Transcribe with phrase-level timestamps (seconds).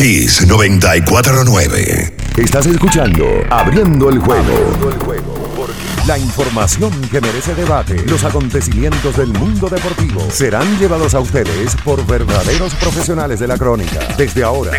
[0.00, 2.14] Kiss 949.
[2.38, 4.40] Estás escuchando Abriendo el juego.
[4.40, 5.66] Abriendo el juego.
[6.06, 12.06] La información que merece debate, los acontecimientos del mundo deportivo serán llevados a ustedes por
[12.06, 13.98] verdaderos profesionales de la crónica.
[14.16, 14.72] Desde ahora,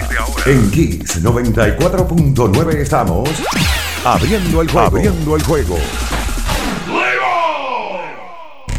[0.48, 3.30] en Kiss 94.9 estamos
[4.04, 4.88] abriendo el juego.
[4.88, 5.78] Abriendo el juego.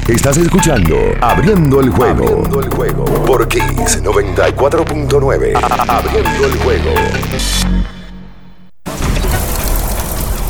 [0.09, 2.25] Estás escuchando Abriendo el juego.
[2.25, 5.53] Abriendo el juego por Kiss 94.9.
[5.89, 6.91] Abriendo el juego.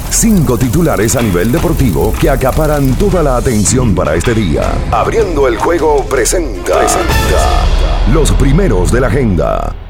[0.08, 4.72] Cinco titulares a nivel deportivo que acaparan toda la atención para este día.
[4.90, 7.66] Abriendo el juego presenta, presenta
[8.10, 9.81] los primeros de la agenda.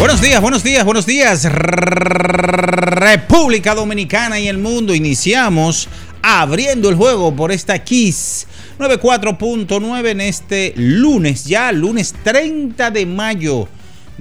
[0.00, 1.44] Buenos días, buenos días, buenos días.
[1.44, 4.94] República Dominicana y el mundo.
[4.94, 5.90] Iniciamos
[6.22, 8.46] abriendo el juego por esta Kiss
[8.78, 13.68] 94.9 en este lunes, ya lunes 30 de mayo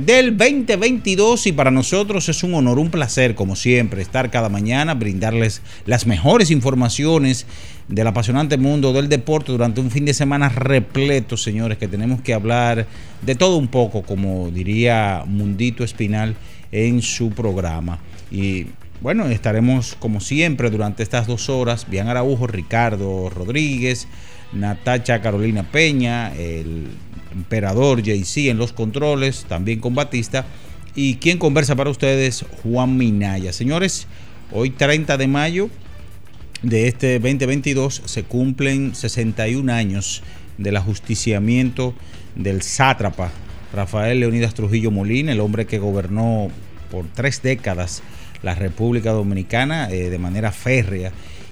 [0.05, 4.94] del 2022 y para nosotros es un honor, un placer como siempre estar cada mañana,
[4.94, 7.45] brindarles las mejores informaciones
[7.89, 12.33] del apasionante mundo del deporte durante un fin de semana repleto, señores, que tenemos que
[12.33, 12.88] hablar
[13.22, 16.38] de todo un poco, como diría Mundito Espinal
[16.72, 18.00] en su programa.
[18.31, 18.67] Y
[19.02, 24.08] bueno, estaremos como siempre durante estas dos horas, Bian Araujo, Ricardo Rodríguez,
[24.53, 26.88] Natacha Carolina Peña, el
[27.31, 30.45] emperador JC en los controles, también con Batista.
[30.95, 33.53] Y quien conversa para ustedes, Juan Minaya.
[33.53, 34.08] Señores,
[34.52, 35.69] hoy 30 de mayo
[36.61, 40.23] de este 2022 se cumplen 61 años
[40.57, 41.94] del ajusticiamiento
[42.35, 43.31] del sátrapa
[43.73, 46.50] Rafael Leonidas Trujillo Molina, el hombre que gobernó
[46.91, 48.01] por tres décadas
[48.41, 51.11] la República Dominicana eh, de manera férrea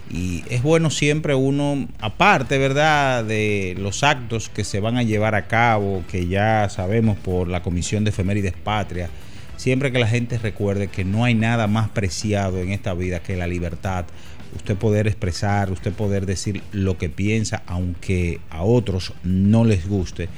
[0.09, 5.35] y es bueno siempre uno, aparte, ¿verdad?, de los actos que se van a llevar
[5.35, 9.09] a cabo, que ya sabemos por la Comisión de Efemérides Patria,
[9.57, 13.35] siempre que la gente recuerde que no hay nada más preciado en esta vida que
[13.35, 14.05] la libertad,
[14.55, 20.29] usted poder expresar, usted poder decir lo que piensa, aunque a otros no les guste,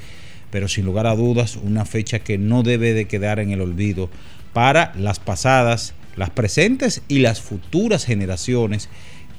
[0.50, 4.10] pero sin lugar a dudas, una fecha que no debe de quedar en el olvido
[4.52, 8.88] para las pasadas, las presentes y las futuras generaciones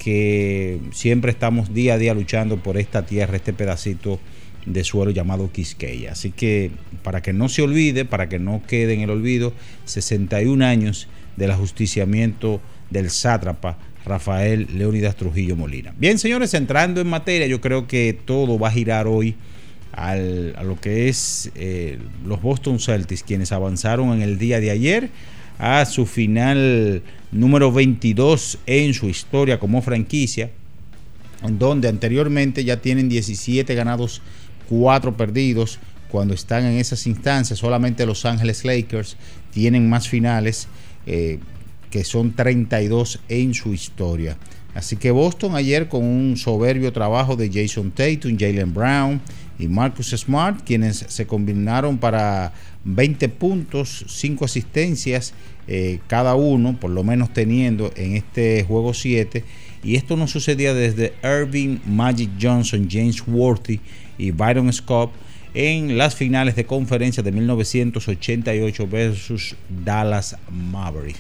[0.04, 4.20] que siempre estamos día a día luchando por esta tierra, este pedacito
[4.66, 6.14] de suelo llamado Quisqueya.
[6.14, 6.72] Así que
[7.04, 9.54] para que no se olvide, para que no quede en el olvido,
[9.86, 11.08] 61 años
[11.38, 15.94] del ajusticiamiento del sátrapa Rafael Leonidas Trujillo Molina.
[16.00, 19.36] Bien, señores, entrando en materia, yo creo que todo va a girar hoy
[19.94, 25.12] a lo que es eh, los Boston Celtics, quienes avanzaron en el día de ayer
[25.62, 30.50] a su final número 22 en su historia como franquicia,
[31.48, 34.24] donde anteriormente ya tienen 17 ganados,
[34.70, 35.78] 4 perdidos.
[36.10, 39.18] Cuando están en esas instancias, solamente Los Ángeles Lakers
[39.52, 40.68] tienen más finales,
[41.06, 41.38] eh,
[41.92, 44.38] que son 32 en su historia.
[44.74, 49.22] Así que Boston ayer con un soberbio trabajo de Jason Tatum, Jalen Brown
[49.60, 52.52] y Marcus Smart, quienes se combinaron para
[52.84, 55.34] 20 puntos, 5 asistencias
[55.68, 59.44] eh, cada uno, por lo menos teniendo en este juego 7.
[59.84, 63.80] Y esto no sucedía desde Irving Magic Johnson, James Worthy
[64.18, 65.12] y Byron Scott
[65.54, 71.20] en las finales de conferencia de 1988 versus Dallas Mavericks.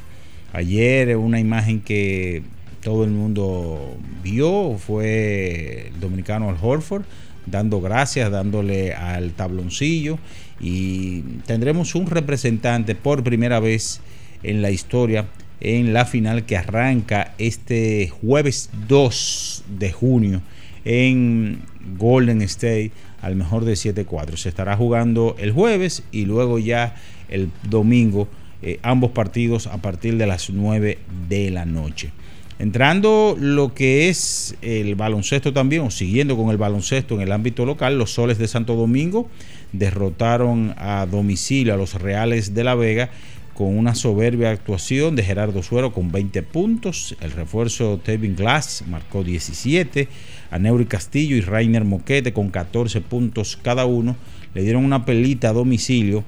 [0.54, 2.44] Ayer una imagen que
[2.82, 7.04] todo el mundo vio fue el dominicano Al Horford
[7.46, 10.20] dando gracias, dándole al tabloncillo
[10.62, 14.02] y tendremos un representante por primera vez
[14.44, 15.28] en la historia
[15.60, 20.42] en la final que arranca este jueves 2 de junio
[20.86, 21.62] en
[21.98, 22.92] Golden State
[23.22, 24.38] al mejor de 7-4.
[24.38, 26.96] Se estará jugando el jueves y luego ya
[27.30, 28.28] el domingo
[28.64, 32.12] eh, ambos partidos a partir de las 9 de la noche.
[32.60, 37.66] Entrando lo que es el baloncesto también, o siguiendo con el baloncesto en el ámbito
[37.66, 39.28] local, los soles de Santo Domingo
[39.74, 43.10] derrotaron a domicilio a los Reales de la Vega
[43.54, 47.16] con una soberbia actuación de Gerardo Suero con 20 puntos.
[47.22, 50.08] El refuerzo Tevin Glass marcó 17.
[50.50, 54.16] A Neuri Castillo y Rainer Moquete con 14 puntos cada uno.
[54.54, 56.24] Le dieron una pelita a domicilio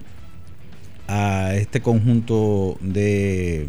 [1.07, 3.67] a este conjunto de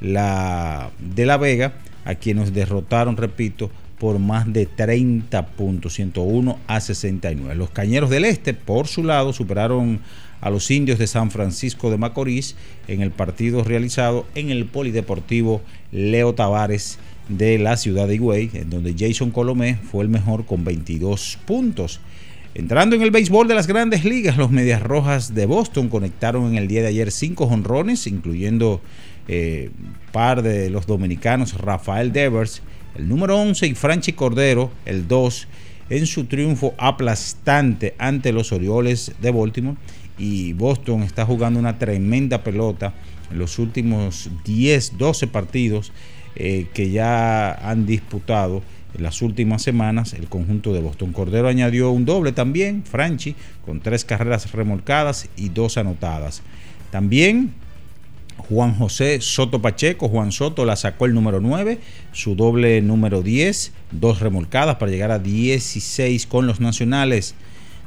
[0.00, 1.74] la, de la Vega,
[2.04, 7.54] a quienes derrotaron, repito, por más de 30 puntos, 101 a 69.
[7.54, 10.00] Los Cañeros del Este, por su lado, superaron
[10.40, 12.54] a los indios de San Francisco de Macorís
[12.86, 16.98] en el partido realizado en el Polideportivo Leo Tavares
[17.28, 22.00] de la ciudad de Higüey, en donde Jason Colomé fue el mejor con 22 puntos.
[22.54, 26.56] Entrando en el béisbol de las grandes ligas, los Medias Rojas de Boston conectaron en
[26.56, 28.80] el día de ayer cinco honrones, incluyendo
[29.28, 29.70] eh,
[30.10, 32.62] par de los dominicanos Rafael Devers,
[32.98, 35.48] el número 11, y Franchi Cordero, el 2,
[35.90, 39.78] en su triunfo aplastante ante los Orioles de Baltimore.
[40.18, 42.92] Y Boston está jugando una tremenda pelota
[43.30, 45.92] en los últimos 10, 12 partidos
[46.34, 48.62] eh, que ya han disputado
[48.94, 51.12] en las últimas semanas el conjunto de Boston.
[51.12, 56.42] Cordero añadió un doble también, Franchi, con tres carreras remolcadas y dos anotadas.
[56.90, 57.52] También
[58.38, 61.80] Juan José Soto Pacheco, Juan Soto la sacó el número 9,
[62.12, 67.34] su doble número 10, dos remolcadas para llegar a 16 con los nacionales.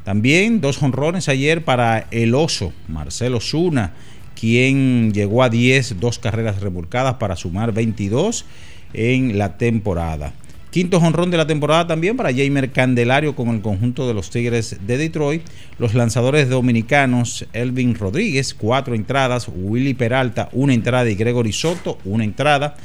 [0.04, 3.94] También dos jonrones ayer para el oso, Marcelo Zuna,
[4.40, 8.46] quien llegó a 10, dos carreras remolcadas para sumar 22
[8.94, 10.34] en la temporada.
[10.72, 14.78] Quinto jonrón de la temporada también para Jamer Candelario con el conjunto de los Tigres
[14.88, 15.42] de Detroit.
[15.78, 19.50] Los lanzadores dominicanos Elvin Rodríguez, cuatro entradas.
[19.54, 21.10] Willy Peralta, una entrada.
[21.10, 22.78] Y Gregory Soto, una entrada.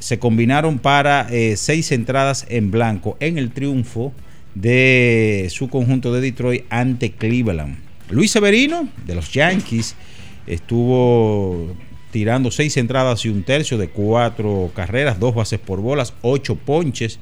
[0.00, 4.12] Se combinaron para eh, seis entradas en blanco en el triunfo
[4.56, 7.78] de su conjunto de Detroit ante Cleveland.
[8.10, 9.94] Luis Severino de los Yankees
[10.48, 11.72] estuvo
[12.10, 17.18] tirando seis entradas y un tercio de cuatro carreras, dos bases por bolas, ocho ponches,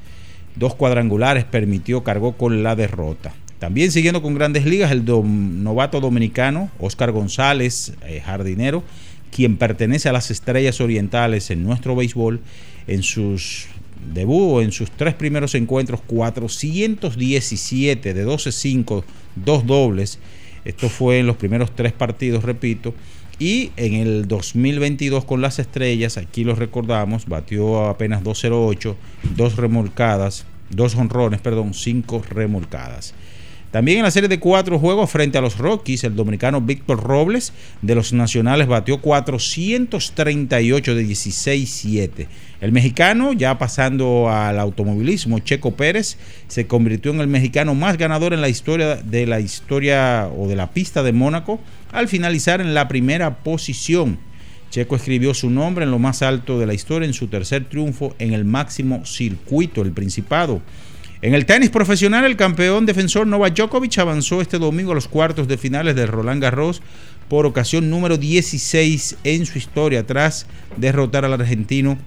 [0.55, 3.33] dos cuadrangulares, permitió, cargó con la derrota.
[3.59, 8.83] También siguiendo con grandes ligas, el novato dominicano Oscar González, eh, jardinero,
[9.31, 12.39] quien pertenece a las estrellas orientales en nuestro béisbol,
[12.87, 13.67] en sus
[14.13, 19.03] debut, en sus tres primeros encuentros, 417 de 12-5,
[19.35, 20.19] dos dobles.
[20.65, 22.93] Esto fue en los primeros tres partidos, repito.
[23.39, 28.95] Y en el 2022 con las estrellas, aquí lo recordamos, batió apenas 2.08,
[29.37, 33.13] dos remolcadas, dos honrones, perdón, cinco remolcadas.
[33.71, 37.53] También en la serie de cuatro juegos frente a los Rockies, el dominicano Víctor Robles
[37.83, 42.27] de los Nacionales batió 438 de 16-7.
[42.61, 46.17] El mexicano, ya pasando al automovilismo, Checo Pérez,
[46.47, 50.55] se convirtió en el mexicano más ganador en la historia de la historia o de
[50.55, 51.59] la pista de Mónaco
[51.91, 54.17] al finalizar en la primera posición.
[54.71, 58.15] Checo escribió su nombre en lo más alto de la historia en su tercer triunfo
[58.17, 60.61] en el máximo circuito, el Principado.
[61.21, 65.49] En el tenis profesional, el campeón defensor Novak Djokovic avanzó este domingo a los cuartos
[65.49, 66.81] de finales de Roland Garros
[67.27, 70.45] por ocasión número 16 en su historia, tras
[70.77, 71.97] derrotar al argentino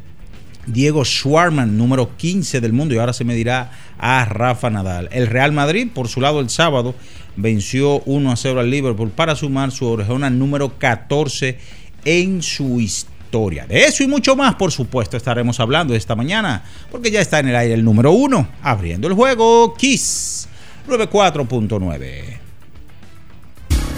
[0.67, 5.11] Diego Schwarman, número 15 del mundo, y ahora se medirá a Rafa Nadal.
[5.12, 6.94] El Real Madrid, por su lado, el sábado
[7.37, 11.58] venció 1 a 0 al Liverpool para sumar su orejona número 14
[12.06, 13.12] en su historia.
[13.32, 17.49] De eso y mucho más, por supuesto, estaremos hablando esta mañana, porque ya está en
[17.49, 20.49] el aire el número 1, abriendo el juego, Kiss
[20.87, 22.38] 94.9.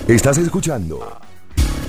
[0.07, 1.19] Estás escuchando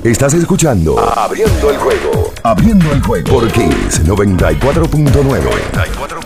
[0.04, 2.32] Estás escuchando Abriendo el juego.
[2.44, 6.25] Abriendo el juego por Kiss 94.9.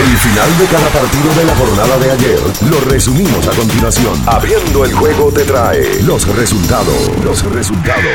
[0.00, 2.38] El final de cada partido de la jornada de ayer
[2.70, 4.18] lo resumimos a continuación.
[4.26, 7.10] Abriendo el juego te trae los resultados.
[7.22, 8.06] Los resultados.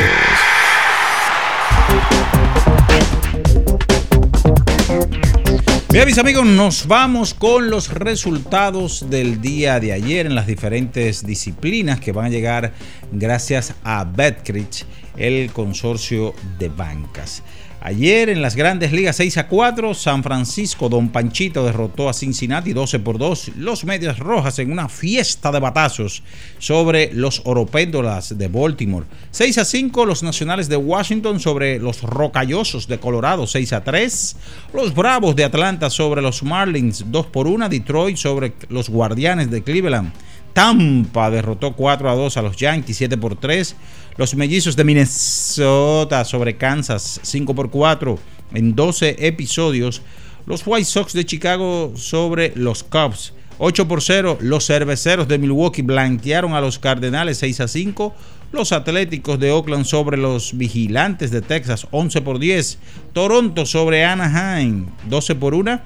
[5.92, 11.24] Bien, mis amigos, nos vamos con los resultados del día de ayer en las diferentes
[11.24, 12.74] disciplinas que van a llegar
[13.12, 14.74] gracias a Betcrit,
[15.18, 17.44] el consorcio de bancas.
[17.88, 22.74] Ayer en las grandes ligas 6 a 4, San Francisco, Don Panchito derrotó a Cincinnati
[22.74, 23.52] 12 por 2.
[23.58, 26.24] Los Medias Rojas en una fiesta de batazos
[26.58, 29.06] sobre los Oropéndolas de Baltimore.
[29.30, 34.36] 6 a 5, los Nacionales de Washington sobre los Rocallosos de Colorado 6 a 3.
[34.74, 37.70] Los Bravos de Atlanta sobre los Marlins 2 por 1.
[37.70, 40.12] Detroit sobre los Guardianes de Cleveland.
[40.56, 43.76] Tampa derrotó 4 a 2 a los Yankees 7 por 3.
[44.18, 48.18] Los mellizos de Minnesota sobre Kansas 5 por 4
[48.54, 50.02] en 12 episodios.
[50.46, 54.38] Los White Sox de Chicago sobre los Cubs 8 por 0.
[54.40, 58.16] Los cerveceros de Milwaukee blanquearon a los Cardenales 6 a 5.
[58.54, 62.78] Los Atléticos de Oakland sobre los Vigilantes de Texas 11 por 10.
[63.12, 65.82] Toronto sobre Anaheim 12 por 1.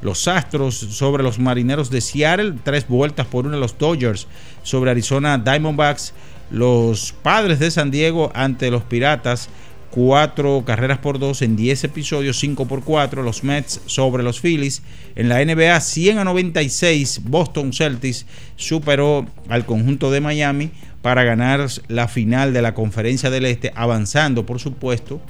[0.00, 4.26] los Astros sobre los Marineros de Seattle, tres vueltas por una de los Dodgers
[4.62, 6.12] sobre Arizona Diamondbacks,
[6.50, 9.48] los Padres de San Diego ante los Piratas,
[9.90, 14.82] cuatro carreras por dos en 10 episodios, 5 por 4, los Mets sobre los Phillies.
[15.14, 21.68] En la NBA 100 a 96, Boston Celtics superó al conjunto de Miami para ganar
[21.86, 25.20] la final de la Conferencia del Este, avanzando por supuesto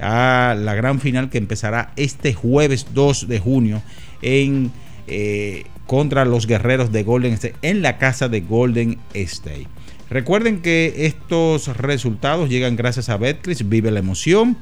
[0.00, 3.82] a la gran final que empezará este jueves 2 de junio
[4.22, 4.72] en,
[5.06, 9.68] eh, contra los guerreros de Golden State en la casa de Golden State.
[10.10, 13.68] Recuerden que estos resultados llegan gracias a Betcris.
[13.68, 14.56] Vive la emoción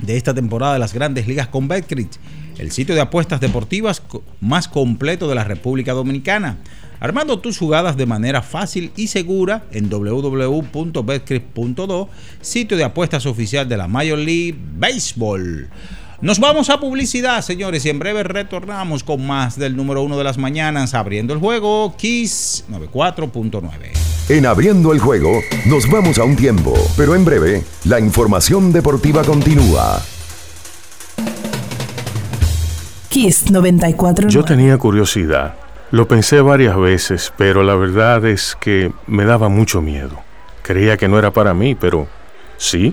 [0.00, 2.20] de esta temporada de las grandes ligas con Betcris,
[2.58, 4.00] el sitio de apuestas deportivas
[4.40, 6.58] más completo de la República Dominicana.
[7.00, 12.08] Armando tus jugadas de manera fácil y segura en www.betcris.do,
[12.40, 15.68] sitio de apuestas oficial de la Major League Baseball.
[16.20, 20.24] Nos vamos a publicidad, señores, y en breve retornamos con más del número uno de
[20.24, 23.70] las mañanas, abriendo el juego, Kiss 94.9.
[24.28, 29.22] En abriendo el juego, nos vamos a un tiempo, pero en breve, la información deportiva
[29.22, 30.02] continúa.
[33.08, 34.28] Kiss 94.
[34.28, 35.54] Yo tenía curiosidad.
[35.92, 40.18] Lo pensé varias veces, pero la verdad es que me daba mucho miedo.
[40.62, 42.08] Creía que no era para mí, pero
[42.56, 42.92] sí.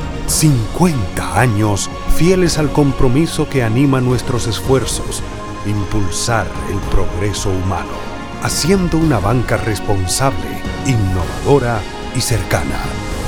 [0.27, 5.21] 50 años fieles al compromiso que anima nuestros esfuerzos,
[5.65, 7.91] impulsar el progreso humano,
[8.43, 11.79] haciendo una banca responsable, innovadora
[12.15, 12.79] y cercana.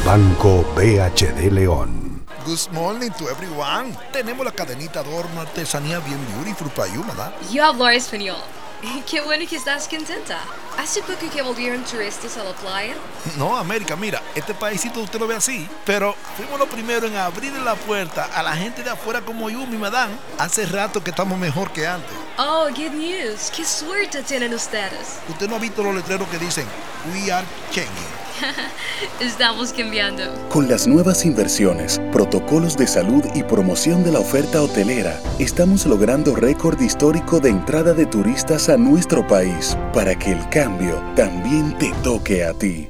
[0.05, 2.23] Banco BHD León.
[2.45, 3.95] Good morning to everyone.
[4.11, 7.31] Tenemos la cadenita adorno artesanía bien beautiful para you, ¿verdad?
[7.51, 8.35] Yo hablo español.
[9.09, 10.39] Qué bueno que estás contenta.
[10.77, 12.95] ¿Hace poco que volvieron turistas a la playa?
[13.37, 17.53] No, América, mira, este paísito usted lo ve así, pero fuimos los primeros en abrir
[17.53, 20.13] la puerta a la gente de afuera como yo, mi madame.
[20.37, 22.11] Hace rato que estamos mejor que antes.
[22.37, 23.51] Oh, good news.
[23.55, 25.19] Qué suerte tienen ustedes.
[25.29, 26.65] Usted no ha visto los letreros que dicen,
[27.13, 28.22] We are changing.
[29.19, 30.23] Estamos cambiando.
[30.49, 36.35] Con las nuevas inversiones, protocolos de salud y promoción de la oferta hotelera, estamos logrando
[36.35, 41.91] récord histórico de entrada de turistas a nuestro país para que el cambio también te
[42.03, 42.89] toque a ti.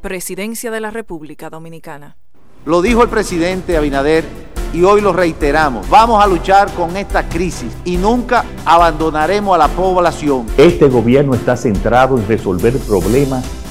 [0.00, 2.16] Presidencia de la República Dominicana.
[2.64, 4.24] Lo dijo el presidente Abinader
[4.72, 5.88] y hoy lo reiteramos.
[5.88, 10.46] Vamos a luchar con esta crisis y nunca abandonaremos a la población.
[10.56, 13.44] Este gobierno está centrado en resolver problemas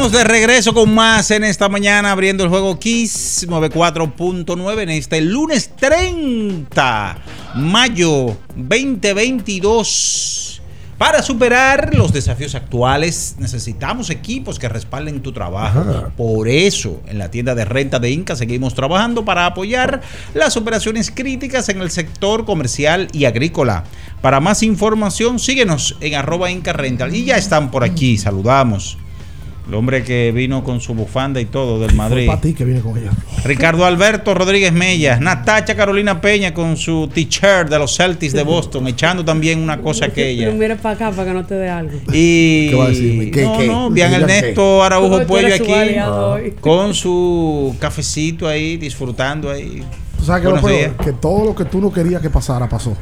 [0.00, 5.20] Estamos de regreso con más en esta mañana abriendo el juego Kiss 94.9 en este
[5.20, 7.18] lunes 30
[7.56, 10.62] mayo 2022.
[10.96, 15.80] Para superar los desafíos actuales necesitamos equipos que respalden tu trabajo.
[15.80, 16.08] Ajá.
[16.16, 20.00] Por eso en la tienda de renta de Inca seguimos trabajando para apoyar
[20.32, 23.84] las operaciones críticas en el sector comercial y agrícola.
[24.22, 27.14] Para más información síguenos en arroba Inca Rental.
[27.14, 28.96] Y ya están por aquí, saludamos.
[29.70, 32.26] El hombre que vino con su bufanda y todo del Madrid.
[32.26, 33.12] Para ti que viene con ella.
[33.44, 38.88] Ricardo Alberto Rodríguez Mella, Natacha Carolina Peña con su t-shirt de los Celtics de Boston,
[38.88, 40.50] echando también una cosa No aquella.
[40.50, 41.96] mires para acá para que no te dé algo.
[42.12, 43.30] Y ¿Qué va a decirme?
[43.30, 43.66] ¿Qué, no, qué?
[43.68, 44.86] no, bien Ernesto qué.
[44.86, 46.54] Araujo Puello aquí hoy.
[46.60, 49.84] con su cafecito ahí, disfrutando ahí.
[50.18, 52.96] Tú sabes que lo peor, que todo lo que tú no querías que pasara pasó.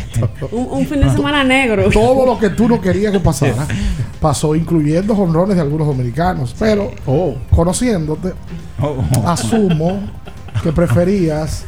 [0.52, 1.88] Un, un fin de semana negro.
[1.92, 3.66] Todo lo que tú no querías que pasara
[4.20, 6.54] pasó, incluyendo honrones de algunos dominicanos.
[6.58, 6.92] Pero,
[7.50, 8.32] conociéndote,
[9.26, 10.00] asumo
[10.62, 11.64] que preferías,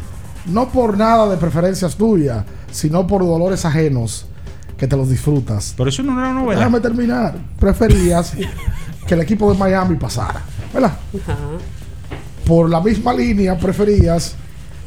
[0.47, 4.27] no por nada de preferencias tuyas, sino por dolores ajenos,
[4.77, 5.75] que te los disfrutas.
[5.77, 6.61] Pero eso no era una novela.
[6.61, 7.35] Déjame terminar.
[7.59, 8.33] Preferías
[9.07, 10.97] que el equipo de Miami pasara, ¿verdad?
[12.47, 14.37] Por la misma línea, preferías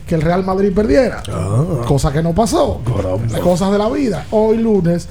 [0.07, 1.21] que el Real Madrid perdiera.
[1.85, 2.81] Cosa que no pasó.
[3.43, 4.25] Cosas de la vida.
[4.31, 5.07] Hoy lunes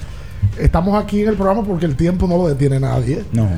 [0.59, 3.25] estamos aquí en el programa porque el tiempo no lo detiene nadie.
[3.33, 3.49] No.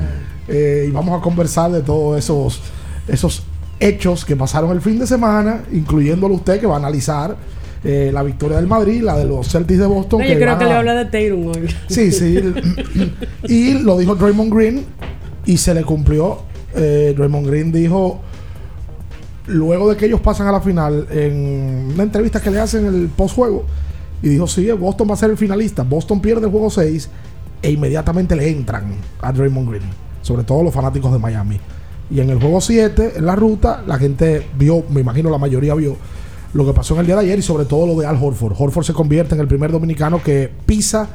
[0.48, 2.60] Eh, y vamos a conversar de todos esos,
[3.06, 3.44] esos
[3.80, 7.36] hechos que pasaron el fin de semana, incluyéndolo usted que va a analizar
[7.84, 10.20] eh, la victoria del Madrid, la de los Celtics de Boston.
[10.20, 11.74] No, yo creo que le habla de Tatum hoy.
[11.88, 12.40] Sí, sí.
[13.44, 14.84] y lo dijo Draymond Green
[15.46, 16.42] y se le cumplió.
[16.74, 18.20] Eh, Draymond Green dijo,
[19.48, 22.94] luego de que ellos pasan a la final, en una entrevista que le hacen en
[22.94, 23.64] el postjuego,
[24.22, 25.82] y dijo, sí, Boston va a ser el finalista.
[25.82, 27.08] Boston pierde el juego 6
[27.62, 29.84] e inmediatamente le entran a Draymond Green,
[30.22, 31.60] sobre todo los fanáticos de Miami.
[32.10, 35.74] Y en el juego 7, en la ruta, la gente vio, me imagino la mayoría
[35.74, 35.96] vio,
[36.54, 38.54] lo que pasó en el día de ayer y sobre todo lo de Al Horford.
[38.58, 41.08] Horford se convierte en el primer dominicano que pisa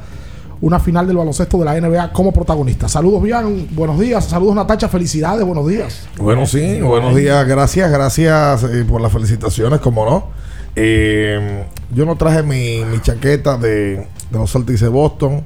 [0.64, 2.88] una final del baloncesto de la NBA como protagonista.
[2.88, 4.24] Saludos, Bian, buenos días.
[4.24, 6.08] Saludos, Natacha, felicidades, buenos días.
[6.16, 10.28] Bueno, sí, buenos días, gracias, gracias eh, por las felicitaciones, como no.
[10.74, 14.06] Eh, yo no traje mi, mi chaqueta de, de
[14.38, 15.44] los Celtics de Boston,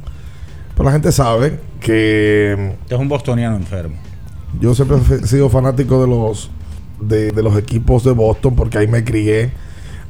[0.76, 3.96] pero la gente sabe que es un bostoniano enfermo.
[4.60, 6.48] yo siempre he sido fanático de los
[7.00, 9.50] de, de los equipos de Boston porque ahí me crié,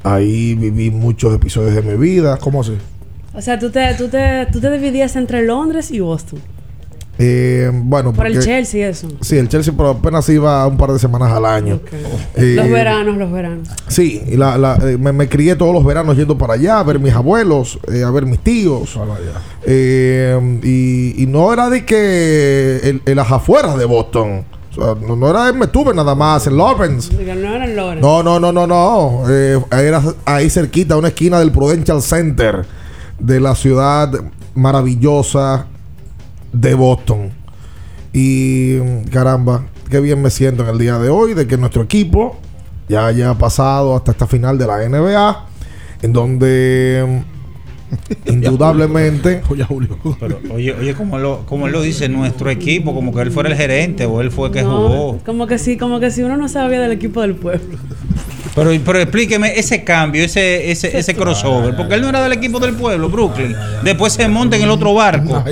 [0.05, 2.37] ahí viví muchos episodios de mi vida.
[2.37, 2.77] ¿Cómo así?
[3.35, 6.41] O sea, tú te, tú, te, tú te dividías entre Londres y Boston.
[7.21, 9.09] Eh, bueno, Por el Chelsea, eso.
[9.23, 11.81] Sí, el Chelsea pero apenas iba un par de semanas al año.
[12.37, 13.69] Eh, los veranos, los veranos.
[13.89, 16.85] Sí, y la, la- eh, me, me crié todos los veranos yendo para allá a
[16.85, 18.97] ver mis abuelos, eh, a ver mis tíos.
[19.67, 24.45] Eh, y, y no era de que el, el las afueras de Boston.
[24.71, 27.13] O sea, no, no era en Metuve nada más, en Lawrence.
[27.13, 28.01] No Lawrence.
[28.01, 29.25] No, no, no, no, no.
[29.29, 32.65] Eh, era ahí cerquita, una esquina del Prudential Center
[33.19, 34.13] de la ciudad
[34.55, 35.67] maravillosa
[36.53, 37.31] de Boston.
[38.13, 38.79] Y
[39.11, 42.37] caramba, qué bien me siento en el día de hoy de que nuestro equipo
[42.89, 45.47] ya haya pasado hasta esta final de la NBA,
[46.03, 47.23] en donde
[48.27, 49.43] indudablemente.
[50.21, 53.51] Pero, oye, oye, como lo, como él lo dice, nuestro equipo, como que él fuera
[53.51, 55.19] el gerente o él fue el que No, jugó.
[55.25, 57.79] Como que sí, como que si uno no sabía del equipo del pueblo.
[58.55, 62.59] Pero, pero explíqueme ese cambio, ese, ese, ese crossover, porque él no era del equipo
[62.59, 63.55] del pueblo, Brooklyn.
[63.83, 65.43] Después se monta en el otro barco.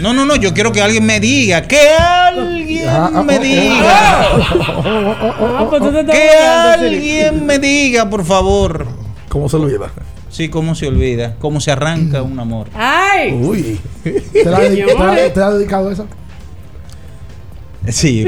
[0.00, 2.86] No, no, no, yo quiero que alguien me diga, que alguien
[3.26, 4.28] me diga.
[4.30, 8.86] Ah, pues Que alguien me diga, por favor.
[9.28, 9.90] ¿Cómo se olvida?
[10.30, 12.68] Sí, cómo se olvida, cómo se arranca un amor.
[12.74, 13.32] ¡Ay!
[13.32, 13.80] Uy.
[14.04, 16.04] ¿Te la, te la- te la has dedicado a esa?
[17.88, 18.26] Sí.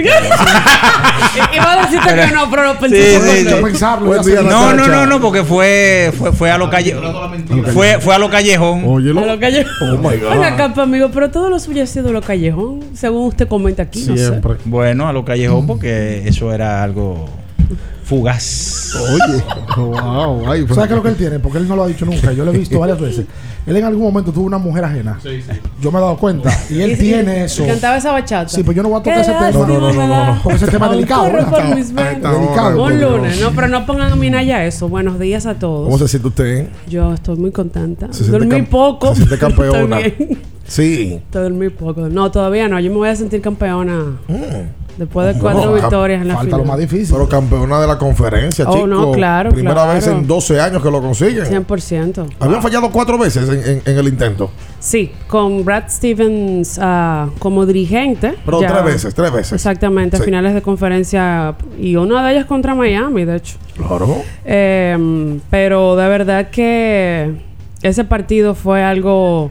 [1.55, 3.21] Iba a decirte que no, pero lo pensé.
[3.21, 3.55] sí, sí.
[3.63, 4.15] pensarlo.
[4.43, 6.97] No, no, no, no, porque fue, fue, fue a lo calle,
[7.73, 8.83] fue, fue a lo callejón.
[8.87, 9.21] Óyelo.
[9.21, 9.73] A lo callejón.
[9.81, 10.79] Oh my God.
[10.79, 14.27] Amigo, pero todo lo suyo ha sido lo callejón, según usted comenta aquí, no sé.
[14.29, 14.57] Siempre.
[14.65, 17.29] Bueno, a lo callejón porque eso era algo
[18.09, 18.97] fugaz.
[18.97, 19.43] Oye,
[19.77, 21.39] wow, ay, ¿Sabes qué es lo que él tiene?
[21.39, 22.33] Porque él no lo ha dicho nunca.
[22.33, 23.27] Yo lo he visto varias veces.
[23.67, 25.19] Él en algún momento tuvo una mujer ajena.
[25.81, 26.51] Yo me he dado cuenta.
[26.71, 27.67] Y él tiene eso.
[27.67, 28.49] cantaba esa bachata.
[28.49, 29.51] Sí, pues yo no voy a tocar ese tema.
[29.51, 30.41] lástima me da.
[30.43, 31.25] Porque ese tema es delicado.
[31.31, 32.85] Delicado.
[32.85, 34.89] Un lunes, no, pero no pongan a mí ya eso.
[34.89, 35.85] Buenos días a todos.
[35.85, 36.69] ¿Cómo se siente usted?
[36.89, 38.09] Yo estoy muy contenta.
[38.31, 39.09] Dormí poco.
[39.11, 39.99] se siente campeona.
[40.69, 41.19] Sí.
[41.33, 42.11] Dormí poco.
[42.11, 42.79] No, todavía no.
[42.79, 44.19] Yo me voy a sentir campeona
[44.99, 46.61] después de cuatro No, victorias en la Falta final.
[46.61, 47.15] lo más difícil.
[47.15, 49.93] Pero campeona de la conferencia, Oh, no, claro, Primera claro.
[49.95, 51.45] vez en 12 años que lo consiguen.
[51.45, 52.27] 100%.
[52.41, 54.51] Habían fallado cuatro veces en, en- en el intento.
[54.81, 58.35] Sí, con Brad Stevens ah, como dirigente.
[58.45, 59.53] Pero ya- tres veces, tres veces.
[59.55, 60.23] Exactamente, Sí.
[60.23, 61.55] finales de conferencia.
[61.81, 63.57] Y una de ellas contra Miami, de hecho.
[63.77, 64.23] Claro.
[64.45, 67.35] Eh, pero de verdad que
[67.83, 69.51] ese partido fue algo.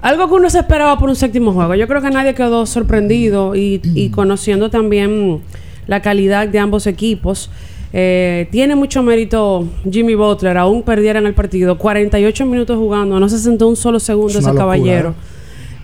[0.00, 1.76] Algo que uno se esperaba por un séptimo juego.
[1.76, 5.42] Yo creo que nadie quedó sorprendido y, y conociendo también
[5.86, 7.50] la calidad de ambos equipos.
[7.92, 11.76] eh, tiene mucho mérito Jimmy Butler, aún perdiera en el partido.
[11.76, 15.14] 48 minutos jugando, no se sentó un solo segundo Es ese locura, caballero.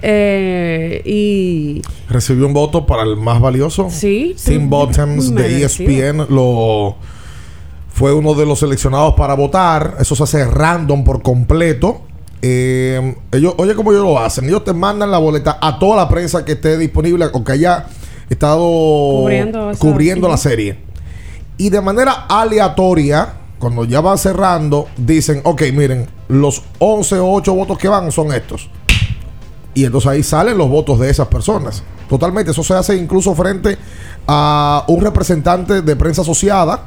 [0.00, 3.88] Eh, y Recibió un voto para el más valioso.
[3.90, 4.70] Sí, Tim.
[4.70, 5.64] Bottoms de E.
[5.64, 6.96] ESPN lo
[7.92, 9.96] fue uno de los seleccionados para votar.
[9.98, 12.02] Eso se hace random por completo.
[12.40, 14.44] Eh, ellos, oye, cómo ellos lo hacen.
[14.44, 17.86] Ellos te mandan la boleta a toda la prensa que esté disponible o que haya
[18.30, 18.60] estado
[19.20, 20.78] Cubriendo esa- cubriendo la serie.
[21.56, 27.54] Y de manera aleatoria, cuando ya van cerrando, dicen, ok, miren, los 11 o 8
[27.54, 28.68] votos que van son estos.
[29.74, 31.82] Y entonces ahí salen los votos de esas personas.
[32.08, 33.76] Totalmente, eso se hace incluso frente
[34.26, 36.84] a un representante de prensa asociada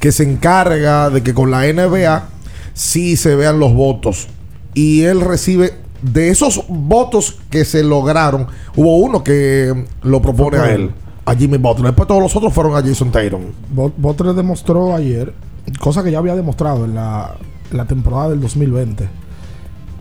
[0.00, 2.28] que se encarga de que con la NBA
[2.74, 4.28] sí se vean los votos.
[4.74, 5.74] Y él recibe
[6.12, 10.90] de esos votos que se lograron, hubo uno que lo propone a él,
[11.24, 11.86] a Jimmy Butler.
[11.86, 13.42] Después todos los otros fueron a Jason Tatum.
[13.70, 15.32] Butler demostró ayer,
[15.80, 17.36] cosa que ya había demostrado en la,
[17.70, 19.08] en la temporada del 2020,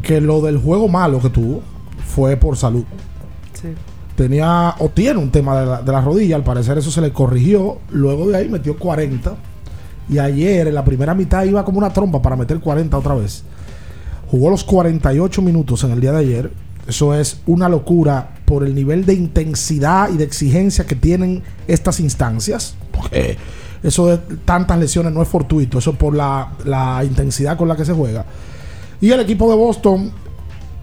[0.01, 1.61] que lo del juego malo que tuvo
[2.05, 2.83] fue por salud.
[3.53, 3.69] Sí.
[4.17, 7.13] Tenía o tiene un tema de la, de la rodilla, al parecer eso se le
[7.13, 7.77] corrigió.
[7.91, 9.35] Luego de ahí metió 40.
[10.09, 13.45] Y ayer en la primera mitad iba como una trompa para meter 40 otra vez.
[14.33, 16.51] Jugó los 48 minutos en el día de ayer.
[16.87, 21.99] Eso es una locura por el nivel de intensidad y de exigencia que tienen estas
[21.99, 22.73] instancias.
[22.91, 23.37] Porque
[23.83, 25.77] eso de tantas lesiones no es fortuito.
[25.77, 28.25] Eso por la, la intensidad con la que se juega.
[28.99, 30.11] Y el equipo de Boston,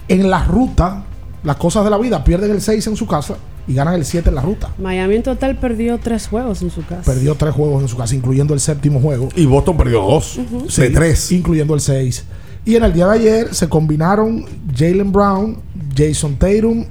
[0.06, 1.02] en la ruta,
[1.42, 3.34] las cosas de la vida, pierden el 6 en su casa
[3.66, 4.70] y ganan el 7 en la ruta.
[4.78, 7.02] Miami en total perdió tres juegos en su casa.
[7.02, 9.28] Perdió tres juegos en su casa, incluyendo el séptimo juego.
[9.34, 10.38] Y Boston perdió dos.
[10.76, 11.32] De tres.
[11.32, 12.26] Incluyendo el 6.
[12.64, 14.44] Y en el día de ayer se combinaron
[14.74, 15.58] Jalen Brown,
[15.96, 16.84] Jason Tatum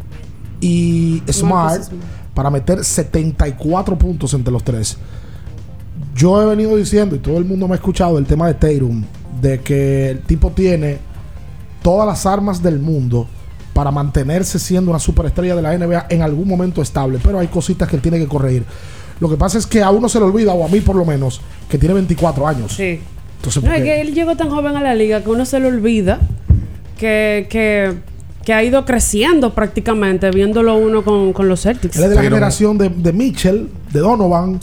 [0.59, 1.83] y Smart
[2.33, 4.97] para meter 74 puntos entre los tres.
[6.15, 9.03] Yo he venido diciendo, y todo el mundo me ha escuchado, el tema de Tatum,
[9.41, 10.97] de que el tipo tiene
[11.81, 13.27] todas las armas del mundo
[13.73, 17.87] para mantenerse siendo una superestrella de la NBA en algún momento estable, pero hay cositas
[17.87, 18.65] que él tiene que corregir.
[19.19, 21.05] Lo que pasa es que a uno se le olvida, o a mí por lo
[21.05, 22.73] menos, que tiene 24 años.
[22.73, 22.99] Sí.
[23.39, 26.19] Entonces, No, que él llegó tan joven a la liga que uno se le olvida
[26.97, 27.93] que, que,
[28.45, 31.97] que ha ido creciendo prácticamente, viéndolo uno con, con los Celtics.
[31.97, 34.59] Él es de la generación de, de Mitchell, de Donovan.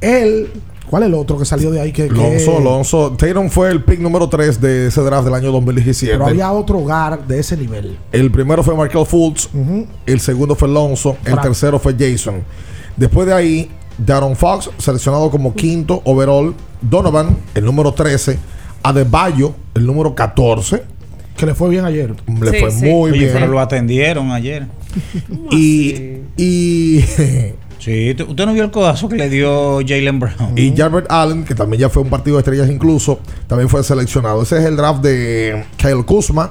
[0.00, 0.48] Él
[0.88, 1.92] ¿Cuál es el otro que salió de ahí?
[1.92, 3.12] Que, Lonzo, Lonzo.
[3.16, 6.12] Tatum fue el pick número 3 de ese draft del año 2017.
[6.12, 7.98] Pero había otro hogar de ese nivel.
[8.12, 9.48] El primero fue Markel Fultz.
[10.06, 11.16] El segundo fue Lonzo.
[11.24, 12.42] El tercero fue Jason.
[12.96, 16.54] Después de ahí, Darren Fox, seleccionado como quinto overall.
[16.80, 18.38] Donovan, el número 13.
[18.82, 20.82] Adebayo, el número 14.
[21.36, 22.14] Que le fue bien ayer.
[22.26, 23.30] Le fue muy bien.
[23.32, 24.66] Pero lo atendieron ayer.
[25.50, 26.20] y.
[26.36, 27.04] y
[27.78, 30.56] Sí, usted no vio el codazo que le dio Jalen Brown.
[30.56, 34.42] Y Jarbert Allen, que también ya fue un partido de estrellas incluso, también fue seleccionado.
[34.42, 36.50] Ese es el draft de Kyle Kuzma.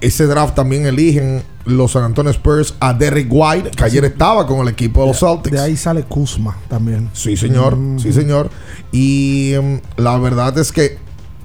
[0.00, 4.60] Ese draft también eligen los San Antonio Spurs a Derrick White, que ayer estaba con
[4.60, 5.56] el equipo de los Celtics.
[5.56, 7.10] De ahí sale Kuzma también.
[7.12, 7.76] Sí, señor.
[7.76, 7.98] Mm.
[7.98, 8.50] Sí, señor.
[8.92, 10.98] Y um, la verdad es que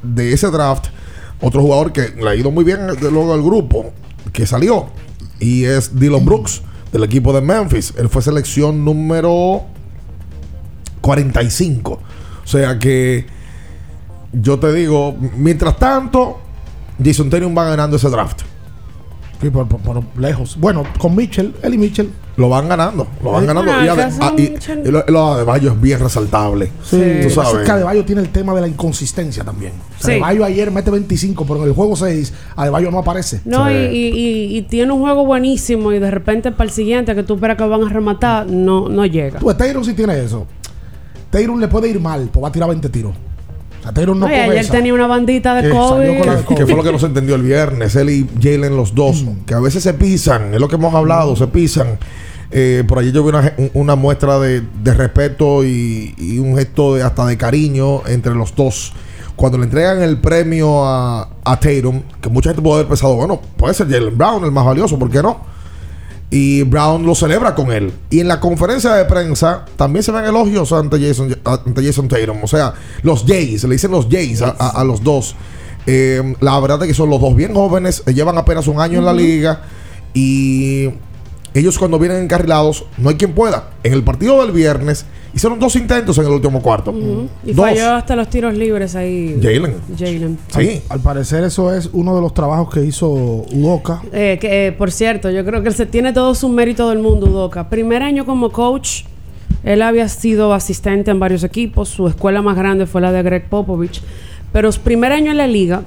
[0.03, 0.87] de ese draft,
[1.41, 3.93] otro jugador que le ha ido muy bien luego al grupo,
[4.33, 4.87] que salió,
[5.39, 7.93] y es Dylan Brooks del equipo de Memphis.
[7.97, 9.63] Él fue selección número
[11.01, 11.91] 45.
[11.91, 13.25] O sea que
[14.33, 16.39] yo te digo, mientras tanto,
[17.03, 18.41] Jason Tatum va ganando ese draft.
[19.41, 20.57] Sí, por, por- por lejos.
[20.59, 22.09] Bueno, con Mitchell, él y Mitchell.
[22.35, 23.69] Lo van ganando, lo van ganando.
[23.71, 26.71] Bueno, Y, ade- ah, y- lo, lo de Bayo es bien resaltable.
[26.83, 27.53] Sí, Tú sabes.
[27.61, 29.73] es que Adebayo tiene el tema de la inconsistencia también.
[29.73, 30.21] O sea, Sí.
[30.21, 33.41] Adebayo ayer mete 25, pero en el juego 6, Adebayo no aparece.
[33.43, 33.73] No, Sí.
[33.73, 34.07] y, y-
[34.53, 37.57] y- y tiene un juego buenísimo y de repente para el siguiente que tú esperas
[37.57, 39.39] que van a rematar, no, no llega.
[39.39, 40.47] Pues Taylor sí tiene eso.
[41.29, 43.13] Taylor le puede ir mal, pues va a tirar 20 tiros.
[43.79, 44.73] O sea, no Oye, ayer esa.
[44.73, 46.17] tenía una bandita de salió COVID.
[46.19, 48.27] con la de Que, que fue lo que no se entendió el viernes, él y
[48.41, 51.97] Jalen los dos, que a veces se pisan, es lo que hemos hablado, se pisan.
[52.51, 56.57] Eh, por allí yo vi una, un- una muestra de, de respeto y, y un
[56.57, 58.91] gesto de, hasta de cariño entre los dos.
[59.35, 63.39] Cuando le entregan el premio a, a Tatum, que mucha gente puede haber pensado, bueno,
[63.55, 65.37] puede ser Jalen Brown el más valioso, ¿por qué no?
[66.31, 67.91] Y Brown lo celebra con él.
[68.11, 72.37] Y en la conferencia de prensa también se ven elogios ante Jason, ante Jason Tatum.
[72.43, 75.35] O sea, los Jays, le dicen los Jays a, a- a los dos.
[75.87, 78.99] Eh, la verdad es que son los dos bien jóvenes, eh, llevan apenas un año
[78.99, 79.63] en la liga.
[80.13, 80.89] Y
[81.55, 83.71] ellos cuando vienen encarrilados, no hay quien pueda.
[83.83, 86.93] En el partido del viernes hicieron dos intentos en el último cuarto.
[87.45, 87.65] Y Dos.
[87.65, 89.39] falló hasta los tiros libres ahí.
[89.41, 89.75] Jalen.
[89.97, 90.39] Jalen.
[90.49, 90.81] Sí.
[90.89, 94.01] Al, al parecer eso es uno de los trabajos que hizo Udoka.
[94.11, 96.99] Eh, que, eh, por cierto, yo creo que él se tiene todo su mérito del
[96.99, 97.69] mundo, Udoka.
[97.69, 99.03] Primer año como coach,
[99.63, 101.89] él había sido asistente en varios equipos.
[101.89, 104.01] Su escuela más grande fue la de Greg Popovich.
[104.51, 105.83] Pero su primer año en la liga,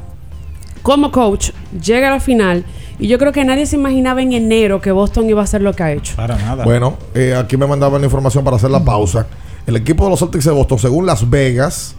[0.82, 1.50] como coach,
[1.84, 2.64] llega a la final.
[3.02, 5.74] Y yo creo que nadie se imaginaba en enero que Boston iba a hacer lo
[5.74, 6.14] que ha hecho.
[6.14, 6.62] Para nada.
[6.62, 9.26] Bueno, eh, aquí me mandaban la información para hacer la pausa.
[9.66, 11.96] El equipo de los Celtics de Boston, según Las Vegas,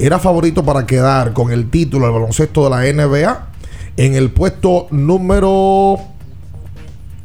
[0.00, 3.46] era favorito para quedar con el título del baloncesto de la NBA
[3.96, 6.00] en el puesto número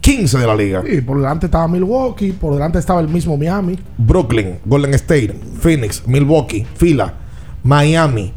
[0.01, 0.83] 15 de la liga.
[0.87, 3.79] Y por delante estaba Milwaukee, por delante estaba el mismo Miami.
[3.97, 7.15] Brooklyn, Golden State, Phoenix, Milwaukee, Fila,
[7.63, 8.31] Miami,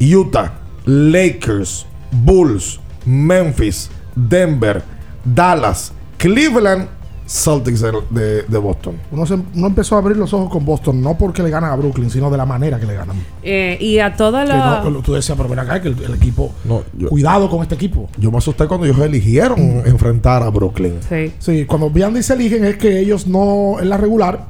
[0.00, 0.54] Utah,
[0.86, 3.90] Lakers, Bulls, Memphis,
[4.28, 4.82] Denver,
[5.24, 6.88] Dallas, Cleveland,
[7.26, 8.94] Celtics de, de- de Boston.
[9.12, 11.76] Uno, se- uno empezó a abrir los ojos con Boston, no porque le ganan a
[11.76, 13.16] Brooklyn, sino de la manera que le ganan.
[13.42, 14.82] Eh, y a toda Que la.
[14.88, 16.52] no- tú decías, pero ven acá, que el, el equipo.
[16.64, 18.08] No, yo- Cuidado con este equipo.
[18.16, 20.94] Yo me asusté cuando ellos eligieron enfrentar a Brooklyn.
[21.06, 21.32] Sí.
[21.38, 24.46] Sí, cuando Biandy se eligen es que ellos no, en la regular,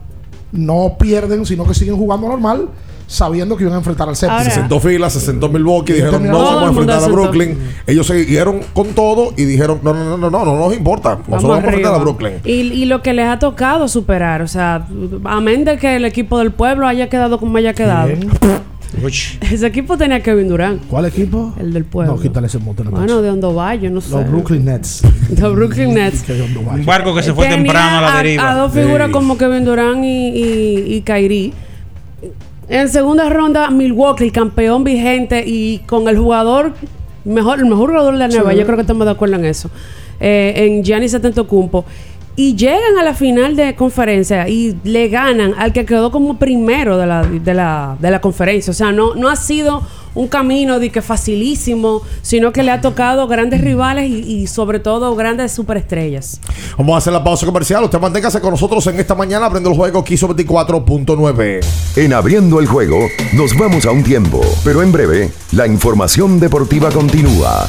[0.53, 2.69] no pierden, sino que siguen jugando normal,
[3.09, 4.45] sabiendo que iban a enfrentar al séptimo.
[4.45, 7.11] Se sentó fila, se sentó Milwaukee, Y dijeron no vamos a enfrentar a se.
[7.11, 7.59] Brooklyn.
[7.87, 11.17] Ellos siguieron con todo y dijeron no, no, no, no, no, no nos importa.
[11.27, 11.99] Nosotros vamos a enfrentar a.
[11.99, 12.35] Brooklyn.
[12.45, 14.87] Y, y lo que les ha tocado superar, o sea,
[15.25, 18.11] amén de que el equipo del pueblo haya quedado como haya quedado.
[19.41, 20.83] Ese equipo tenía Kevin Durant.
[20.89, 21.55] ¿Cuál equipo?
[21.59, 22.17] El del pueblo.
[22.17, 22.85] No, quítale ese monte.
[22.85, 24.11] no Bueno, de Hondo Valle, no sé.
[24.15, 25.03] Los Brooklyn Nets.
[25.39, 26.25] Los Brooklyn Nets.
[26.29, 28.51] Un barco que se fue Tenía temprano a la deriva.
[28.51, 29.13] A, dos figuras Sí.
[29.13, 31.53] como Kevin Durant y, y, y Kyrie.
[32.69, 36.75] En segunda ronda, Milwaukee, el campeón vigente y con el jugador,
[37.25, 38.59] mejor, el mejor jugador de la nueva, Sí.
[38.59, 39.71] yo creo que estamos de acuerdo en eso,
[40.21, 41.85] eh, en Giannis Antetokounmpo.
[42.39, 46.97] Y llegan a la final de conferencia y le ganan al que quedó como primero
[46.97, 48.71] de la, de la, de la conferencia.
[48.71, 49.83] O sea, no, no ha sido
[50.15, 54.79] un camino de que facilísimo, sino que le ha tocado grandes rivales y, y sobre
[54.79, 56.41] todo grandes superestrellas.
[56.77, 57.83] Vamos a hacer la pausa comercial.
[57.83, 61.67] Usted manténgase con nosotros en esta mañana abriendo el juego Quiso 24.9.
[61.97, 63.01] En Abriendo el Juego
[63.33, 67.69] nos vamos a un tiempo, pero en breve la información deportiva continúa.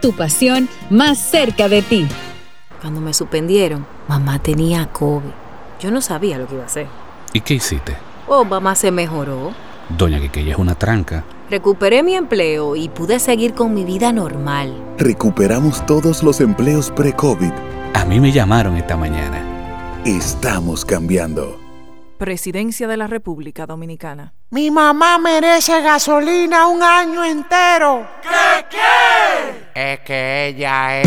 [0.00, 2.06] Tu pasión más cerca de ti.
[2.80, 5.30] Cuando me suspendieron, mamá tenía COVID.
[5.80, 6.86] Yo no sabía lo que iba a hacer.
[7.32, 7.96] ¿Y qué hiciste?
[8.28, 9.52] Oh, mamá se mejoró.
[9.88, 11.24] Doña Quiqueya es una tranca.
[11.50, 14.74] Recuperé mi empleo y pude seguir con mi vida normal.
[14.98, 17.52] Recuperamos todos los empleos pre-COVID.
[17.94, 19.42] A mí me llamaron esta mañana.
[20.04, 21.58] Estamos cambiando.
[22.18, 24.34] Presidencia de la República Dominicana.
[24.50, 28.06] Mi mamá merece gasolina un año entero.
[28.22, 28.97] ¿Qué qué?
[29.80, 31.06] Es que ella es.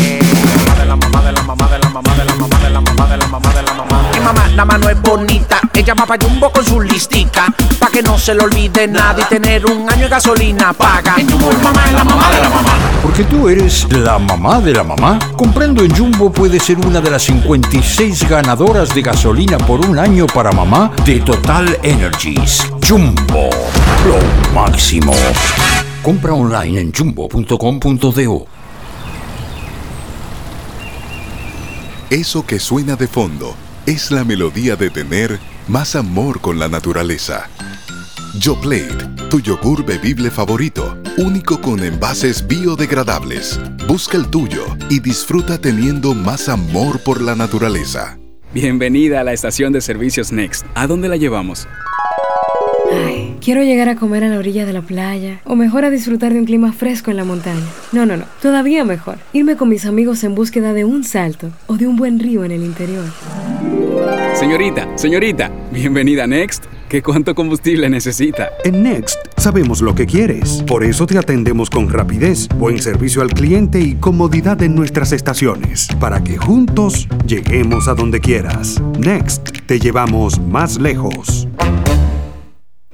[0.78, 3.06] de la mamá de la mamá de la mamá de la mamá de la mamá
[3.06, 4.10] de la mamá de la mamá.
[4.14, 5.60] Mi mamá, la mano es bonita.
[5.74, 7.52] Ella va pa' Jumbo con su listica.
[7.78, 11.16] Pa' que no se le olvide nada y tener un año de gasolina paga.
[11.18, 12.70] En Jumbo, mamá es la mamá de la mamá.
[13.02, 15.18] Porque tú eres la mamá de la mamá.
[15.36, 20.26] Comprando en Jumbo puedes ser una de las 56 ganadoras de gasolina por un año
[20.26, 22.66] para mamá de Total Energies.
[22.88, 23.50] Jumbo,
[24.06, 25.12] lo máximo.
[26.02, 28.51] Compra online en jumbo.com.do.
[32.12, 33.54] Eso que suena de fondo
[33.86, 37.48] es la melodía de tener más amor con la naturaleza.
[38.38, 43.58] Yoplait, tu yogur bebible favorito, único con envases biodegradables.
[43.88, 48.18] Busca el tuyo y disfruta teniendo más amor por la naturaleza.
[48.52, 50.66] Bienvenida a la estación de servicios Next.
[50.74, 51.66] ¿A dónde la llevamos?
[52.92, 56.32] Ay, quiero llegar a comer a la orilla de la playa o mejor a disfrutar
[56.32, 57.66] de un clima fresco en la montaña.
[57.92, 59.18] No, no, no, todavía mejor.
[59.32, 62.52] Irme con mis amigos en búsqueda de un salto o de un buen río en
[62.52, 63.04] el interior.
[64.34, 66.64] Señorita, señorita, bienvenida a Next.
[66.88, 68.50] ¿Qué cuánto combustible necesita?
[68.64, 70.62] En Next sabemos lo que quieres.
[70.66, 75.88] Por eso te atendemos con rapidez, buen servicio al cliente y comodidad en nuestras estaciones.
[75.98, 78.80] Para que juntos lleguemos a donde quieras.
[78.98, 81.48] Next, te llevamos más lejos.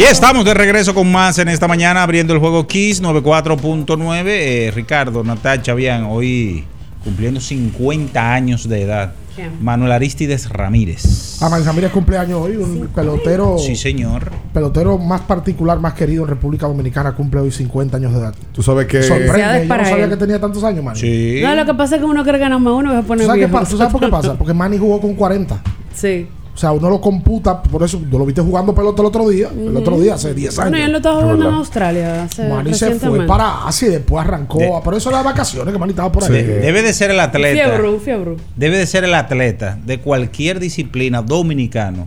[0.00, 4.22] Y estamos de regreso con más en esta mañana abriendo el juego Kiss 94.9.
[4.28, 6.64] Eh, Ricardo, Natacha, bien, hoy
[7.04, 9.12] cumpliendo 50 años de edad.
[9.60, 11.36] Manuel Aristides Ramírez.
[11.42, 13.58] Ah, Manuel Ramírez cumpleaños hoy, un pelotero.
[13.58, 14.32] Sí, señor.
[14.54, 18.34] Pelotero más particular, más querido en República Dominicana, cumple hoy 50 años de edad.
[18.54, 19.02] Tú sabes que.
[19.02, 20.10] Sorprende, yo para no sabía él.
[20.12, 20.98] que tenía tantos años, Manny.
[20.98, 21.40] Sí.
[21.42, 23.08] No, lo que pasa es que uno cree que nada más uno va a ¿Tú
[23.08, 23.70] poner sabes, qué pasa?
[23.70, 24.34] ¿Tú sabes por qué pasa?
[24.38, 25.62] Porque Manny jugó con 40.
[25.94, 26.26] Sí.
[26.60, 29.48] O sea, uno lo computa, por eso yo lo viste jugando pelota el otro día,
[29.48, 30.70] el otro día, hace 10 años.
[30.70, 31.54] Bueno, y él lo estaba Es jugando en.
[31.54, 32.22] Australia.
[32.24, 34.58] Hace Manny se fue para Asia y después arrancó.
[34.58, 36.30] De- pero eso era de vacaciones que Manny estaba por ahí.
[36.30, 37.64] De- debe de ser el atleta.
[37.70, 38.36] Fiebre, fiebre.
[38.56, 42.06] Debe de ser el atleta de cualquier disciplina dominicano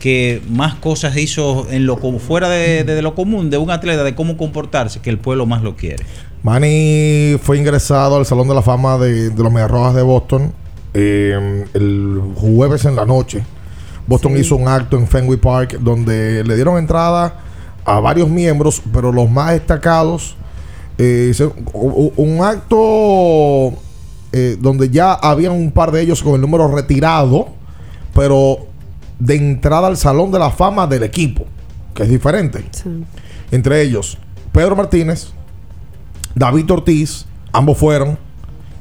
[0.00, 4.02] que más cosas hizo en lo como fuera de, de lo común de un atleta
[4.02, 6.04] de cómo comportarse que el pueblo más lo quiere.
[6.42, 10.54] Manny fue ingresado al Salón de la Fama de, de los Medias Rojas de Boston
[10.94, 13.44] eh, el jueves en la noche.
[14.06, 17.40] Boston hizo un acto en Fenway Park donde le dieron entrada
[17.84, 20.36] a varios miembros, pero los más destacados,
[20.98, 23.78] eh, se- un acto
[24.32, 27.48] eh, donde ya había un par de ellos con el número retirado,
[28.14, 28.58] pero
[29.18, 31.44] de entrada al Salón de la Fama del equipo,
[31.94, 32.64] que es diferente.
[33.50, 34.18] Entre ellos,
[34.52, 35.28] Pedro Martínez,
[36.34, 38.18] David Ortiz, ambos fueron,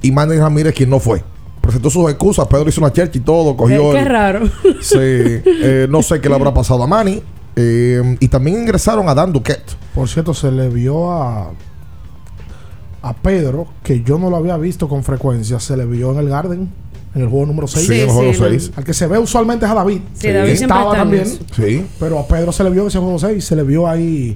[0.01, 1.23] y Manny Ramírez, quien no fue.
[1.63, 3.91] Presentó sus excusas, Pedro hizo una chercha y todo, cogió.
[3.93, 4.41] Qué el- raro.
[4.81, 7.21] Sí, eh, no sé qué le habrá pasado a Manny.
[7.55, 9.71] eh, y también ingresaron a Dan Duquette.
[9.95, 11.51] Por cierto, se le vio a
[13.01, 16.29] a Pedro, que yo no lo había visto con frecuencia, se le vio en el
[16.29, 16.69] Garden,
[17.15, 17.85] en el juego número 6.
[17.85, 18.71] Sí, en el juego Sí, sí, 6.
[18.77, 20.01] Al que se ve usualmente es a David.
[20.13, 21.25] Sí, David estaba también.
[21.55, 21.85] Sí.
[21.99, 24.35] Pero a Pedro se le vio en ese juego 6, se le vio ahí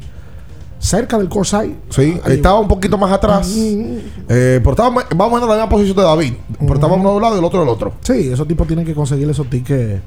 [0.79, 1.75] cerca del Corsai.
[1.89, 3.53] Sí, estaba un poquito más atrás.
[3.55, 4.75] Eh, pero
[5.15, 6.33] vamos en la misma posición de David.
[6.59, 7.93] Pero estaba uno de un lado y el otro del otro.
[8.01, 10.01] Sí, esos tipos tienen que conseguir esos tickets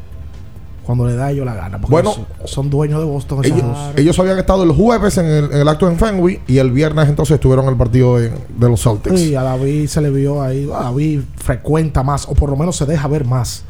[0.85, 1.81] cuando le da a ellos la gana.
[1.81, 2.13] Porque Bueno,
[2.47, 3.45] son, dueños de Boston.
[3.97, 7.09] Ellos, habían estado el jueves en el, en el acto en Fenway y el viernes
[7.09, 9.21] entonces estuvieron en el partido de, de los Celtics.
[9.21, 10.69] Sí, a David se le vio ahí.
[10.75, 13.65] a David frecuenta más, o por lo menos se deja ver más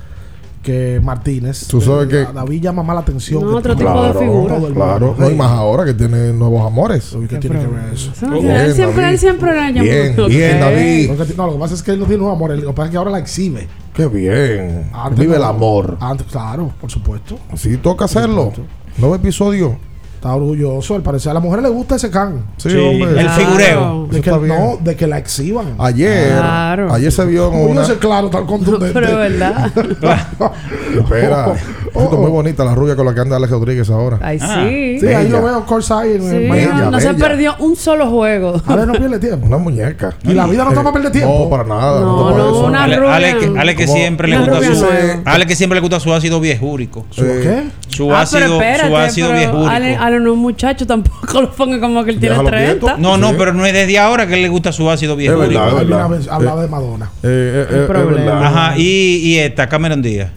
[0.63, 1.67] que Martínez.
[1.69, 3.43] Tú sabes Eh, que- a David llama más la atención.
[3.43, 4.57] No, que otro tipo de todo figura.
[4.75, 7.17] Claro, no, y más ahora que tiene nuevos amores.
[7.29, 8.13] ¿Qué tiene que ver eso?
[8.15, 9.83] Sí, él siempre, él siempre la llamó.
[9.83, 11.11] Bien, bien, David.
[11.13, 12.51] Lo que- no, lo que pasa es que él no tiene nuevo amor.
[12.51, 13.69] Lo que pasa es que ahora la exhibe.
[13.95, 14.91] Qué bien.
[14.93, 15.49] Antes Vive el no.
[15.49, 15.97] amor.
[16.01, 17.39] Antes, claro, por supuesto.
[17.55, 18.53] Sí, toca hacerlo.
[18.99, 19.79] Nuevo episodio.
[20.21, 20.97] Está orgulloso.
[20.97, 22.45] Al parecer a la mujer le gusta ese can.
[22.59, 23.19] Sí, Sí, hombre.
[23.23, 24.07] el figureo.
[24.11, 25.77] De que, no, de que la exhiban.
[25.79, 26.93] Ayer, Claro.
[26.93, 27.85] ayer se vio Como una.
[27.99, 28.93] claro, tan contundente.
[28.93, 29.73] Pero es verdad.
[30.95, 31.47] Espera.
[31.93, 34.19] Oh, Esto es muy bonita la rubia con la que anda Alex Rodríguez ahora.
[34.23, 35.01] Ay, sí.
[35.01, 37.19] Sí, ahí lo veo Corsai en Sí, en no, se bella.
[37.29, 38.61] perdió un solo juego.
[38.67, 39.47] Ale no pierde tiempo.
[39.47, 40.15] Una muñeca.
[40.23, 41.39] Y la vida no está para perder tiempo.
[41.45, 42.01] No, para nada.
[42.01, 42.65] No, no, eso.
[42.67, 43.15] una Ale, rubia.
[43.15, 44.87] Ale que, Ale que Como- siempre le gusta su.
[45.25, 47.07] Ale que siempre le gusta su ácido viejúrico.
[47.11, 47.65] ¿Su qué?
[47.89, 49.69] Su Ah, ácido, su ácido viejúrico.
[50.11, 52.79] Ale, Ale no es un muchacho tampoco lo ponga como que él tiene Déjalo 30.
[52.81, 52.99] quieto.
[52.99, 53.35] No, no, Sí.
[53.39, 56.07] pero no es desde ahora que le gusta su ácido verdad, es verdad.
[56.07, 57.05] una vez hablaba Eh, de Madonna.
[57.07, 58.17] Eh, eh, eh, es problema.
[58.35, 58.45] verdad.
[58.45, 58.83] Ajá, y,
[59.23, 60.31] y esta, Cameron Díaz.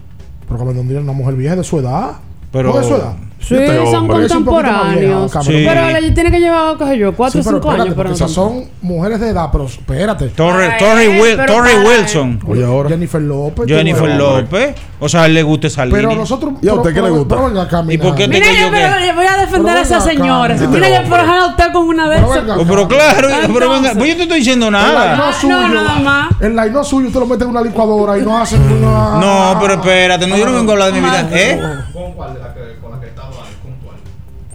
[0.48, 2.12] Pero Cameron Díaz es una mujer vieja de su edad.
[2.52, 3.16] Pero- ¿No de su edad?
[3.46, 5.32] Sí, Este son vieja, contemporáneos.
[5.42, 5.66] Sí.
[5.68, 7.96] Pero Ale tiene que llevar, qué sé yo, 4 o Sí, pero 5 espérate, años.
[7.98, 10.28] Pero esas son mujeres de edad, pero espérate.
[10.30, 12.40] Torre, Ay, eh, pero Wilson.
[12.48, 12.90] Oye, ahora.
[12.90, 13.66] Jennifer López.
[13.68, 14.10] Jennifer.
[14.16, 14.76] López.
[15.00, 16.16] O sea, a él le gusta esa Pero línea.
[16.16, 16.54] nosotros.
[16.62, 17.36] ¿Y a usted qué le gusta?
[17.36, 18.46] Pero ¿Y por qué mira.
[18.54, 20.56] Yo, pero voy a defender Pero a esa señora.
[20.56, 22.68] Mira, yo por dejar a usted con una de Pero esas.
[22.68, 25.18] pero claro, pero venga, pues yo te estoy diciendo nada.
[25.18, 26.30] no Ah, no, nada más.
[26.40, 29.20] El line no suyo, usted lo mete en una licuadora y no hace una.
[29.20, 31.28] No, pero espérate, no, yo no vengo a hablar de mi vida.
[31.34, 31.60] ¿Eh?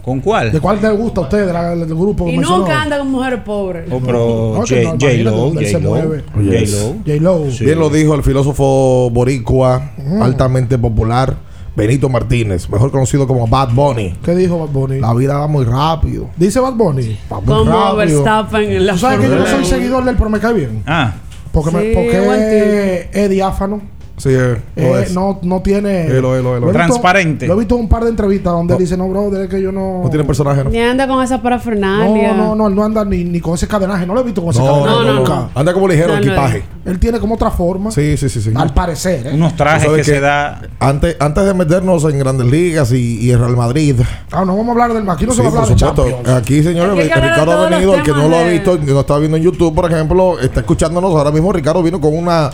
[0.09, 0.51] ¿Con cuál?
[0.51, 2.25] ¿De cuál le gusta a usted de la- del grupo?
[2.25, 2.61] que Y mencionó?
[2.63, 3.85] nunca anda con mujeres pobres.
[3.91, 6.23] Oh, pero No, que no, J- J-Lo, imagínate, él se J-Lo, mueve.
[6.33, 6.95] J-Lo.
[7.05, 7.43] J-Lo.
[7.65, 9.91] Bien lo dijo el filósofo boricua,
[10.21, 11.35] altamente popular,
[11.75, 14.15] Benito Martínez, mejor conocido como Bad Bunny.
[14.23, 14.99] ¿Qué dijo Bad Bunny?
[14.99, 16.27] La vida va muy rápido.
[16.35, 17.17] Dice Bad Bunny.
[17.31, 17.95] Va muy Como rápido.
[17.97, 19.67] Verstappen en la Tú sabes que yo no Fórmula soy uno.
[19.77, 20.83] seguidor de él, pero me cae bien.
[20.87, 21.13] Ah,
[21.51, 22.39] Porque, me- Sí, porque buen
[23.13, 23.81] es diáfano.
[24.19, 25.13] Sí, eh, Eh, es.
[25.15, 26.05] no, no tiene.
[26.05, 26.59] Elo, elo, elo.
[26.59, 27.47] Lo he visto- Transparente.
[27.47, 28.77] Lo he visto en un par de entrevistas donde No.
[28.77, 30.01] él dice, no, bro, es que yo no.
[30.03, 30.69] No tiene personaje, ¿no?
[30.69, 32.33] Ni anda con esa parafernalia.
[32.33, 34.05] No, no, no, él no anda ni, ni con ese cadenaje.
[34.05, 35.35] No lo he visto con ese No, cadenaje no, nunca.
[35.35, 35.49] no.
[35.55, 36.63] Anda como ligero No, no, equipaje.
[36.85, 37.91] Él tiene como otra forma.
[37.91, 38.51] Sí, sí, sí, sí.
[38.55, 39.31] Al parecer, ¿eh?
[39.33, 40.61] unos trajes que se da.
[40.79, 43.95] Antes, antes de meternos en grandes ligas y, y el Real Madrid.
[44.31, 45.09] Ah, no vamos a hablar del.
[45.09, 46.03] Aquí no Sí, se va a hablar de supuesto.
[46.09, 46.29] Champions.
[46.37, 49.37] Aquí, señores, Ricardo ha venido, el que no lo ha visto, que no está viendo
[49.37, 51.51] en YouTube, por ejemplo, está escuchándonos ahora mismo.
[51.53, 52.49] Ricardo vino con una,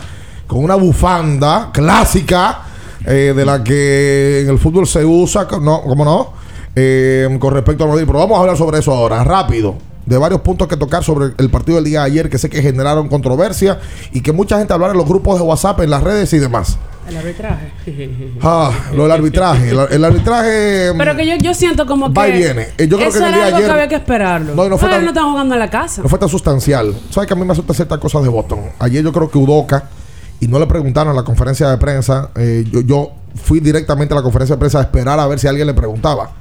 [0.46, 2.62] con una bufanda clásica
[3.04, 6.32] eh, de la que en el fútbol se usa, no, ¿cómo no?
[6.74, 8.04] Eh, con respecto al Madrid.
[8.06, 9.76] Pero vamos a hablar sobre eso ahora, rápido.
[10.04, 12.62] De varios puntos que tocar sobre el partido del día de ayer que sé que
[12.62, 13.80] generaron controversia
[14.12, 16.78] y que mucha gente hablar en los grupos de WhatsApp, en las redes y demás.
[17.08, 17.72] El arbitraje.
[18.42, 19.70] Ah, lo del arbitraje.
[19.70, 20.92] El, el arbitraje.
[20.96, 22.20] Pero que yo, yo siento como que.
[22.20, 22.68] Va y viene.
[22.78, 24.54] Eh, yo creo eso que el era día algo ayer- que había que esperarlo.
[24.54, 26.02] No, no fue Ah, tan- no están jugando en la casa.
[26.02, 26.94] No fue tan sustancial.
[27.10, 28.60] ¿Sabes que a mí me asustan ciertas cosas de Boston?
[28.78, 29.88] Ayer yo creo que Udoca,
[30.40, 34.16] y no le preguntaron en la conferencia de prensa, eh, yo, yo fui directamente a
[34.16, 36.32] la conferencia de prensa a esperar a ver si alguien le preguntaba.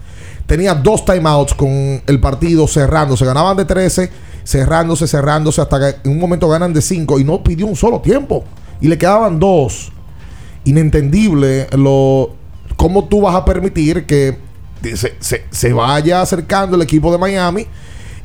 [0.46, 3.26] Tenía dos timeouts con el partido cerrándose.
[3.26, 4.12] Ganaban de 13,
[4.44, 8.00] cerrándose, cerrándose, hasta que en un momento ganan de 5 y no pidió un solo
[8.02, 8.44] tiempo.
[8.80, 9.92] Y le quedaban dos.
[10.66, 12.36] Inentendible lo
[12.76, 14.38] cómo tú vas a permitir que
[14.96, 17.68] se, se- se vaya acercando el equipo de Miami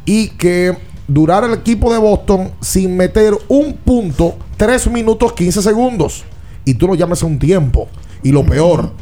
[0.05, 0.77] y que
[1.12, 6.24] durara el equipo de Boston sin meter un punto, 3 minutos 15 segundos.
[6.64, 7.88] Y tú lo llames a un tiempo.
[8.22, 8.92] Y lo peor,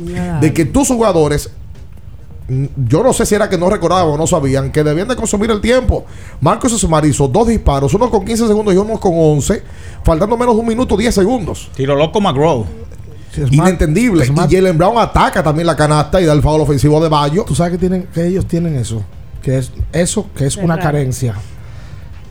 [0.41, 1.51] de que tus jugadores
[2.49, 5.17] mm, yo no sé si era que no recordaban o no sabían que debían de
[5.17, 6.05] consumir el tiempo.
[6.41, 9.63] Marcos Smart hizo dos disparos, uno con 15 segundos y uno con 11,
[10.05, 11.69] faltando menos de un minuto 10 segundos.
[11.75, 12.65] Tiro loco McGraw.
[13.51, 14.25] Inentendible.
[14.27, 17.45] Smart- Y Jalen Brown ataca también la canasta y da el foul ofensivo de Bayo.
[17.45, 19.03] Tú sabes que, tienen, que ellos tienen eso.
[19.43, 20.87] que es eso, que es Es una raro.
[20.89, 21.35] carencia.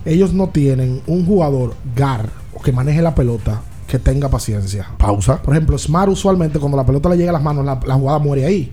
[0.07, 4.87] Ellos no tienen un jugador GAR o que maneje la pelota que tenga paciencia.
[4.97, 5.41] Pausa.
[5.41, 8.19] Por ejemplo, Smart usualmente cuando la pelota le llega a las manos, la, la jugada
[8.19, 8.71] muere ahí.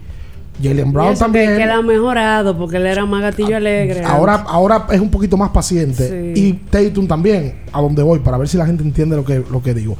[0.62, 1.56] Jalen Y Brown que también.
[1.56, 4.04] queda mejorado porque él era más gatillo alegre.
[4.04, 6.32] Ahora, ahora es un poquito más paciente.
[6.34, 6.40] Sí.
[6.40, 9.60] Y Tatum también, a donde voy, para ver si la gente entiende lo que, lo
[9.60, 9.96] que digo.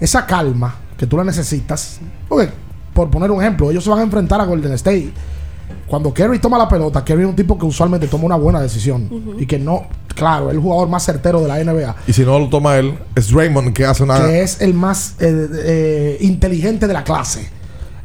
[0.00, 2.00] Esa calma que tú la necesitas.
[2.28, 2.48] Porque,
[2.94, 5.12] por poner un ejemplo, ellos se van a enfrentar a Golden State.
[5.86, 9.08] Cuando Kerry toma la pelota, Kerry es un tipo que usualmente toma una buena decisión.
[9.38, 11.96] Y que no, claro, es el jugador más certero de la NBA.
[12.06, 14.26] Y si no lo toma él, es Draymond que hace una.
[14.26, 17.48] Que es el más eh, eh, inteligente de la clase.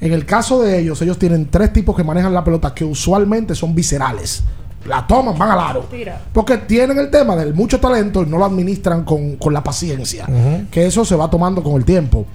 [0.01, 3.55] En el caso de ellos, ellos tienen tres tipos que manejan la pelota que usualmente
[3.55, 4.43] son viscerales.
[4.88, 5.89] La toman, van al aro.
[6.32, 10.28] Porque tienen el tema del mucho talento y no lo administran con, con la paciencia.
[10.70, 12.26] Que eso se va tomando con el tiempo.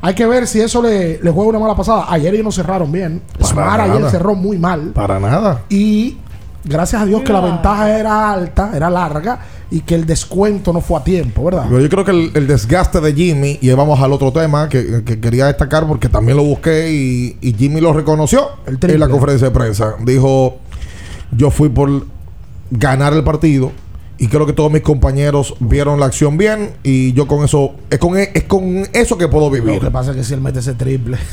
[0.00, 2.06] Hay que ver si eso le, le juega una mala pasada.
[2.08, 3.22] Ayer ellos no cerraron bien.
[3.42, 4.92] Smart ayer cerró muy mal.
[4.94, 5.62] Para nada.
[5.68, 6.18] Y
[6.64, 9.40] gracias a Dios que la ventaja era alta, era larga
[9.70, 11.64] y que el descuento no fue a tiempo, ¿verdad?
[11.68, 14.68] Pero yo creo que el, el desgaste de Jimmy, y ahí vamos al otro tema
[14.68, 19.08] que, que quería destacar porque también lo busqué y, y Jimmy lo reconoció en la
[19.08, 19.94] conferencia de prensa.
[20.04, 20.56] Dijo,
[21.32, 22.06] yo fui por
[22.70, 23.72] ganar el partido
[24.20, 27.98] y creo que todos mis compañeros vieron la acción bien y yo con eso, es
[28.00, 29.74] con, es con eso que puedo vivir.
[29.76, 31.16] Lo que pasa es que si él mete ese triple.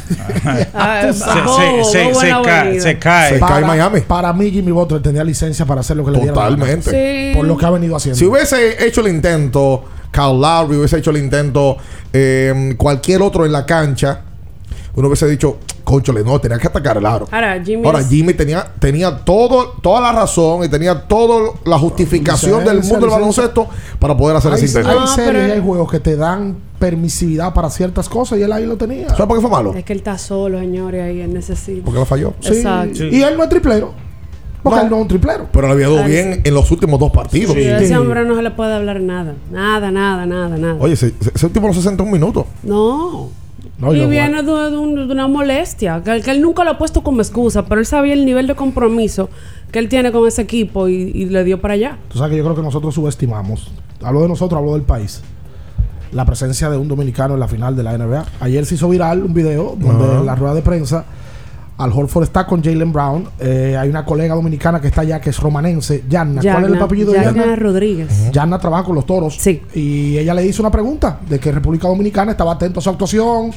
[0.73, 1.87] Ah, Tú se- sabes.
[1.91, 3.33] se- cae- se cae.
[3.33, 4.01] Se cae Para- Miami.
[4.01, 6.35] Para mí, Jimmy Butler tenía licencia para hacer lo que le dieron.
[6.35, 7.31] Totalmente.
[7.35, 8.19] Por lo que ha venido haciendo.
[8.19, 11.77] Si hubiese hecho el intento, Kyle Lowry hubiese hecho el intento,
[12.13, 14.21] eh, cualquier otro en la cancha,
[14.95, 17.27] uno hubiese dicho, conchole, no, tenía que atacar el aro.
[17.31, 17.85] Ahora, Jimmy.
[17.85, 22.93] Ahora, Jimmy tenía, tenía todo, toda la razón y tenía toda la justificación del Licencia,
[22.93, 23.67] mundo del baloncesto
[23.99, 24.99] para poder hacer hay, ese intento.
[24.99, 28.65] hay series y hay juegos que te dan permisividad para ciertas cosas y él ahí
[28.65, 29.09] lo tenía.
[29.09, 29.73] ¿Sabes por qué fue malo?
[29.73, 31.85] Es que él está solo, señores, ahí él necesita.
[31.85, 32.33] Porque la falló.
[32.41, 32.53] Sí.
[32.53, 33.05] Exacto.
[33.05, 33.93] Y él no es triplero.
[34.63, 35.47] Porque él no es un triplero.
[35.51, 37.53] Pero le había dado bien en los últimos dos partidos.
[37.53, 39.35] Sí, a ese hombre no se le puede hablar nada.
[39.51, 40.75] Nada, nada, nada, nada.
[40.79, 42.47] Oye, ese, ese tipo no se sentó un minuto.
[42.63, 43.29] No.
[43.77, 46.71] No, y yo- viene de, de un- de una molestia, que, que él nunca lo
[46.71, 49.29] ha puesto como excusa, pero él sabía el nivel de compromiso
[49.71, 51.97] que él tiene con ese equipo y, y le dio para allá.
[52.09, 53.71] Tú sabes que yo creo que nosotros subestimamos.
[54.01, 55.21] Hablo de nosotros, hablo del país.
[56.13, 58.25] La presencia de un dominicano en la final de la NBA.
[58.39, 61.03] Ayer se hizo viral un video donde en la rueda de prensa
[61.77, 63.27] Al Horford está con Jalen Brown.
[63.39, 66.41] Eh, hay una colega dominicana que está allá que es romanense, Yanna.
[66.41, 67.55] ¿Cuál es el apellido de Yanna?
[67.55, 68.31] Rodríguez.
[68.31, 69.35] Yanna trabaja con los toros.
[69.37, 69.61] Sí.
[69.73, 73.51] Y ella le hizo una pregunta de que República Dominicana estaba atento a su actuación.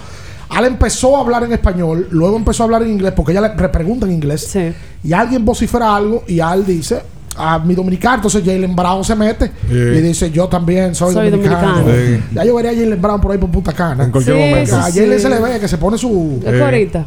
[0.48, 3.54] Al empezó a hablar en español, luego empezó a hablar en inglés, porque ella le
[3.54, 4.56] repregunta en inglés.
[5.04, 7.02] Y alguien vocifera algo y Al dice,
[7.38, 9.74] a mi dominicano, entonces Jalen Brown se mete Sí.
[9.74, 11.78] y dice, yo también soy, Soy dominicano.
[11.80, 12.18] dominicano.
[12.18, 12.34] Sí.
[12.34, 14.04] Ya yo vería a Jalen Brown por ahí por Punta Cana.
[14.04, 14.76] En cualquier Sí, momento.
[14.76, 15.22] A sí, Jalen sí.
[15.22, 16.40] se le ve que se pone su...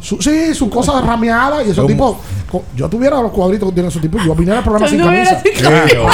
[0.00, 2.16] Su- sí, su cosa rameada y esos tipos...
[2.76, 5.40] Yo tuviera los cuadritos que tienen esos tipos, yo viniera al programa sin camisa.
[5.40, 5.70] sido-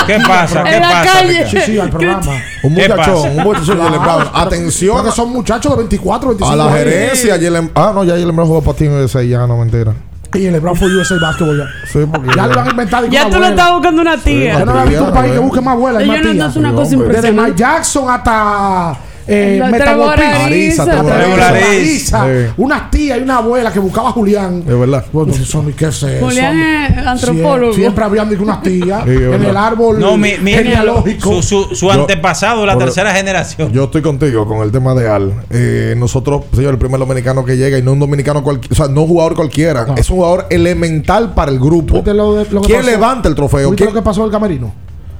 [0.07, 0.63] ¿Qué pasa?
[0.65, 1.11] ¿Qué pasa?
[1.51, 2.21] Sí, sí, al programa.
[2.63, 3.29] Un ¿Qué muchachón, pasa?
[3.29, 4.25] un muchachón Jalen Brown.
[4.35, 7.37] Atención Porque son muchachos de 24, 25 a la gerencia.
[7.39, 9.95] Jalen- ah, no, ya Jalen Brown jugó patín de 6 ya, no mentira.
[10.35, 11.67] Y el LeBron fue USA Basketball ya.
[11.87, 13.05] Sí, porque Ya lo van a inventar.
[13.07, 14.59] y Ya tú lo estás buscando una tía.
[14.59, 16.73] Yo no había visto un país que busque más abuela y Yo no, es una
[16.73, 17.09] cosa hombre.
[17.15, 17.59] Desde Mike impresionante.
[17.59, 18.97] Jackson hasta
[19.29, 20.43] eh, La Meta World Peace.
[20.45, 22.23] Arisa, Arisa, Hasta Trevor Trevor Ariza.
[22.23, 22.27] Ariza.
[22.49, 22.53] Sí.
[22.57, 24.65] Una tía y una abuela que buscaba a Julián.
[24.67, 25.05] Es verdad.
[25.13, 26.19] Bueno, eso ni qué sé.
[26.21, 27.73] Julián es antropólogo.
[27.75, 31.43] Siempre, habían dicho unas tías es en el árbol No, mi, mi genealógico.
[31.43, 33.73] su, su, su Yo- antepasado, la tercera generación.
[33.73, 35.33] Yo estoy contigo con el tema de Al.
[35.51, 38.89] Eh, nosotros, señor, el primer dominicano que llega y no un dominicano cualquiera, o sea,
[38.93, 39.95] no un jugador cualquiera, No.
[39.97, 41.95] es un jugador elemental para el grupo.
[41.95, 42.91] ¿Viste lo de- lo que ¿Quién pasó?
[42.91, 43.71] levanta el trofeo?
[43.71, 44.73] ¿Viste ¿Quién- lo que pasó en el camerino?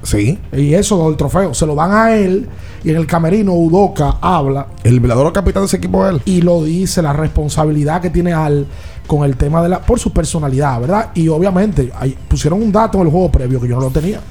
[0.03, 2.47] Sí, Y eso, el trofeo, se lo dan a él.
[2.83, 6.21] Y en el camerino, Udoca habla el verdadero capitán de ese equipo es él.
[6.25, 8.65] y lo dice la responsabilidad que tiene Al
[9.07, 11.09] con el tema de la por su personalidad, ¿verdad?
[11.15, 11.91] Y obviamente
[12.27, 14.21] pusieron un dato en el juego previo que yo no lo tenía.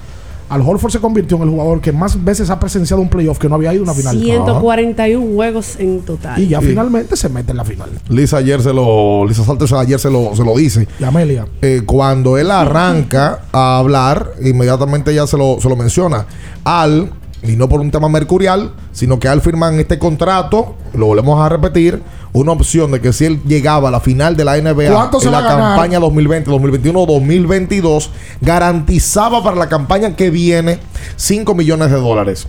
[0.48, 3.48] Al Horford se convirtió en el jugador que más veces ha presenciado un playoff que
[3.48, 4.18] no había ido a una final.
[4.18, 6.40] 141 juegos en total.
[6.42, 6.68] Y ya Sí.
[6.68, 7.90] finalmente se mete en la final.
[8.08, 10.88] Lisa ayer se lo, Lisa Salters ayer se lo, se lo dice.
[10.98, 11.46] Y Amelia.
[11.62, 16.26] Eh, cuando él arranca a hablar, inmediatamente ella se lo, se lo menciona.
[16.64, 17.10] Al,
[17.42, 21.48] y no por un tema mercurial, sino que al firmar este contrato, lo volvemos a
[21.48, 25.20] repetir, una opción de que si él llegaba a la final de la NBA ¿Cuánto
[25.20, 28.10] se en la campaña 2020, 2021, 2022,
[28.40, 30.78] garantizaba para la campaña que viene
[31.16, 32.46] 5 millones de dólares.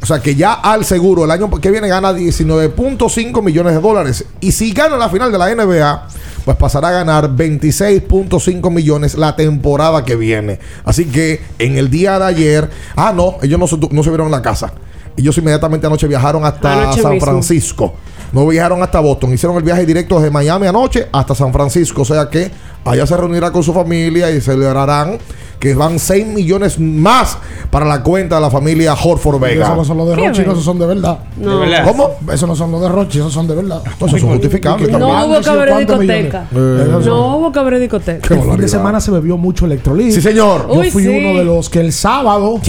[0.00, 4.24] O sea que ya al seguro el año que viene gana 19.5 millones de dólares.
[4.40, 6.08] Y si gana la final de la NBA,
[6.44, 10.58] pues pasará a ganar 26.5 millones la temporada que viene.
[10.84, 14.26] Así que en el día de ayer, ah, no, ellos no se, no se vieron
[14.26, 14.72] en la casa.
[15.16, 17.26] Ellos inmediatamente anoche viajaron hasta Anoche San mismo.
[17.26, 17.94] Francisco.
[18.32, 19.32] No viajaron hasta Boston.
[19.32, 22.02] Hicieron el viaje directo desde Miami anoche hasta San Francisco.
[22.02, 22.50] O sea que
[22.84, 25.18] Allá se reunirá con su familia y celebrarán
[25.58, 27.38] que van 6 millones más
[27.70, 29.64] para la cuenta de la familia Horford Vega.
[29.64, 31.18] Esos no son los de Rochi, esos son de verdad.
[31.38, 31.58] No.
[31.60, 31.84] ¿De verdad?
[31.86, 32.10] ¿Cómo?
[32.30, 33.80] Esos no son los de Rochi, esos son de verdad.
[33.96, 34.90] Esos son justificables.
[34.90, 36.46] No hubo que haber discoteca.
[36.50, 38.34] son- No hubo que haber discoteca.
[38.34, 40.12] El fin de semana se bebió mucho electrolit.
[40.12, 40.66] Sí, señor.
[40.68, 41.08] Yo Uy, fui sí.
[41.08, 42.60] uno de los que el sábado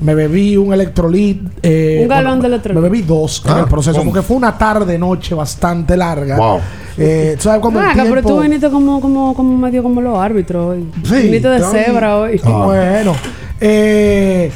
[0.00, 1.42] me bebí un electrolit.
[1.62, 2.76] eh, Un galón de electrolit.
[2.80, 4.12] Me bebí dos en Ah, el proceso ¿cómo?
[4.12, 6.36] porque fue una tarde noche bastante larga.
[6.36, 6.60] Wow.
[6.96, 10.18] Eh, ¿Sabes cuando el Ah, pero tiempo- tú viniste como, como, como medio como los
[10.18, 10.88] árbitros hoy.
[11.04, 12.40] Sí, viniste de cebra hoy.
[12.44, 12.62] Ah.
[12.66, 13.14] Bueno,
[13.60, 14.50] eh,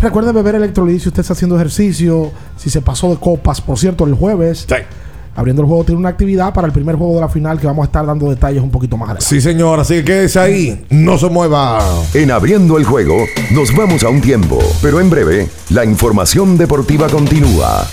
[0.00, 3.60] recuerde beber electrolit si usted está haciendo ejercicio, si se pasó de copas.
[3.60, 4.74] Por cierto, el jueves, Sí.
[5.34, 7.82] abriendo el juego, tiene una actividad para el primer juego de la final que vamos
[7.82, 9.26] a estar dando detalles un poquito más adelante.
[9.26, 9.80] Sí, señor.
[9.80, 10.84] Así que quédese ahí.
[10.90, 11.80] No se mueva.
[12.14, 13.16] En abriendo el juego,
[13.52, 17.86] nos vamos a un tiempo, pero en breve, la información deportiva continúa.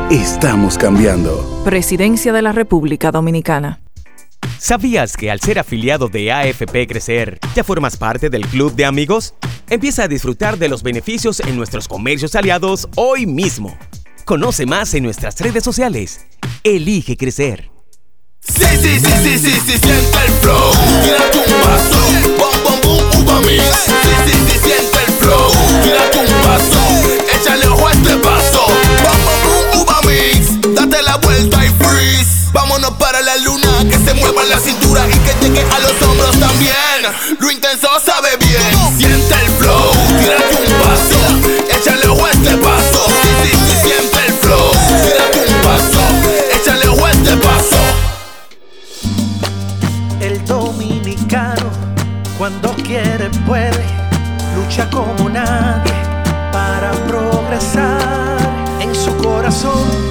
[0.11, 1.61] Estamos cambiando.
[1.63, 3.79] Presidencia de la República Dominicana.
[4.57, 9.35] ¿Sabías que al ser afiliado de AFP Crecer, ya formas parte del club de amigos?
[9.69, 13.77] Empieza a disfrutar de los beneficios en nuestros comercios aliados hoy mismo.
[14.25, 16.25] Conoce más en nuestras redes sociales.
[16.65, 17.71] Elige crecer.
[18.41, 20.73] Sí, sí, sí, sí, sí, sí, siente el flow.
[21.05, 21.97] Tírate un paso,
[22.37, 23.63] bom, bom, bom, uva mix.
[23.85, 23.93] Sí,
[24.25, 25.51] sí, sí, siente el flow.
[25.83, 26.81] Tírate un paso,
[27.33, 28.40] échale ojo a este paso.
[32.53, 36.37] Vámonos para la luna, que se mueva la cintura y que llegue a los hombros
[36.39, 36.75] también.
[37.39, 38.97] Lo intenso sabe bien.
[38.97, 41.19] Siente el flow, tírate un paso,
[41.69, 43.05] échale ojo este paso.
[43.07, 44.71] Sí, sí, sí, siente el flow.
[45.03, 46.01] Tírate un paso,
[46.55, 47.77] échale ojo este paso.
[50.19, 51.69] El dominicano,
[52.37, 53.85] cuando quiere, puede,
[54.55, 55.93] lucha como nadie
[56.51, 58.37] para progresar.
[58.81, 60.10] En su corazón,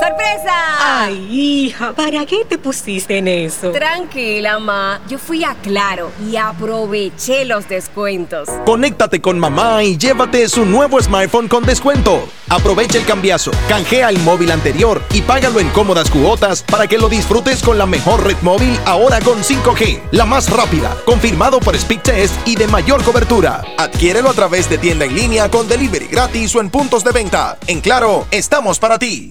[0.00, 0.52] ¡Sorpresa!
[0.80, 3.70] Ay, hija, ¿para qué te pusiste en eso?
[3.72, 5.00] Tranquila, ma.
[5.08, 8.48] Yo fui a Claro y aproveché los descuentos.
[8.64, 12.28] Conéctate con mamá y llévate su nuevo smartphone con descuento.
[12.48, 17.08] Aprovecha el cambiazo, canjea el móvil anterior y págalo en cómodas cuotas para que lo
[17.08, 22.34] disfrutes con la mejor red móvil ahora con 5G, la más rápida, confirmado por Speedtest
[22.46, 23.64] y de mayor cobertura.
[23.78, 27.56] Adquiérelo a través de tienda en línea con delivery gratis o en puntos de venta.
[27.66, 29.30] En Claro, estamos para ti.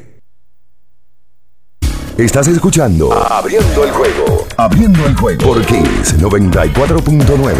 [2.17, 4.45] Estás escuchando Abriendo el juego.
[4.57, 7.51] Abriendo el juego por Kiss 94.9.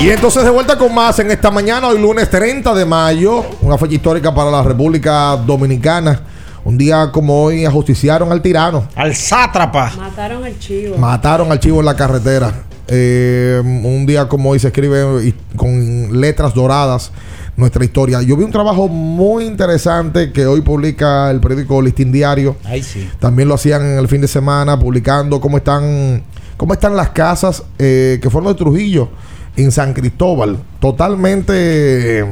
[0.00, 3.78] Y entonces de vuelta con más en esta mañana, hoy lunes 30 de mayo, una
[3.78, 6.20] fecha histórica para la República Dominicana.
[6.64, 8.86] Un día como hoy ajusticiaron al tirano.
[8.94, 9.92] Al sátrapa.
[9.96, 10.96] Mataron al chivo.
[10.96, 12.52] Mataron al chivo en la carretera.
[12.88, 17.10] Eh, un día como hoy se escribe con letras doradas
[17.56, 18.22] nuestra historia.
[18.22, 22.56] Yo vi un trabajo muy interesante que hoy publica el periódico Listín Diario.
[22.64, 23.08] Ahí sí.
[23.18, 26.22] También lo hacían en el fin de semana publicando cómo están,
[26.56, 29.08] cómo están las casas eh, que fueron de Trujillo
[29.56, 32.26] en San Cristóbal, totalmente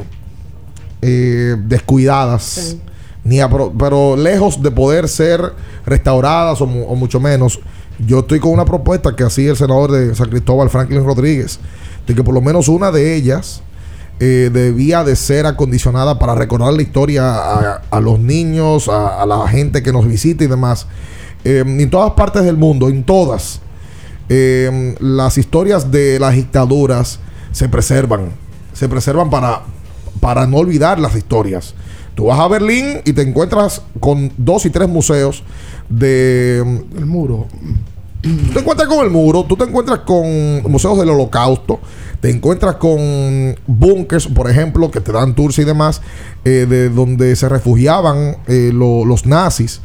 [1.01, 2.77] eh, descuidadas,
[3.23, 5.53] ni apro- pero lejos de poder ser
[5.85, 7.59] restauradas o, mu- mucho menos.
[7.99, 11.59] Yo estoy con una propuesta que hacía el senador de San Cristóbal, Franklin Rodríguez,
[12.07, 13.61] de que por lo menos una de ellas
[14.19, 19.25] eh, debía de ser acondicionada para recordar la historia a, a los niños, a, a
[19.25, 20.87] la gente que nos visita y demás.
[21.43, 23.61] Eh, en todas partes del mundo, en todas,
[24.29, 27.19] eh, las historias de las dictaduras
[27.51, 28.29] se preservan.
[28.73, 29.61] Se preservan para,
[30.19, 31.75] para no olvidar las historias.
[32.15, 35.43] Tú vas a Berlín y te encuentras con dos y tres museos
[35.89, 36.59] de...
[36.97, 37.47] El muro.
[38.21, 41.79] Tú te encuentras con el muro, tú te encuentras con museos del holocausto,
[42.19, 46.01] te encuentras con bunkers, por ejemplo, que te dan tours y demás,
[46.45, 49.81] eh, de donde se refugiaban eh, lo- los nazis.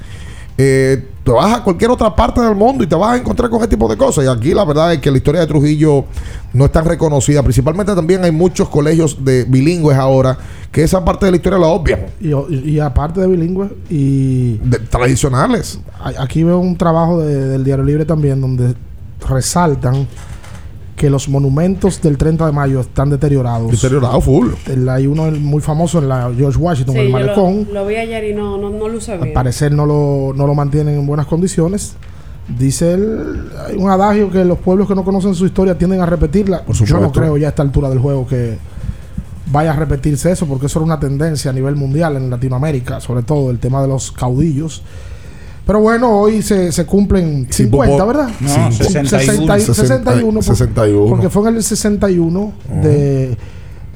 [0.58, 3.58] Eh, te vas a cualquier otra parte del mundo y te vas a encontrar con
[3.60, 4.24] ese tipo de cosas.
[4.24, 6.04] Y aquí la verdad es que la historia de Trujillo
[6.52, 7.42] no es tan reconocida.
[7.42, 10.38] Principalmente también hay muchos colegios de bilingües ahora
[10.72, 12.00] que esa parte de la historia la obvian.
[12.20, 12.30] Y,
[12.70, 14.56] y aparte de bilingüe y
[14.88, 15.80] tradicionales.
[16.18, 18.74] Aquí veo un trabajo de- del Diario Libre también donde
[19.28, 20.06] resaltan
[20.96, 23.70] que los monumentos del 30 de mayo están deteriorados.
[23.70, 24.48] Deteriorados full.
[24.88, 27.66] Hay uno muy famoso en la George Washington, Sí, el yo malecón.
[27.68, 29.34] lo, lo vi ayer y no, no, no luce Al bien.
[29.34, 31.94] parecer no lo, no lo mantienen en buenas condiciones.
[32.58, 36.06] Dice el- hay un adagio que los pueblos que no conocen su historia tienden a
[36.06, 36.58] repetirla.
[36.60, 37.12] Yo no supuesto.
[37.20, 38.56] creo ya a esta altura del juego que
[39.52, 43.22] vaya a repetirse eso, porque eso era una tendencia a nivel mundial en Latinoamérica, sobre
[43.22, 44.82] todo el tema de los caudillos.
[45.66, 48.28] Pero bueno, hoy se, se cumplen 50, Popo- ¿verdad?
[48.40, 49.08] No, Sí, 61.
[49.08, 50.32] 60 61.
[50.34, 51.06] por- 61.
[51.10, 52.52] Porque fue en el 61
[52.82, 53.36] de...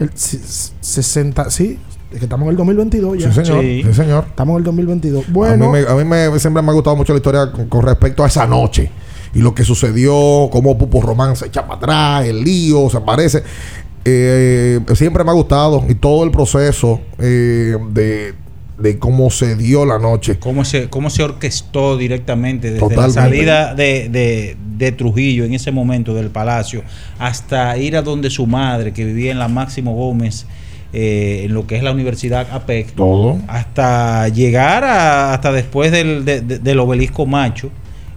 [0.00, 0.40] El, si-
[0.80, 1.78] 60, sí,
[2.10, 3.32] es que estamos en el 2022 ya.
[3.32, 3.60] Sí, señor.
[3.62, 4.24] Sí, señor.
[4.28, 5.24] Estamos en el 2022.
[5.28, 7.68] A Bueno, mí, me, a mí me- siempre me ha gustado mucho la historia con,
[7.68, 8.90] con respecto a esa noche
[9.32, 13.44] y lo que sucedió, cómo Pupo Román se echa para atrás, el lío, se aparece.
[14.04, 18.34] Eh, siempre me ha gustado y todo el proceso eh, de,
[18.80, 20.38] de cómo se dio la noche.
[20.38, 23.14] Cómo se, cómo se orquestó directamente desde Totalmente.
[23.16, 26.82] la salida de, de- de Trujillo en ese momento del palacio
[27.18, 30.46] hasta ir a donde su madre, que vivía en la Máximo Gómez,
[30.94, 33.38] eh, en lo que es la Universidad APEC, Todo.
[33.46, 37.70] hasta llegar a- hasta después del, de- de- del obelisco macho.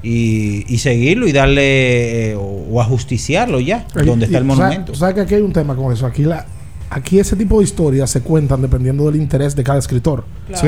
[0.06, 2.42] Y, y seguirlo y darle eh, o,
[2.72, 4.88] o ajusticiarlo ya, donde está el monumento.
[4.96, 6.06] ¿sabes- ¿Sabes que aquí hay un tema con eso?
[6.06, 6.46] Aquí, la,
[6.94, 10.24] aquí ese tipo de historias se cuentan dependiendo del interés de cada escritor.
[10.54, 10.68] Sí.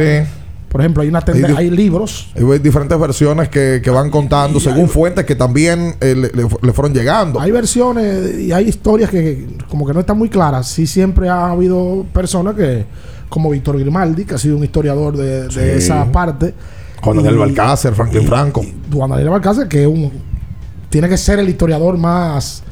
[0.70, 4.90] Por ejemplo, hay una Hay hay libros Hay diferentes versiones que, que van contando según
[4.90, 7.40] fuentes que también eh, le, le fu- le fueron llegando.
[7.40, 10.68] Hay versiones y hay historias que como que no están muy claras.
[10.68, 12.84] Sí siempre ha habido personas que,
[13.30, 15.60] como Víctor Grimaldi, que ha sido un historiador de, de Sí.
[15.86, 16.54] esa parte.
[17.02, 18.62] Juan Daniel Balcácer, Franklin y- Franco.
[18.62, 20.12] y Juan Daniel Balcácer, que es un,
[20.90, 22.64] tiene que ser el historiador más,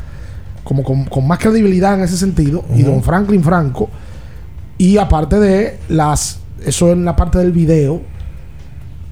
[0.63, 2.63] como con, con más credibilidad en ese sentido.
[2.75, 3.89] Y don Franklin Franco.
[4.77, 8.01] Y aparte de las, eso en la parte del video,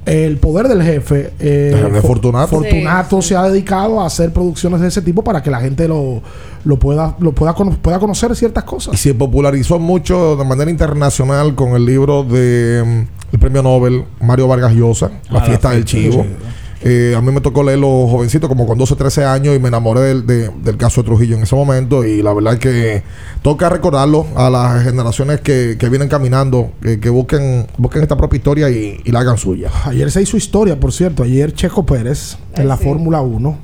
[0.06, 2.48] el poder del jefe, eh, Fortunato.
[2.58, 6.24] Fortunato se ha dedicado a hacer producciones de ese tipo para que la gente lo,
[6.66, 9.00] lo pueda, lo pueda, cono- pueda conocer ciertas Y cosas.
[9.00, 14.48] se popularizó mucho de manera internacional con el libro de mm, el premio Nobel Mario
[14.48, 16.24] Vargas Llosa, La Ah, fiesta La del fiesta del chivo.
[16.24, 16.36] chivo.
[16.84, 20.02] Eh, a mí me tocó leerlo jovencito, como con 12, 13 años, y me enamoré
[20.02, 22.04] del, de- del caso de Trujillo en ese momento.
[22.04, 23.04] Y la verdad es que
[23.44, 28.38] toca recordarlo a las generaciones que, que vienen caminando, que, que busquen, busquen esta propia
[28.38, 29.70] historia y, y la hagan suya.
[29.86, 31.22] Ayer se hizo historia, por cierto.
[31.24, 33.58] Ayer Checo Pérez, en la Fórmula 1,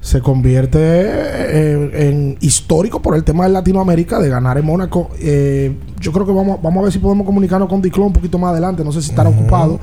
[0.00, 5.10] se convierte eh, en histórico por el tema de Latinoamérica, de ganar en Mónaco.
[5.20, 8.38] Eh, yo creo que vamos, vamos a ver si podemos comunicarnos con Diclo un poquito
[8.38, 8.82] más adelante.
[8.82, 9.78] No sé si estará ocupado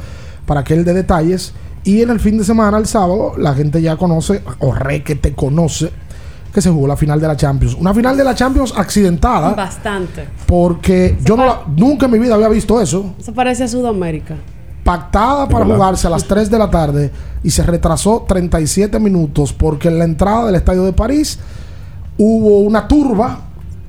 [0.47, 1.53] para que él dé detalles.
[1.87, 5.15] Y en el fin de semana, el sábado, la gente ya conoce, o re que
[5.15, 5.89] te conoce,
[6.53, 7.75] que se jugó la final de la Champions.
[7.79, 10.27] Una final de la Champions accidentada, Bastante.
[10.45, 14.35] porque yo no la- nunca en mi vida había visto eso Eso parece a Sudamérica.
[14.83, 17.11] pactada para jugarse a las 3 de la tarde
[17.43, 21.39] y se retrasó 37 minutos porque en la entrada del estadio de París
[22.17, 23.39] hubo una turba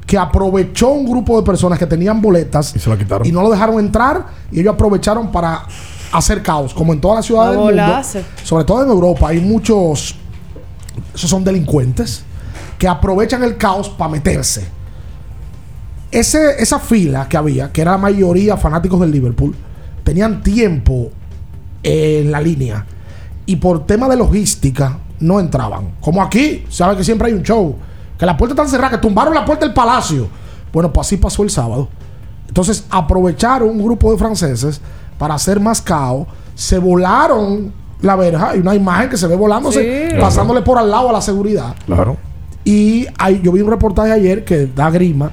[0.07, 3.27] que aprovechó un grupo de personas que tenían boletas Y se la quitaron.
[3.27, 5.63] y no lo dejaron entrar y ellos aprovecharon para
[6.13, 8.03] hacer caos, como en todas las ciudades A del mundo,
[8.43, 10.15] sobre todo en Europa, hay muchos,
[11.15, 12.25] esos son delincuentes
[12.79, 14.69] que aprovechan el caos para meterse.
[16.11, 19.55] Ese, esa fila que había, que era la mayoría fanáticos del Liverpool,
[20.05, 21.11] tenían tiempo
[21.83, 22.87] en la línea
[23.45, 25.93] y por tema de logística no entraban.
[26.01, 27.77] Como aquí, sabe que siempre hay un show,
[28.19, 30.29] que la puerta está cerrada, que tumbaron la puerta del palacio.
[30.73, 31.89] Bueno, pues así pasó el sábado.
[32.47, 34.81] Entonces aprovecharon un grupo de franceses
[35.19, 40.11] para hacer más caos, se volaron la verja, hay una imagen que se ve volándose,
[40.11, 40.17] Sí.
[40.21, 41.75] pasándole por al lado a la seguridad.
[41.87, 42.17] Claro.
[42.65, 45.33] Y hay, yo vi un reportaje ayer que da grima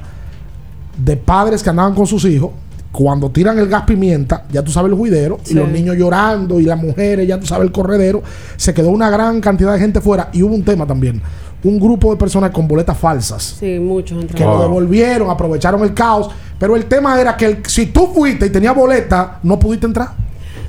[0.97, 2.51] de padres que andaban con sus hijos.
[2.91, 6.63] Cuando tiran el gas pimienta, ya tú sabes el juidero, y los niños llorando, y
[6.63, 8.23] las mujeres, ya tú sabes el corredero.
[8.55, 10.29] Se quedó una gran cantidad de gente fuera.
[10.31, 11.21] Y hubo un tema también:
[11.65, 16.29] un grupo de personas con boletas falsas Sí, muchos que lo devolvieron, aprovecharon el caos.
[16.59, 20.09] Pero el tema era que el- si tú fuiste y tenías boleta, no pudiste entrar.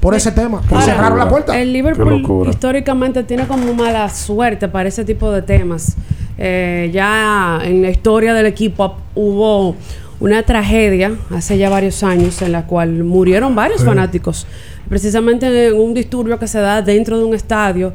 [0.00, 0.58] Por ese tema.
[0.60, 1.58] Porque Ahora, cerraron la puerta.
[1.60, 5.96] El Liverpool históricamente tiene como mala suerte para ese tipo de temas.
[6.38, 9.74] Eh, ya en la historia del equipo hubo
[10.20, 14.46] una tragedia hace ya varios años en la cual murieron varios fanáticos,
[14.88, 17.92] precisamente en un disturbio que se da dentro de un estadio.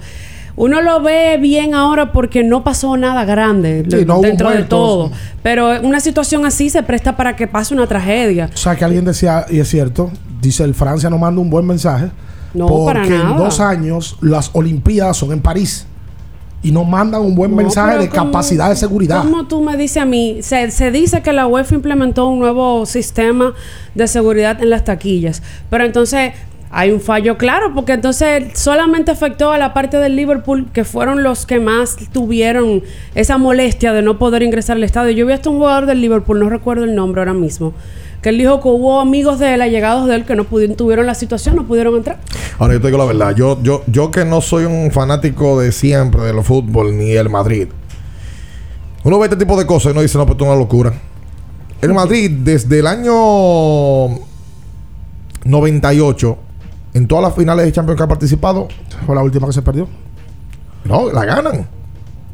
[0.56, 4.64] Uno lo ve bien ahora porque no pasó nada grande Sí, no hubo dentro de
[4.64, 8.49] todo, pero una situación así se presta para que pase una tragedia.
[8.54, 11.66] O sea, que alguien decía, y es cierto, dice el Francia no manda un buen
[11.66, 12.10] mensaje.
[12.54, 13.38] No, porque para en nada.
[13.38, 15.88] dos años las Olimpiadas son en París.
[16.64, 19.24] Y no mandan un buen No, mensaje de ¿cómo- capacidad de seguridad.
[19.24, 20.39] ¿Cómo tú me dices a mí?
[20.41, 23.54] Se, se dice que la UEFA implementó un nuevo sistema
[23.95, 25.41] de seguridad en las taquillas.
[25.72, 26.34] Pero entonces
[26.74, 31.22] hay un fallo claro, porque entonces solamente afectó a la parte del Liverpool, que fueron
[31.22, 32.82] los que más tuvieron
[33.14, 35.12] esa molestia de no poder ingresar al estadio.
[35.12, 37.74] Yo vi hasta un jugador del Liverpool, no recuerdo el nombre ahora mismo,
[38.22, 41.06] que él dijo que hubo amigos de él, allegados de él, que no pudieron, tuvieron
[41.06, 42.20] la situación, no pudieron entrar.
[42.58, 45.74] Ahora yo te digo la verdad, yo, yo, yo que no soy un fanático de
[45.74, 47.68] siempre de los fútbol ni el Madrid.
[49.04, 50.94] Uno ve este tipo de cosas y uno dice, no, pues esto es una locura.
[51.82, 53.12] El Madrid, desde el año
[55.44, 56.38] 98,
[56.94, 58.68] en todas las finales de Champions que ha participado,
[59.06, 59.88] Fue la última que se perdió.
[60.86, 61.68] no, la ganan.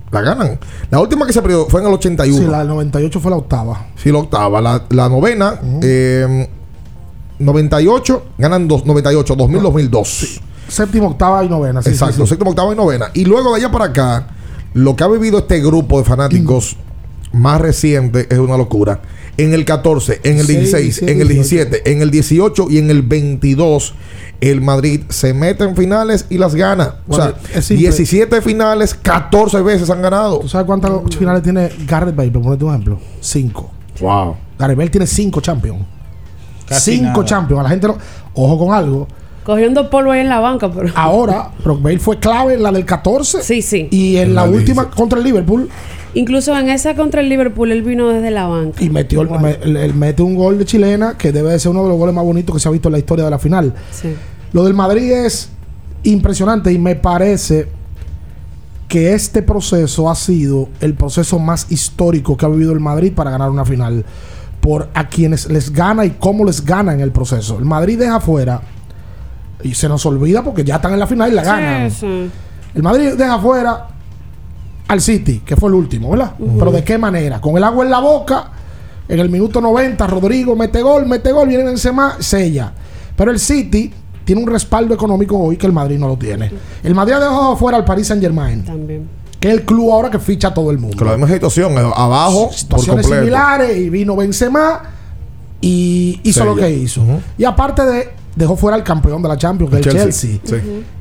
[0.10, 0.58] La ganan.
[0.89, 2.38] La última que se perdió fue en el 81.
[2.39, 3.88] Sí, la del 98 fue la octava.
[3.97, 4.62] Sí, la octava.
[4.62, 6.47] La, la novena, eh,
[7.39, 10.41] 98, ganan dos, 98, 2000, 2002.
[10.70, 11.82] Séptima, octava y novena.
[11.82, 12.28] sí, Exacto, sí, sí.
[12.30, 13.08] séptima, octava y novena.
[13.14, 14.28] Y luego de allá para acá,
[14.74, 16.78] lo que ha vivido este grupo de fanáticos
[17.34, 19.01] más reciente es una locura.
[19.38, 22.89] En el 14, en el 16, 17, en el 17, en el 18 y en
[22.89, 23.93] el 22,
[24.41, 26.95] el Madrid se mete en finales y las gana.
[27.05, 27.84] Bueno, o sea, simple.
[27.84, 30.39] 17 finales, 14 veces han ganado.
[30.39, 32.32] ¿Tú sabes cuántas finales tiene Gareth Bale?
[32.32, 32.99] Por ponerte un ejemplo.
[33.21, 33.71] Cinco.
[33.99, 34.38] Wow.
[34.57, 35.86] Gareth Bale tiene cinco champions.
[36.67, 37.25] Casi cinco nada.
[37.25, 37.59] champions.
[37.59, 37.97] A la gente no.
[38.34, 39.07] Ojo con algo.
[39.43, 40.91] Cogiendo polvo ahí en la banca, pero...
[40.93, 43.41] Ahora, Brock Bale fue clave en la del 14.
[43.41, 43.88] Sí, sí.
[43.91, 44.95] Y en la la última 16.
[44.95, 45.69] contra el Liverpool.
[46.14, 48.84] Incluso en esa contra el Liverpool, él vino desde la banca.
[48.84, 51.72] Y metió el- me- el- el- mete un gol de chilena que debe de ser
[51.72, 53.39] uno de los goles más bonitos que se ha visto en la historia de la
[53.39, 53.74] final.
[53.91, 54.14] Sí.
[54.53, 55.49] Lo del Madrid es
[56.03, 57.68] impresionante y me parece
[58.88, 63.30] que este proceso ha sido el proceso más histórico que ha vivido el Madrid para
[63.32, 64.05] ganar una final.
[64.62, 67.58] Por a quienes les gana y cómo les gana en el proceso.
[67.60, 68.62] El Madrid deja fuera
[69.62, 71.91] y se nos olvida porque ya están en la final y la ganan.
[71.91, 72.30] Sí.
[72.74, 73.88] El Madrid deja fuera
[74.88, 76.34] al City, que fue el último, ¿verdad?
[76.58, 77.42] Pero ¿de qué manera?
[77.42, 78.52] Con el agua en la boca,
[79.08, 82.72] en el minuto 90, Rodrigo mete gol, mete gol, viene Benzema, sella.
[83.16, 83.92] Pero el City
[84.24, 86.52] tiene un respaldo económico hoy que el Madrid no lo tiene.
[86.84, 88.64] El Madrid ha dejado afuera al Paris Saint Germain.
[88.64, 89.10] También.
[89.40, 90.98] Que es el club ahora que ficha a todo el mundo.
[90.98, 94.82] Con la misma situación, eh, abajo, Situaciones similares y vino Benzema
[95.62, 96.52] y hizo Sella.
[96.52, 97.04] lo que hizo.
[97.38, 100.40] Y aparte de dejó fuera al campeón de la Champions, que es el Chelsea.
[100.44, 100.56] Sí.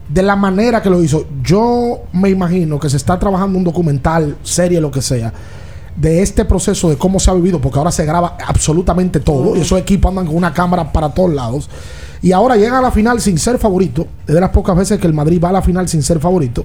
[0.08, 4.36] De la manera que lo hizo, yo me imagino que se está trabajando un documental,
[4.42, 5.32] serie, lo que sea,
[5.96, 9.60] de este proceso de cómo se ha vivido, porque ahora se graba absolutamente todo y
[9.60, 11.68] esos equipos andan con una cámara para todos lados.
[12.22, 14.06] Y ahora llegan a la final sin ser favorito.
[14.26, 16.64] Es de las pocas veces que el Madrid va a la final sin ser favorito.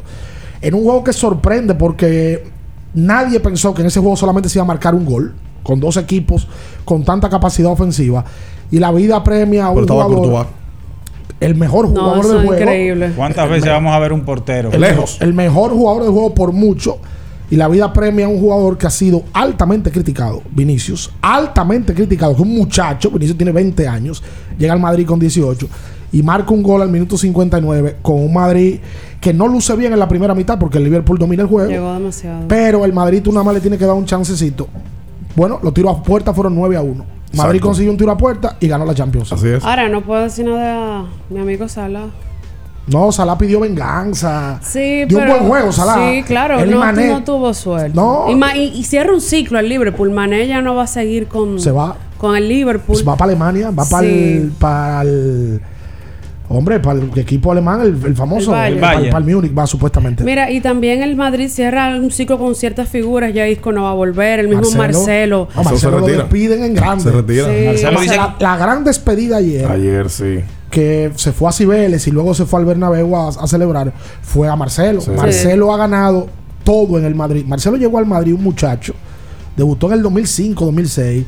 [0.61, 2.43] En un juego que sorprende porque
[2.93, 5.33] nadie pensó que en ese juego solamente se iba a marcar un gol.
[5.63, 6.47] Con dos equipos
[6.85, 8.25] con tanta capacidad ofensiva.
[8.71, 10.47] Y la vida premia a un Pero estaba jugador.
[11.39, 12.61] El mejor jugador del es juego.
[12.61, 13.11] increíble.
[13.15, 14.71] ¿Cuántas veces vamos a ver un portero?
[14.71, 16.97] El mejor, el mejor jugador del juego por mucho.
[17.49, 21.11] Y la vida premia a un jugador que ha sido altamente criticado, Vinicius.
[21.21, 24.23] Altamente criticado, que un muchacho, Vinicius tiene 20 años,
[24.57, 25.67] llega al Madrid con 18
[26.13, 28.79] y marca un gol al minuto 59 con un Madrid
[29.19, 31.69] que no luce bien en la primera mitad porque el Liverpool domina el juego.
[31.69, 32.47] Llegó demasiado.
[32.47, 34.67] Pero el Madrid tú nada más le tiene que dar un chancecito.
[35.35, 37.05] Bueno, los tiros a puerta fueron 9 a 1.
[37.33, 37.67] Madrid Exacto.
[37.67, 39.31] consiguió un tiro a puerta y ganó la Champions.
[39.31, 39.63] Así es.
[39.63, 42.07] Ahora, no puedo decir nada a mi amigo Sala.
[42.87, 44.59] No, Salah pidió venganza.
[44.61, 45.95] Sí, Dio pero, un buen juego, Salah.
[46.11, 47.95] Sí, claro, y no, Mané no tuvo suerte.
[47.95, 48.25] No.
[48.29, 50.09] Y, ma- y- y cierra un ciclo el Liverpool.
[50.09, 51.95] Mané ya no va a seguir con, se va.
[52.17, 52.87] con el Liverpool.
[52.95, 54.13] Pues va para Alemania, va para Sí.
[54.43, 55.61] el, para el-
[56.53, 58.51] Hombre, para el equipo alemán, el, el famoso.
[58.55, 59.09] El Bayern.
[59.11, 60.23] para, el Múnich va supuestamente.
[60.23, 63.33] Mira, y también el Madrid cierra un ciclo con ciertas figuras.
[63.33, 64.39] Ya Isco no va a volver.
[64.39, 65.47] El mismo Marcelo.
[65.55, 66.23] No, Marcelo se lo retira.
[66.23, 67.03] despiden en grande.
[67.03, 67.45] Se retira.
[67.45, 67.65] Sí.
[67.65, 70.39] Marcelo O sea, dice la, la gran despedida ayer, Ayer sí.
[70.69, 74.47] que se fue a Cibeles y luego se fue al Bernabéu a, a celebrar, fue
[74.49, 75.01] a Marcelo.
[75.01, 75.11] Sí.
[75.11, 76.27] Marcelo ha ganado
[76.63, 77.45] todo en el Madrid.
[77.45, 78.93] Marcelo llegó al Madrid, un muchacho,
[79.55, 81.25] debutó en el 2005, 2006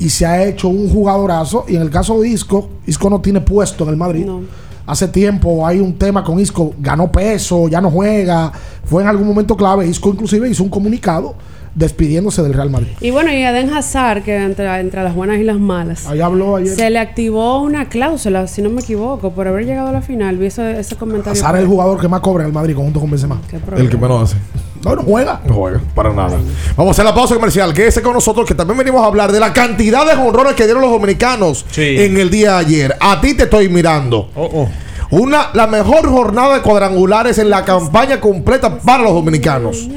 [0.00, 1.64] y se ha hecho un jugadorazo.
[1.68, 4.24] Y en el caso de Isco, Isco no tiene puesto en el Madrid.
[4.24, 4.40] No.
[4.86, 8.50] Hace tiempo hay un tema con Isco, ganó peso, ya no juega,
[8.84, 9.86] fue en algún momento clave.
[9.86, 11.36] Isco inclusive hizo un comunicado
[11.74, 12.88] despidiéndose del Real Madrid.
[13.00, 16.06] Y bueno, y Eden Hazard, que entre, entre las buenas y las malas.
[16.06, 16.74] Ahí habló ayer.
[16.74, 20.38] Se le activó una cláusula, si no me equivoco, por haber llegado a la final.
[20.38, 21.40] Vi ese, ese comentario.
[21.40, 23.40] Hazard es el jugador que más cobra en el Madrid junto con Benzema.
[23.76, 24.38] El que menos hace.
[24.84, 25.40] No, no juega.
[25.44, 26.38] No juega, para nada.
[26.76, 27.72] Vamos a hacer la pausa comercial.
[27.74, 30.80] Quédese con nosotros que también venimos a hablar de la cantidad de jonrones que dieron
[30.82, 31.96] los dominicanos Sí.
[31.98, 32.96] en el día de ayer.
[33.00, 34.30] A ti te estoy mirando.
[34.34, 34.68] Oh, oh.
[35.10, 39.88] Una, la mejor jornada de cuadrangulares en la campaña completa para los dominicanos.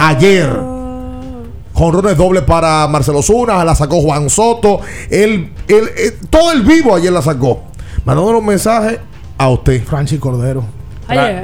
[0.00, 0.50] Ayer.
[1.74, 4.80] Jonrones doble para Marcelo Zuna, la sacó Juan Soto.
[5.10, 7.62] El, el- el- todo el vivo ayer la sacó.
[8.04, 9.00] Mandando un mensaje
[9.38, 9.82] a usted.
[9.84, 10.64] Franchi Cordero.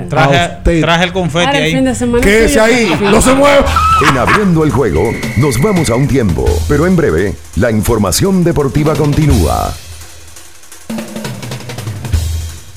[0.09, 1.73] Tra- traje, el confeti Ahora ahí.
[2.23, 3.65] Quédese tuyo ahí, no se mueva.
[4.09, 8.95] En abriendo el juego, nos vamos a un tiempo, pero en breve, la información deportiva
[8.95, 9.73] continúa.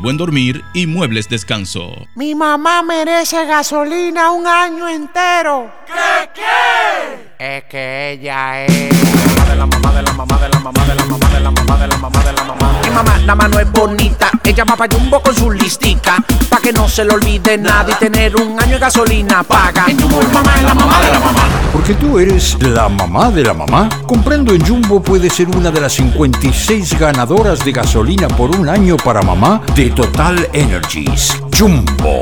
[0.00, 2.06] buen dormir y muebles descanso.
[2.14, 5.72] Mi mamá merece gasolina un año entero.
[5.86, 7.29] ¿Qué qué?
[7.42, 11.04] Es que ella es de la mamá de la mamá de la mamá de la
[11.06, 12.80] mamá de la mamá de la mamá de la mamá.
[12.84, 16.70] Mi mamá la mano es bonita, ella va pa' Jumbo con su listica, pa' que
[16.70, 19.86] no se le olvide nada y tener un año de gasolina paga.
[19.88, 21.42] En Jumbo mamá es la mamá de la mamá.
[21.72, 23.88] Porque tú eres la mamá de la mamá.
[24.06, 28.98] Comprando en Jumbo puedes ser una de las 56 ganadoras de gasolina por un año
[28.98, 31.40] para mamá de Total Energies.
[31.58, 32.20] Jumbo,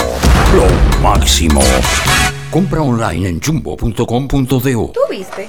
[0.54, 1.60] lo máximo.
[2.50, 4.90] Compra online en jumbo.com.do.
[4.92, 5.48] ¿Tú viste?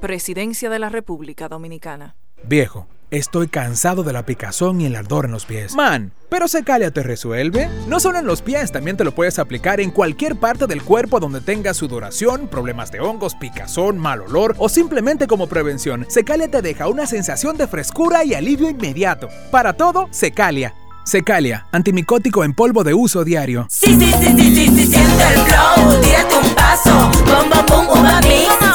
[0.00, 2.14] Presidencia de la República Dominicana.
[2.44, 5.74] Viejo, estoy cansado de la picazón y el ardor en los pies.
[5.74, 7.68] Man, pero Secalia te resuelve.
[7.88, 11.18] No solo en los pies, también te lo puedes aplicar en cualquier parte del cuerpo
[11.18, 16.06] donde tengas sudoración, problemas de hongos, picazón, mal olor o simplemente como prevención.
[16.08, 19.28] Secalia te deja una sensación de frescura y alivio inmediato.
[19.50, 20.74] Para todo, Secalia.
[21.04, 23.66] Secalia, antimicótico en polvo de uso diario.
[23.70, 28.67] Sí, sí, sí, sí, sí, sí, siente el flow, tírate un paso, bom, bom, bom,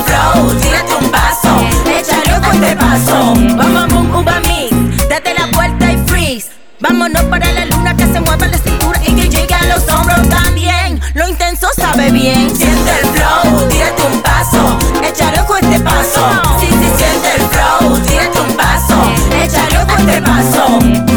[0.00, 5.08] el flow, tírate un paso, échale con este paso, bom, bom, bom, uva mix.
[5.08, 6.48] Date la vuelta y freeze,
[6.80, 10.28] vámonos para la luna que se mueva la cintura y que llegue a los hombros
[10.28, 11.00] también.
[11.14, 16.22] Lo intenso sabe bien, siente el flow, tírate un paso, échale con este paso.
[16.58, 18.94] Sí, sí, siente el flow, tírate un paso,
[19.42, 21.09] échale con este paso.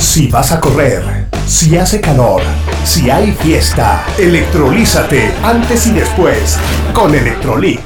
[0.00, 2.40] Si vas a correr, si hace calor,
[2.84, 6.56] si hay fiesta, electrolízate antes y después
[6.94, 7.80] con Electrolit.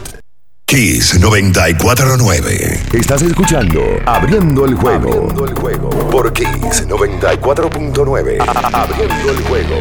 [0.64, 2.80] Kiss 949.
[2.92, 5.08] Estás escuchando Abriendo el juego.
[5.08, 5.90] Abriendo el juego.
[6.10, 8.38] Por Kiss 94.9.
[8.72, 9.78] Abriendo el juego.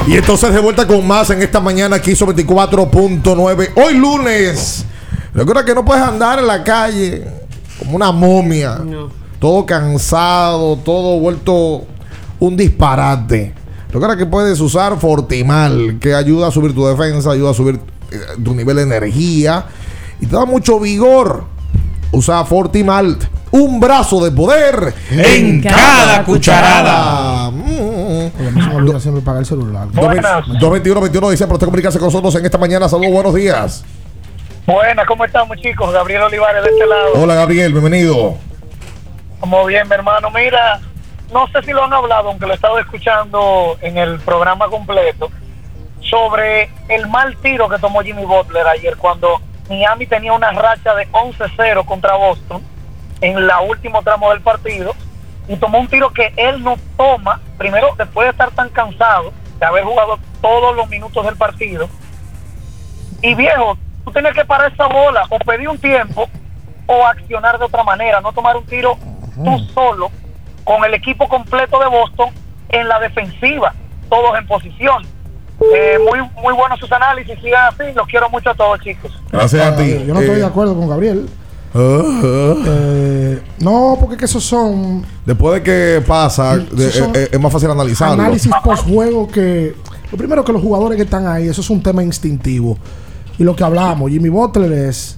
[0.08, 3.72] Y entonces de vuelta con más en esta mañana aquí sobre 24.9.
[3.76, 4.86] Hoy lunes.
[5.34, 7.26] Recuerda que no puedes andar en la calle
[7.80, 8.82] como una momia.
[9.39, 11.86] Todo cansado, todo vuelto
[12.39, 13.53] un disparate.
[13.91, 17.80] Recuerda que puedes usar Fortimal, que ayuda a subir tu defensa, ayuda a subir
[18.12, 19.66] eh, tu nivel de energía
[20.22, 21.45] y te da mucho vigor.
[22.12, 23.18] Usa Fortimal,
[23.51, 27.51] un brazo de poder en cada cucharada.
[28.74, 29.88] Olvida siempre pagar el celular.
[29.89, 32.88] 221-21 dice para usted comunicarse con nosotros en esta mañana.
[32.88, 33.84] Saludos, buenos días.
[34.66, 35.93] Buenas, ¿cómo estamos chicos?
[35.93, 37.14] Gabriel Olivares de este lado.
[37.16, 38.36] Hola Gabriel, bienvenido.
[39.39, 40.32] Como bien, mi hermano.
[40.32, 40.80] Mira,
[41.32, 45.30] no sé si lo han hablado, aunque lo he estado escuchando en el programa completo,
[46.01, 51.08] sobre el mal tiro que tomó Jimmy Butler ayer cuando Miami tenía una racha de
[51.12, 52.62] 11-0 contra Boston
[53.22, 54.93] en la último tramo del partido
[55.48, 59.66] y tomó un tiro que él no toma, primero después de estar tan cansado, de
[59.66, 61.88] haber jugado todos los minutos del partido.
[63.22, 66.28] Y viejo, tú tienes que parar esa bola o pedir un tiempo
[66.88, 68.98] o accionar de otra manera, no tomar un tiro
[69.43, 70.12] tú solo
[70.64, 72.30] con el equipo completo de Boston
[72.70, 73.74] en la defensiva,
[74.10, 75.04] todos en posición.
[75.74, 79.12] Eh, muy muy buenos sus análisis, sigan así, los quiero mucho a todos chicos.
[79.32, 80.04] Gracias a ti.
[80.06, 81.30] Yo no estoy Eh, de acuerdo con Gabriel.
[81.76, 87.30] Uh, Eh, no, porque que esos son Después de que pasa, de- son eh, eh,
[87.32, 88.22] es más fácil analizarlo.
[88.22, 89.76] análisis post juego que
[90.12, 92.78] lo primero que los jugadores que están ahí, eso es un tema instintivo.
[93.38, 95.18] Y lo que hablamos, Jimmy Butler es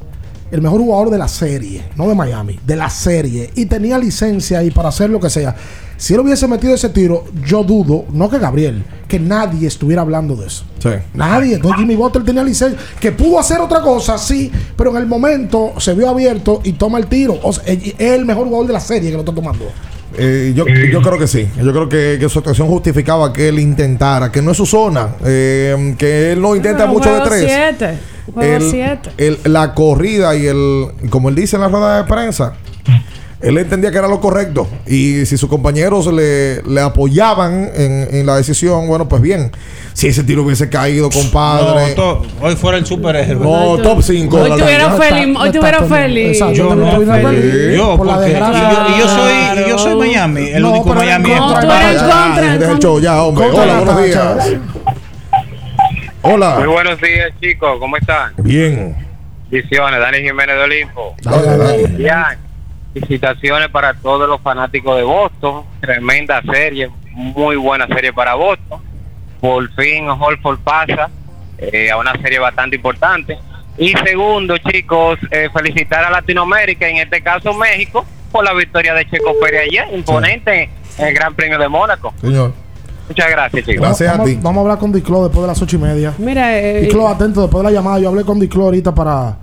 [0.50, 3.52] el mejor jugador de la serie, no de Miami, de la serie.
[3.56, 5.56] Y tenía licencia ahí para hacer lo que sea.
[5.98, 10.36] Si él hubiese metido ese tiro, yo dudo, no que Gabriel, que nadie estuviera hablando
[10.36, 10.64] de eso.
[10.80, 10.90] Sí.
[11.16, 11.56] Nadie.
[11.56, 12.78] Entonces Jimmy Butler tenía licencia.
[13.00, 17.00] Que pudo hacer otra cosa, sí, pero en el momento se vio abierto y toma
[17.00, 17.40] el tiro.
[17.42, 19.66] O sea, es el mejor jugador de la serie que lo está tomando.
[20.20, 21.48] Eh, yo, yo creo que sí.
[21.62, 25.16] Yo creo que, que su actuación justificaba que él intentara, que no es su zona,
[25.26, 27.46] eh, que él no intenta mucho de tres.
[27.46, 27.98] siete.
[28.42, 29.10] El- siete.
[29.18, 32.54] el- la corrida y el, como él dice en la rueda de prensa,
[33.42, 34.68] él entendía que era lo correcto.
[34.86, 39.52] Y si sus compañeros le, le apoyaban en, en la decisión, bueno, pues bien.
[39.94, 41.90] Si ese tiro hubiese caído, compadre.
[41.90, 43.44] No, to- hoy fuera el superhéroe.
[43.44, 44.38] No, top 5.
[44.38, 46.40] Hoy tuviera feliz, hoy tuviera feliz.
[46.54, 47.76] Yo no, feliz.
[47.76, 49.34] yo, Por la porque y yo, y yo soy,
[49.66, 52.80] y yo soy Miami, el No, único Miami no, es tú eres contra, deja el
[52.80, 53.46] show ya, hombre.
[53.46, 54.48] contra Hola, la buenos días.
[56.22, 56.56] Hola.
[56.60, 57.78] Muy buenos días, chicos.
[57.80, 58.34] ¿Cómo están?
[58.38, 58.96] Bien.
[59.50, 61.16] Bendiciones, Dani Jiménez de Olimpo.
[61.98, 62.47] Bien.
[63.00, 65.64] Felicitaciones para todos los fanáticos de Boston.
[65.80, 68.82] Tremenda serie, muy buena serie para Boston.
[69.40, 71.10] Por fin Holford pasa
[71.58, 73.38] eh, a una serie bastante importante.
[73.78, 79.08] Y segundo, chicos, eh, felicitar a Latinoamérica, en este caso México, por la victoria de
[79.08, 82.14] Checo Pérez ayer, imponente en el Gran Premio de Mónaco.
[82.20, 82.54] Señor.
[83.08, 83.82] Muchas gracias, chicos.
[83.82, 84.38] Gracias a ti.
[84.42, 86.14] vamos a hablar con Diclo después de las ocho y media.
[86.18, 88.00] Mira, eh, Diclo, atento, después de la llamada.
[88.00, 89.38] Yo hablé con Diclo ahorita para,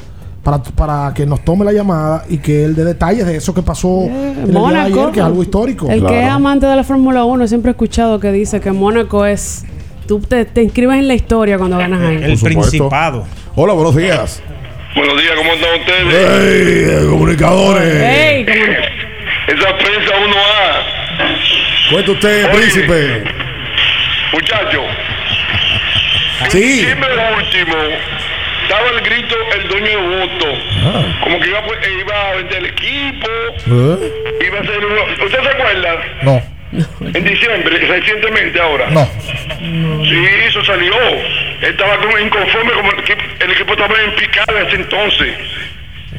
[0.45, 3.63] para, para que nos tome la llamada y que él dé detalles de eso que
[3.63, 5.01] pasó en el día de Mónaco.
[5.01, 5.91] ayer, que es algo histórico.
[5.91, 9.25] El que es amante de la Fórmula 1 siempre he escuchado que dice que Mónaco
[9.27, 9.65] es.
[10.07, 12.17] Tú te, te inscribes en la historia cuando ganas ahí.
[12.23, 13.25] El Principado.
[13.57, 14.43] Hola, buenos días.
[14.95, 17.01] Buenos días, ¿cómo están ustedes?
[17.03, 17.95] ¡Ey, comunicadores!
[17.95, 18.43] Ey.
[18.43, 21.91] Esa prensa 1A.
[21.91, 23.25] Cuenta usted, príncipe.
[24.33, 24.83] Muchacho.
[26.51, 26.85] Sí.
[26.85, 27.77] Último,
[28.69, 30.47] daba el grito el dueño de voto.
[30.85, 31.21] Ah.
[31.23, 33.27] Como que iba, a pu- eh, iba a vender el equipo.
[33.67, 34.47] ¿Eh?
[34.47, 35.25] Iba a hacer uno.
[35.27, 36.03] ¿Usted se acuerda?
[36.23, 36.43] No.
[37.01, 38.91] En diciembre, recientemente ahora.
[38.91, 39.09] No.
[39.61, 40.93] Sí, eso salió.
[41.63, 45.35] Él estaba como inconforme, como el equipo, el equipo estaba en picada en ese entonces.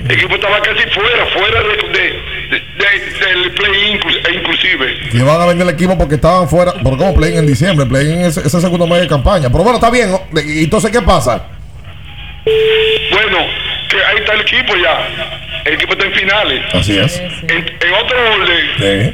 [0.06, 4.00] El equipo estaba casi fuera, fuera de, de- de- de- del play
[4.34, 5.10] inclusive.
[5.12, 6.74] Que van a vender el equipo porque estaban fuera.
[6.74, 7.86] ¿Pero cómo play en diciembre?
[7.86, 9.50] Play en ese, ese segundo mes de campaña.
[9.50, 10.10] Pero bueno, está bien.
[10.46, 11.48] ¿Y entonces qué pasa?
[13.12, 13.48] Bueno,
[13.90, 15.08] que ahí está el equipo ya.
[15.66, 16.62] El equipo está en finales.
[16.74, 17.18] Así es.
[17.20, 19.14] En, en otro orden, Sí.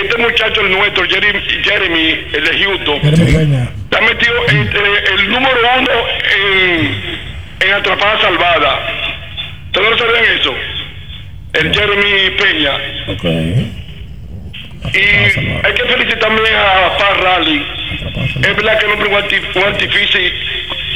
[0.00, 5.90] este muchacho, el nuestro, Jeremy, Jeremy el de Houston, está metido entre el número uno
[6.40, 7.20] en,
[7.60, 8.80] en atrapada salvada.
[9.66, 10.54] ¿Ustedes no sabían eso?
[11.54, 12.72] El Jeremy Peña.
[13.08, 13.24] Ok.
[14.94, 17.66] Y hay que felicitar también a Paz Rally.
[18.42, 20.32] Es verdad que el hombre es un arti- un artífice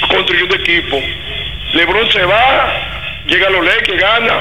[0.09, 1.03] construyendo equipo.
[1.77, 2.73] Lebron se va,
[3.27, 4.35] llega Lole que gana,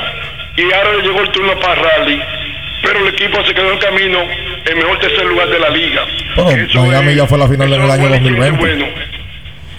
[0.55, 2.21] y ahora le llegó el turno a Paz Rally.
[2.81, 4.19] Pero el equipo se quedó en camino
[4.65, 6.01] en mejor tercer lugar de la liga.
[6.35, 8.59] Bueno, Miami ya fue a la final en el año 2020.
[8.59, 8.85] Bueno,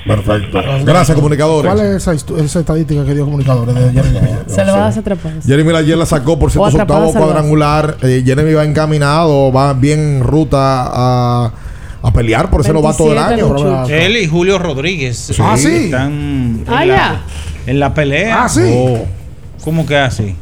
[0.06, 0.62] Perfecto.
[0.84, 1.72] Gracias, comunicadores.
[1.72, 4.38] ¿Cuál es esa, estadística que dio comunicadores de Jeremy Peña?
[4.46, 5.32] Se lo vas a atrapar.
[5.44, 7.32] Jeremy ayer la sacó por O cierto su atrapada octavo salvaje.
[7.32, 7.96] cuadrangular.
[8.02, 11.52] Eh, Jeremy va encaminado, va bien en ruta a,
[12.08, 13.86] a pelear por ese novato del 27 año.
[13.88, 15.32] Él y Julio Rodríguez.
[15.40, 15.86] Ah, sí.
[15.86, 17.22] Están en, Ah, la, ya.
[17.66, 18.44] en la pelea.
[18.44, 18.60] Ah, sí.
[18.72, 19.04] Oh.
[19.64, 20.36] ¿Cómo que así?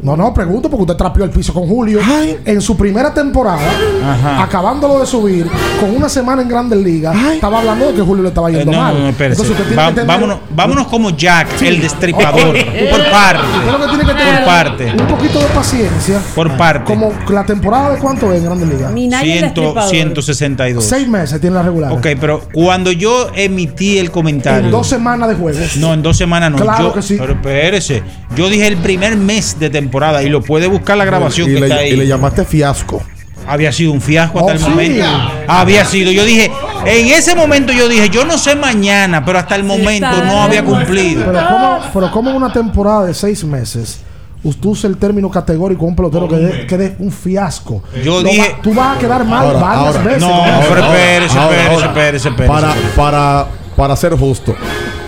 [0.00, 2.00] No, no, pregunto porque usted trapeó el piso con Julio
[2.44, 3.58] en su primera temporada,
[4.04, 4.42] Ajá.
[4.44, 5.46] acabándolo de subir,
[5.80, 7.16] con una semana en Grandes Ligas.
[7.34, 8.94] Estaba hablando de que Julio le estaba Eh, yendo no, mal.
[8.94, 9.42] no, no, espérese.
[9.42, 12.56] Entonces usted tiene Va- que tener vámonos, vámonos como Jack, el destripador.
[12.56, 13.42] Eh, por parte.
[13.58, 14.92] Usted lo que tiene que tener Por parte.
[15.00, 16.20] un poquito de paciencia.
[16.34, 16.84] Por parte.
[16.92, 18.92] Como la temporada de cuánto es en Grandes Ligas.
[18.92, 19.90] Minaya el Ciento- destripador.
[19.90, 20.84] 162.
[20.84, 21.92] Seis meses tiene la regular.
[21.92, 24.66] Ok, pero cuando yo emití el comentario.
[24.66, 25.76] En dos semanas de juegos.
[25.78, 26.58] No, en dos semanas no.
[26.58, 27.16] Claro Yo- que sí.
[27.18, 28.02] Pero espérese.
[28.36, 29.87] Yo dije el primer mes de temporada
[30.22, 31.90] y lo puede buscar la grabación y, que le, está ahí.
[31.90, 33.02] y le llamaste fiasco.
[33.46, 34.68] Había sido un fiasco hasta Oh, el sí.
[34.68, 35.04] momento.
[35.46, 36.12] Había sido.
[36.12, 36.50] Yo dije,
[36.84, 40.62] en ese momento yo dije, yo no sé mañana, pero hasta el momento no había
[40.62, 41.24] cumplido.
[41.24, 44.00] Pero como, pero como una temporada de seis meses,
[44.44, 47.82] usted usa el término categórico a un pelotero que dé que un fiasco.
[48.04, 50.02] Yo Lo dije- va- tú vas a quedar mal Ahora, varias ahora.
[50.02, 50.20] veces.
[50.22, 52.96] No, pero espérese, espérese, espérese, Para, espérese.
[52.96, 53.46] para,
[53.78, 54.54] para ser justo,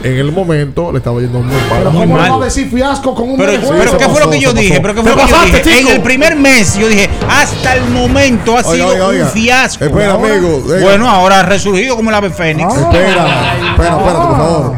[0.02, 1.62] en el momento le estaba yendo muy mal.
[1.78, 2.40] Pero Muy ¿cómo mal.
[2.40, 3.98] decir fiasco con un Pero, pero juego?
[3.98, 4.80] ¿qué fue lo que yo dije?
[4.80, 5.80] Pero ¿qué fue lo que yo dije?
[5.80, 9.24] En el primer mes yo dije, hasta el momento ha Oiga, sido oiga, oiga.
[9.24, 9.84] un fiasco.
[9.84, 10.80] Espera, Ahora- amigo, oiga.
[10.82, 12.72] Bueno, ahora ha resurgido como el ave fénix.
[12.72, 12.80] Ah.
[12.80, 14.76] Espera, espera, espérate, por favor.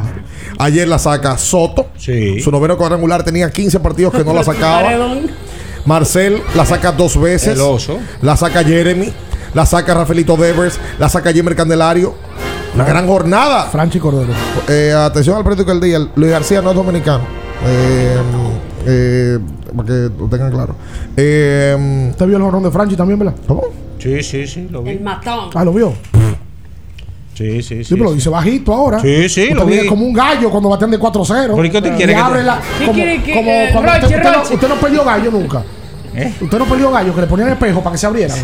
[0.59, 1.89] Ayer la saca Soto.
[1.99, 2.41] Sí.
[2.41, 4.91] Su noveno cuadrangular tenía 15 partidos que no la sacaba.
[5.85, 7.55] Marcel la saca dos veces.
[7.55, 7.99] El oso.
[8.23, 9.13] La saca Jeremy.
[9.55, 10.79] La saca Rafaelito Devers.
[10.99, 12.15] La saca Jimmer Candelario.
[12.75, 13.65] Una gran jornada.
[13.67, 14.33] Franchi Cordero.
[14.69, 15.99] Eh, atención al periódico del día.
[16.17, 17.21] Luis García no es dominicano.
[17.67, 18.17] Eh,
[18.87, 19.39] eh,
[19.77, 20.75] para que lo tengan claro.
[21.17, 23.35] Eh, ¿Usted vio el jorrón de Franchi también, verdad?
[23.47, 23.63] ¿Cómo?
[23.99, 25.05] Sí, sí, sí, lo El vi.
[25.05, 25.51] matón.
[25.55, 25.93] Ah, lo vio.
[27.35, 27.85] Sí, sí, sí.
[27.85, 29.01] Sí, pero lo dice bajito ahora.
[29.01, 29.89] Sí, sí, Usted lo viene vi.
[29.89, 31.55] como un gallo cuando batean de 4-0.
[31.55, 32.61] ¿Por qué te Y quiere que te- abre la.
[32.79, 34.55] ¿Qué Como, quiere que- como eh, cuando Roche, usted, usted no, Roche?
[34.55, 35.63] usted no peleó gallo nunca.
[36.15, 36.35] ¿Eh?
[36.41, 38.37] Usted no peleó gallo que le ponían espejo para que se abrieran.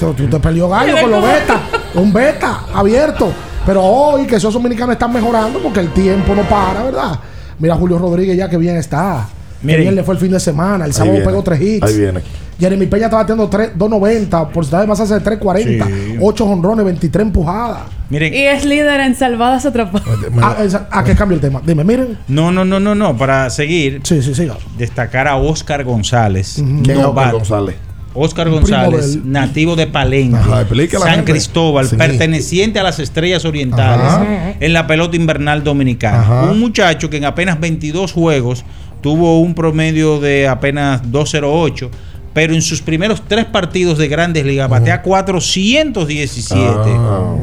[0.00, 1.60] Usted, usted peleó gallo con los beta.
[1.94, 3.32] Un beta abierto.
[3.66, 7.18] Pero hoy que esos dominicanos están mejorando porque el tiempo no para, ¿verdad?
[7.58, 9.26] Mira Julio Rodríguez ya que bien está.
[9.60, 9.80] Que Miren.
[9.82, 10.84] bien le fue el fin de semana.
[10.84, 11.26] El sábado viene.
[11.26, 11.86] pegó tres hits.
[11.86, 12.20] Ahí viene.
[12.60, 16.16] Jeremy Peña está batiendo 3 2.90, porcentaje de base de 3.40, Sí.
[16.20, 17.78] 8 honrones, 23 empujadas.
[18.10, 20.06] Miren, Y es líder en salvadas atrapadas.
[20.40, 21.60] Ah, esa- ¿A qué cambia el tema?
[21.66, 22.16] Dime, miren.
[22.28, 23.16] no, no, no, no, no.
[23.16, 24.54] Para seguir, Sí, sí, siga.
[24.78, 26.54] destacar a Oscar González.
[26.56, 27.36] ¿Quién es Oscar novato.
[27.38, 27.74] González?
[28.14, 30.64] Primo González, nativo de Palenque, Ajá,
[30.98, 31.32] San gente.
[31.32, 31.96] Cristóbal, Sí.
[31.96, 34.54] perteneciente a las Estrellas Orientales Ajá.
[34.60, 36.20] en la pelota invernal dominicana.
[36.20, 36.42] Ajá.
[36.50, 38.64] Un muchacho que en apenas 22 juegos
[39.00, 41.90] tuvo un promedio de apenas 2.08,
[42.32, 46.90] pero en sus primeros tres partidos de Grandes Ligas batea 417.
[46.96, 47.34] Ah.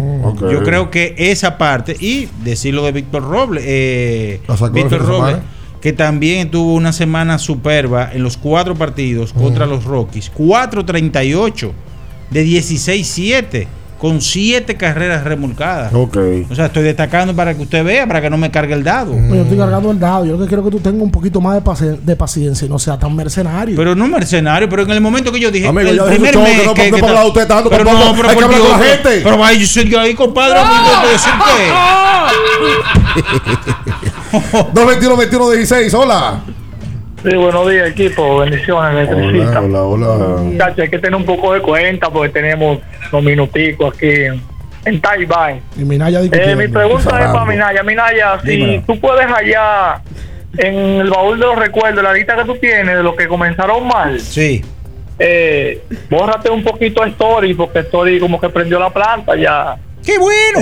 [0.51, 4.41] Yo creo que esa parte, y decirlo de Víctor Robles, eh,
[4.73, 5.43] Víctor Robles, semana.
[5.81, 10.31] Que también tuvo una semana superba en los cuatro partidos contra los Rockies.
[10.37, 11.71] 4.38
[12.29, 13.67] de 16-7,
[13.97, 15.93] con siete carreras remolcadas.
[15.93, 16.17] Ok.
[16.49, 19.11] O sea, estoy destacando para que usted vea, para que no me cargue el dado.
[19.11, 20.25] Pues Yo estoy cargando el dado.
[20.25, 22.69] Yo lo que quiero que tú tengas un poquito más de, paci- de paciencia y
[22.69, 23.75] no sea tan mercenario.
[23.75, 26.59] Pero no mercenario, pero en el momento que yo dije, Amigo, el deje primer mes
[26.73, 28.05] que no- no puedo hablar de usted tanto, pero tampoco.
[28.05, 29.21] no, pero Hay que hablar con la pero- gente.
[29.23, 31.33] Pero vaya, yo soy ahí, compadre, no me tengo que decir
[34.03, 34.20] qué.
[34.31, 36.39] 221 21 16 hola.
[37.23, 38.37] Sí, buenos días, equipo.
[38.39, 39.61] Bendiciones, electricista.
[39.61, 40.41] Hola, hola.
[40.41, 42.79] Muchachos, hay que tener un poco de cuenta porque tenemos
[43.11, 44.41] unos minuticos aquí en,
[44.85, 45.59] en Taiwán.
[45.77, 47.83] Y Minaya Eh, mi pregunta es para Minaya.
[47.83, 48.83] Minaya, si Dímelo.
[48.87, 50.01] tú puedes hallar
[50.57, 53.87] en el baúl de los recuerdos, la lista que tú tienes de los que comenzaron
[53.87, 54.63] mal, Sí.
[55.19, 59.77] eh, bórrate un poquito a Story porque Story como que prendió la planta ya.
[60.05, 60.59] ¡Qué bueno!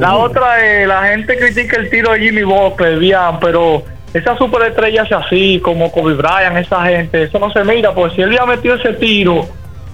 [0.00, 3.82] La otra es, la gente critica el tiro de Jimmy Butler, bien, pero
[4.14, 8.28] esas superestrellas así, como Kobe Bryant, esa gente, eso no se mira, porque si él
[8.28, 9.46] había metido ese tiro,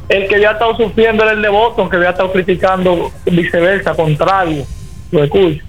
[0.09, 4.65] el que había estado sufriendo era el de Boston, que había estado criticando viceversa, contrario.
[5.11, 5.63] Lo escucho.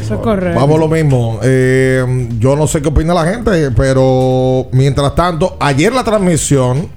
[0.00, 0.58] Eso es correcto.
[0.58, 1.40] Vamos a lo mismo.
[1.42, 6.88] Eh, yo no sé qué opina la gente, pero mientras tanto, ayer la transmisión,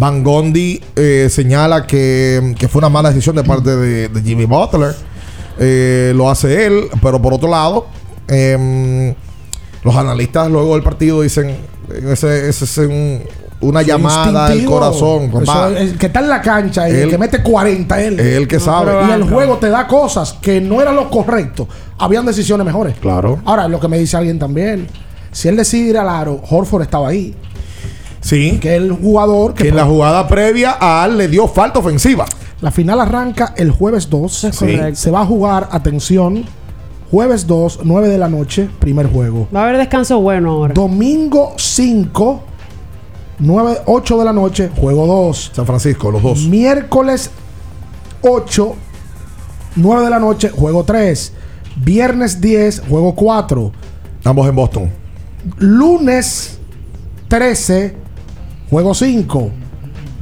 [0.00, 4.46] Van Gondi eh, señala que, que fue una mala decisión de parte de, de Jimmy
[4.46, 4.94] Butler.
[5.58, 7.86] Eh, lo hace él, pero por otro lado,
[8.26, 9.14] em,
[9.84, 11.54] los analistas luego del partido dicen:
[12.10, 13.20] ese, ese es un-
[13.60, 14.72] una llamada al Instintivo.
[14.80, 15.30] corazón.
[15.30, 15.68] papá.
[15.68, 18.18] Eso es- el que está en la cancha y el, que mete 40 él.
[18.18, 18.92] el que sabe.
[19.06, 21.68] Y el juego te da cosas que no eran lo correcto.
[21.98, 22.94] Habían decisiones mejores.
[23.02, 23.38] Claro.
[23.44, 24.86] Ahora, lo que me dice alguien también.
[25.30, 27.34] Si él decide ir al aro, Horford estaba ahí.
[28.20, 28.58] Sí.
[28.60, 32.26] Que el jugador que Que en la jugada previa a Al le dio falta ofensiva.
[32.60, 34.48] La final arranca el jueves 2.
[34.58, 34.96] correcto.
[34.96, 36.44] Se va a jugar, atención,
[37.10, 39.48] jueves 2, 9 de la noche, primer juego.
[39.54, 40.74] Va a haber descanso bueno ahora.
[40.74, 42.42] Domingo 5,
[43.38, 45.52] 9, 8 de la noche, juego 2.
[45.54, 46.46] San Francisco, los dos.
[46.46, 47.30] Miércoles
[48.22, 48.74] 8,
[49.76, 51.32] 9 de la noche, juego 3.
[51.76, 53.72] Viernes 10, juego 4.
[54.24, 54.90] Ambos en Boston.
[55.56, 56.58] Lunes
[57.28, 57.96] 13,
[58.70, 59.50] juego 5.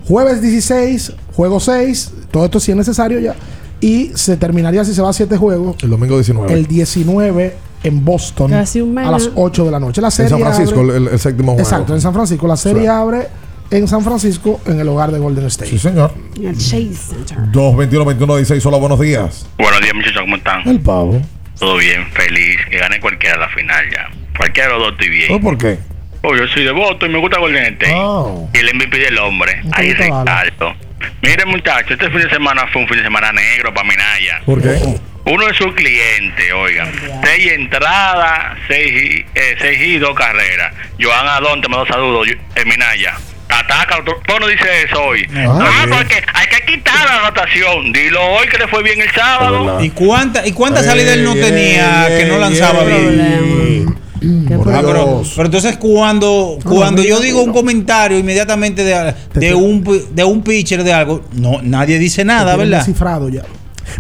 [0.07, 2.13] Jueves 16, juego 6.
[2.31, 3.35] Todo esto sí es necesario ya.
[3.81, 5.77] Y se terminaría si se va a 7 juegos.
[5.83, 6.53] El domingo 19.
[6.53, 7.55] El 19
[7.85, 8.51] en Boston.
[8.51, 9.07] Casi un mes.
[9.07, 10.01] A las 8 de la noche.
[10.01, 11.61] La en serie San Francisco, abre- el, el séptimo juego.
[11.69, 12.47] Exacto, en San Francisco.
[12.49, 12.89] La serie Sí.
[12.89, 13.29] abre
[13.71, 15.71] en San Francisco, en el hogar de Golden State.
[15.71, 16.13] Sí, señor.
[16.37, 17.37] En el Chase Center.
[17.53, 19.47] 221 21 16 Hola, buenos días.
[19.59, 20.67] Buenos días, muchachos, ¿cómo están?
[20.67, 21.21] El pavo.
[21.59, 22.57] Todo bien, feliz.
[22.71, 24.09] Que gane cualquiera la final ya.
[24.37, 25.33] Cualquiera de los dos estoy bien.
[25.33, 25.79] ¿Oh, ¿Por qué?
[26.23, 27.93] Oh, yo soy de voto y me gusta Golden State.
[27.95, 28.49] Oh.
[28.53, 29.61] Y el MVP del hombre.
[29.73, 30.75] Ahí gusta Ricardo.
[31.23, 34.41] Miren, muchachos, este fin de semana fue un fin de semana negro para Minaya.
[34.45, 34.79] ¿Por qué?
[35.27, 36.91] Uno de sus clientes, oigan,
[37.23, 40.73] seis entradas, seis, y- eh, seis y dos carreras.
[41.01, 43.15] Joan Adón, te mando saludos, eh, Minaya.
[43.51, 45.27] Ataca, tú tú no dices eso hoy.
[45.37, 47.93] Ah, porque hay que quitar la anotación.
[47.93, 49.81] Dilo hoy que le fue bien el sábado.
[49.83, 52.89] ¿Y cuánta, y cuántas salidas él no Ey, tenía ey, que no lanzaba ey.
[52.89, 53.99] bien?
[54.21, 60.25] Por Ah, pero, entonces cuando, cuando yo digo un comentario inmediatamente de, de un de
[60.25, 62.79] un pitcher de algo, no nadie dice nada, ¿verdad?
[62.79, 63.43] descifrado ya.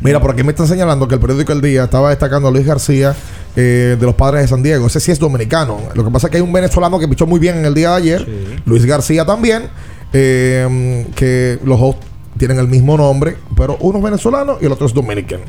[0.03, 2.67] Mira, por aquí me están señalando que el periódico El Día estaba destacando a Luis
[2.67, 3.15] García
[3.57, 4.87] eh, de los padres de San Diego.
[4.87, 5.79] Ese sí es dominicano.
[5.95, 7.91] Lo que pasa es que hay un venezolano que pichó muy bien en el día
[7.93, 8.29] de ayer.
[8.67, 9.65] Luis García también.
[10.13, 11.97] eh, que los dos
[12.39, 15.41] tienen el mismo nombre, pero uno es venezolano y el otro es dominican.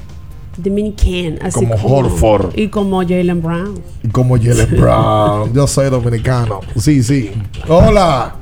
[0.61, 1.39] Dominican.
[1.41, 2.51] Así Como Horford.
[2.57, 3.81] Y como Jalen Brown.
[4.11, 5.53] Como Jalen Brown.
[5.53, 6.61] Yo soy dominicano.
[6.77, 7.31] Sí, sí.
[7.67, 8.35] Hola.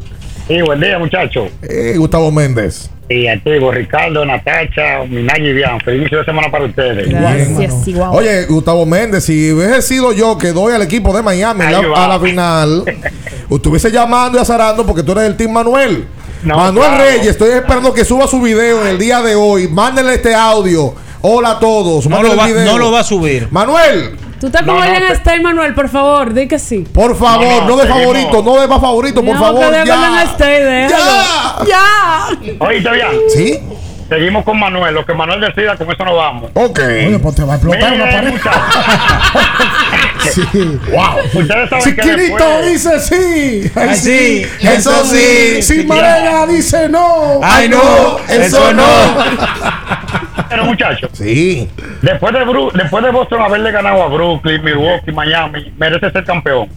[0.48, 1.49] Sí, buen día, muchachos.
[1.61, 2.89] Eh, Gustavo Méndez.
[3.10, 5.80] Y activo, Ricardo, Natacha, Minaya y Bian.
[5.81, 7.07] Feliz inicio de semana para ustedes.
[7.10, 8.10] Gracias, igual.
[8.14, 12.07] Oye, Gustavo Méndez, si hubiese sido yo que doy al equipo de Miami la- a
[12.07, 12.84] la final,
[13.49, 16.06] estuviese llamando y azarando porque tú eres el team Manuel.
[16.44, 17.03] No, Manuel claro.
[17.03, 19.68] Reyes, estoy esperando que suba su video en el día de hoy.
[19.69, 20.94] Mándenle este audio.
[21.22, 22.06] Hola a todos.
[22.07, 23.48] No Mándenle lo, va, no lo va a subir.
[23.52, 26.85] Manuel, Tú estás con No, no, Manuel, por favor, di que sí.
[26.94, 27.99] por favor, no, No, no, de seguimos.
[28.03, 29.72] favorito, no de más favorito, por favor.
[29.72, 30.88] que ya.
[30.89, 31.57] Ya.
[31.68, 32.27] Ya.
[32.60, 33.11] Oíste, Bian.
[33.34, 33.60] ¿Sí?
[34.10, 34.94] Seguimos con Manuel.
[34.96, 36.52] Lo que Manuel decida, con eso nos vamos.
[36.54, 36.80] Ok.
[36.80, 38.34] Oye, pues te va a explotar una pared.
[40.32, 40.42] Sí.
[40.92, 41.42] Wow.
[41.42, 43.72] Ustedes saben que dice sí.
[43.76, 45.62] Ay, sí, eso sí.
[45.62, 47.40] Sin Marega dice no.
[47.42, 48.84] Ay, no, eso no.
[50.50, 51.70] Pero muchachos, Sí.
[52.02, 56.68] después de, Bru- después de Boston haberle ganado a Brooklyn, Milwaukee, Miami, merece ser campeón.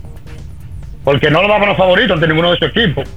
[1.03, 3.09] Porque no lo daban los favoritos ante ninguno de sus equipos.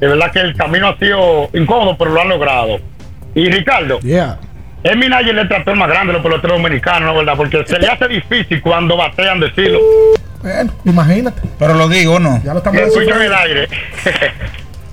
[0.00, 2.78] De verdad que el camino ha sido incómodo, pero lo han logrado.
[3.34, 4.38] Y Ricardo, Yeah.
[4.82, 7.34] es Minaya el tractor más grande de los peloteros dominicanos, ¿no verdad?
[7.36, 9.78] Porque se le hace difícil cuando batean decirlo.
[10.42, 11.42] Bueno, imagínate.
[11.58, 12.40] Pero lo digo, ¿no?
[12.44, 13.68] Ya lo estamos escucho en el aire.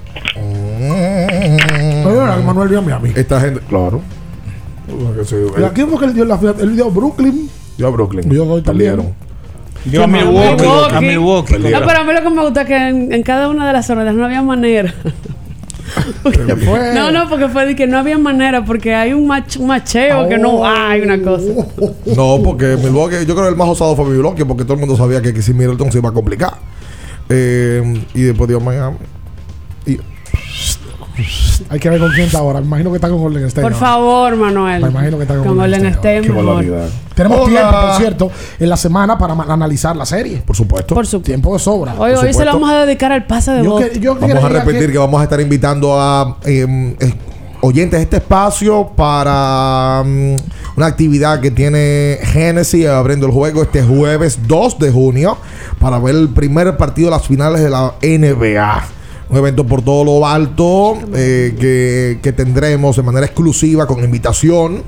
[2.03, 3.11] Pero Manuel dio a Miami.
[3.15, 4.01] Esta gente, claro.
[4.87, 7.49] Y aquí fue que él dio la él dio Brooklyn.
[7.77, 8.29] Yo a Brooklyn.
[8.31, 9.13] Yo doy también.
[9.85, 10.65] Yo a Milwaukee.
[10.95, 11.57] A Milwaukee.
[11.57, 13.73] No, pero a mí lo que me gusta es que en, en cada una de
[13.73, 14.93] las zonas no había manera.
[16.23, 16.93] ¿Qué fue?
[16.93, 20.27] No, no, porque fue de que no había manera, porque hay un, mach- un macheo
[20.27, 21.45] que no hay una cosa.
[22.15, 24.95] No, porque Milwaukee, yo creo que el más osado fue Milwaukee, porque todo el mundo
[24.97, 26.53] sabía que, que si Middleton se iba a complicar.
[27.30, 28.97] Eh, y después dio Miami.
[29.85, 29.97] Y,
[31.69, 32.59] Hay que ver con quién está ahora.
[32.59, 33.61] Me imagino que está con Golden State.
[33.61, 33.77] Por ¿no?
[33.77, 34.81] favor, Manuel.
[34.81, 36.89] Me imagino que está con Con Golden Golden State, State, qué mejor.
[37.15, 37.49] Tenemos Hola.
[37.49, 40.43] tiempo, por cierto, en la semana para analizar la serie.
[40.45, 40.93] por supuesto.
[40.93, 41.25] Por supuesto.
[41.25, 41.95] Tiempo de sobra.
[41.97, 43.85] Hoy, hoy se lo vamos a dedicar al pase de Yo voz.
[43.85, 47.13] que- yo Vamos a repetir que, vamos a estar invitando a eh, eh,
[47.61, 50.35] oyentes a este espacio para mm,
[50.75, 55.37] una actividad que tiene Genesis abriendo el juego este jueves 2 de junio
[55.79, 58.83] para ver el primer partido de las finales de la NBA.
[59.30, 64.84] Un evento por todo lo alto eh, que, que tendremos de manera exclusiva con invitación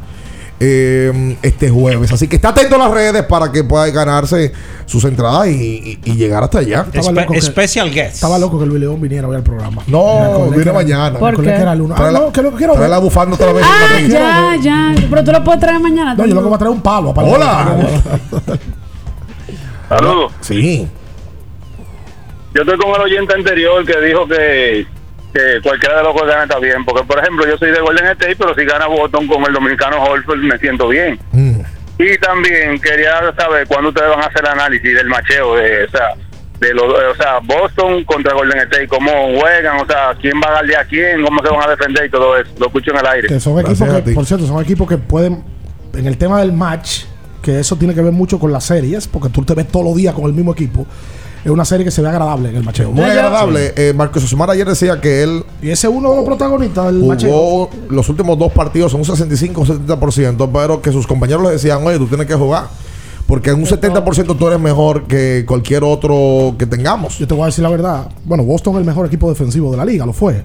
[0.59, 2.11] eh, este jueves.
[2.11, 4.51] Así que está atento a las redes para que pueda ganarse
[4.85, 6.85] sus entradas y, y- y llegar hasta allá.
[6.91, 8.15] Espe- que- special guest.
[8.15, 9.81] Estaba loco que el León viniera hoy al programa.
[9.88, 11.11] No, viene que mañana.
[11.11, 11.55] me ¿Por acordé qué?
[11.55, 11.76] que era.
[11.76, 12.89] Trae Ah, la- no, que lo quiero Trae ver.
[12.91, 13.65] la bufanda otra vez.
[13.68, 14.95] Ah, ya, ya.
[15.09, 16.14] Pero tú lo puedes traer mañana.
[16.15, 17.14] No, yo lo que voy a traer un palo.
[17.15, 17.76] Hola.
[19.89, 20.31] Saludos.
[20.41, 20.88] Sí.
[22.57, 24.88] Yo estoy con el oyente anterior que dijo que,
[25.31, 26.84] que cualquiera de los que gana está bien.
[26.84, 30.03] Porque, por ejemplo, yo soy de Golden State, pero si gana Boston con el dominicano
[30.03, 31.19] Holford me siento bien.
[31.34, 31.59] Mm.
[31.99, 35.89] Y también quería saber cuándo ustedes van a hacer el análisis del macheo, de, o
[35.91, 36.15] sea,
[36.59, 40.53] de los, o sea, Boston contra Golden State, cómo juegan, o sea, quién va a
[40.53, 42.49] darle a quién, cómo se van a defender y todo eso.
[42.57, 43.27] Lo escucho en el aire.
[43.27, 45.43] Que son equipos que, por cierto, son equipos que pueden,
[45.93, 47.03] en el tema del match,
[47.43, 49.95] que eso tiene que ver mucho con las series, porque tú te ves todos los
[49.95, 50.88] días con el mismo equipo.
[51.47, 52.91] Es una serie que se ve agradable en el macheo.
[52.91, 53.73] Muy agradable.
[53.77, 57.05] Eh, Marcos Osmar ayer decía que él Y ese es uno de los protagonistas del
[57.05, 57.31] macheo.
[57.31, 61.51] jugó los últimos dos partidos en un 65 o 70%, pero que sus compañeros le
[61.51, 62.65] decían, oye, tú tienes que jugar.
[63.27, 67.17] Porque en un 70% tú eres mejor que cualquier otro que tengamos.
[67.17, 68.09] Yo te voy a decir la verdad.
[68.25, 70.43] Bueno, Boston es el mejor equipo defensivo de la liga, lo fue.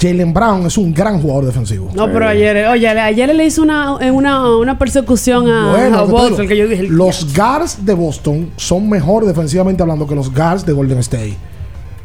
[0.00, 1.90] Jalen Brown es un gran jugador defensivo.
[1.94, 6.46] No, pero ayer, oye, ayer le hizo una, una, una persecución a, Bueno, a Boston
[6.46, 6.84] que yo dije.
[6.84, 11.36] los guards de Boston son mejor defensivamente hablando que los guards de Golden State.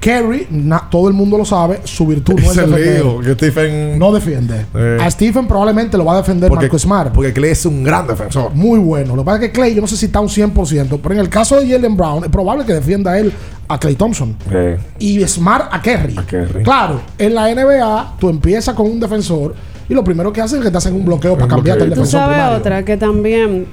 [0.04, 3.06] Kerry, na- todo el mundo lo sabe, su virtud no es Ese defender.
[3.06, 3.98] lío que Stephen.
[3.98, 4.66] No defiende.
[4.76, 4.98] Eh.
[5.02, 7.14] A Stephen probablemente lo va a defender porque, Marco Smart.
[7.14, 8.52] porque Clay es un gran defensor.
[8.54, 9.16] Muy bueno.
[9.16, 11.22] Lo que pasa es que Clay, yo no sé si está un 100%, pero en
[11.22, 13.32] el caso de Jalen Brown, es probable que defienda él
[13.70, 14.36] a Clay Thompson.
[14.52, 16.18] Eh, Y Smart a Kerry.
[16.18, 16.64] A Kerry.
[16.64, 19.56] Claro, en la NBA tú empiezas con un defensor
[19.88, 21.96] y lo primero que hacen es que te hacen un bloqueo para cambiarte el Tú
[21.96, 22.58] defensor sabes primario.
[22.58, 23.68] otra que también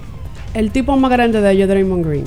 [0.54, 2.24] el tipo más grande de ellos es Draymond Green.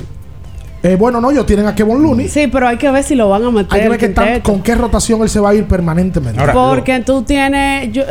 [0.84, 2.28] Eh, bueno, no, ellos tienen a Kevin Looney.
[2.28, 3.72] Sí, pero hay que ver si lo van a meter.
[3.72, 4.52] Hay que ver tan- quinteto.
[4.52, 6.38] con qué rotación él se va a ir permanentemente.
[6.52, 8.02] Porque tú tienes yo-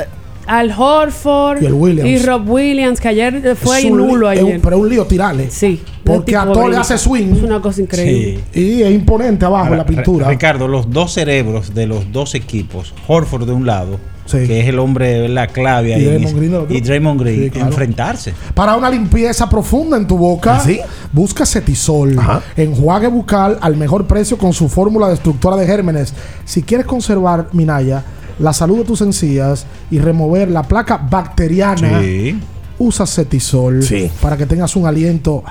[0.47, 2.09] al Horford Y el Williams.
[2.09, 4.55] y Rob Williams, que ayer eh, fue un nulo es ayer.
[4.55, 5.49] un- pero un lío tirarle.
[5.49, 5.81] Sí.
[6.03, 7.33] Porque a todo le hace swing.
[7.37, 8.39] Es una cosa increíble.
[8.53, 10.27] Y es imponente abajo Ahora, la pintura.
[10.27, 14.39] Ricardo, los dos cerebros de los dos equipos, Horford de un lado, Sí.
[14.47, 17.67] que es el hombre, la clave Y ahí, Draymond Green y Draymond Green, Sí, claro.
[17.67, 18.33] enfrentarse.
[18.53, 20.79] Para una limpieza profunda en tu boca, ¿Ah, sí?
[21.13, 22.17] busca Cetisol.
[22.57, 26.13] Enjuague bucal al mejor precio con su fórmula destructora de gérmenes.
[26.45, 28.03] Si quieres conservar, Minaya,
[28.39, 32.39] la salud de tus encías y remover la placa bacteriana, Sí.
[32.79, 34.11] usa Cetisol Sí.
[34.21, 35.43] para que tengas un aliento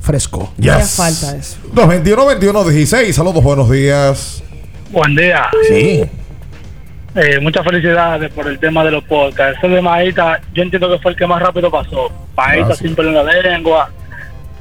[0.00, 0.52] fresco.
[0.58, 0.72] Yes.
[0.72, 1.56] Hacía falta eso.
[1.72, 3.14] 221 21 16.
[3.14, 4.42] Saludos, buenos días.
[4.90, 5.46] Buen día.
[5.68, 6.04] Sí.
[7.14, 9.58] Eh, muchas felicidades por el tema de los podcasts.
[9.58, 12.10] Ese de Maíta, yo entiendo que fue el que más rápido pasó.
[12.36, 13.90] Maíta sin pelo en la lengua,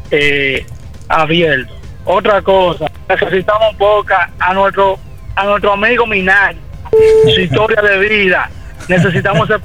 [0.09, 0.65] eh,
[1.09, 1.73] abierto.
[2.05, 4.97] Otra cosa, necesitamos un podcast a nuestro,
[5.35, 6.55] a nuestro amigo Minay,
[7.35, 8.49] su historia de vida.
[8.87, 9.59] Necesitamos ese.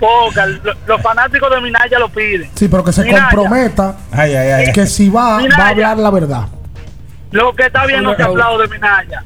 [0.62, 2.50] Lo- Los fanáticos de Minaya lo piden.
[2.54, 4.72] Sí, pero que se Minaya, comprometa Ay, ay, ay.
[4.72, 5.58] que si va, Minaya.
[5.58, 6.48] va a hablar la verdad.
[7.32, 9.22] Lo que está bien no se aplaude, Minaya.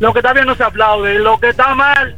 [0.00, 1.18] Lo que está bien no se aplaude.
[1.20, 2.14] Lo que está mal,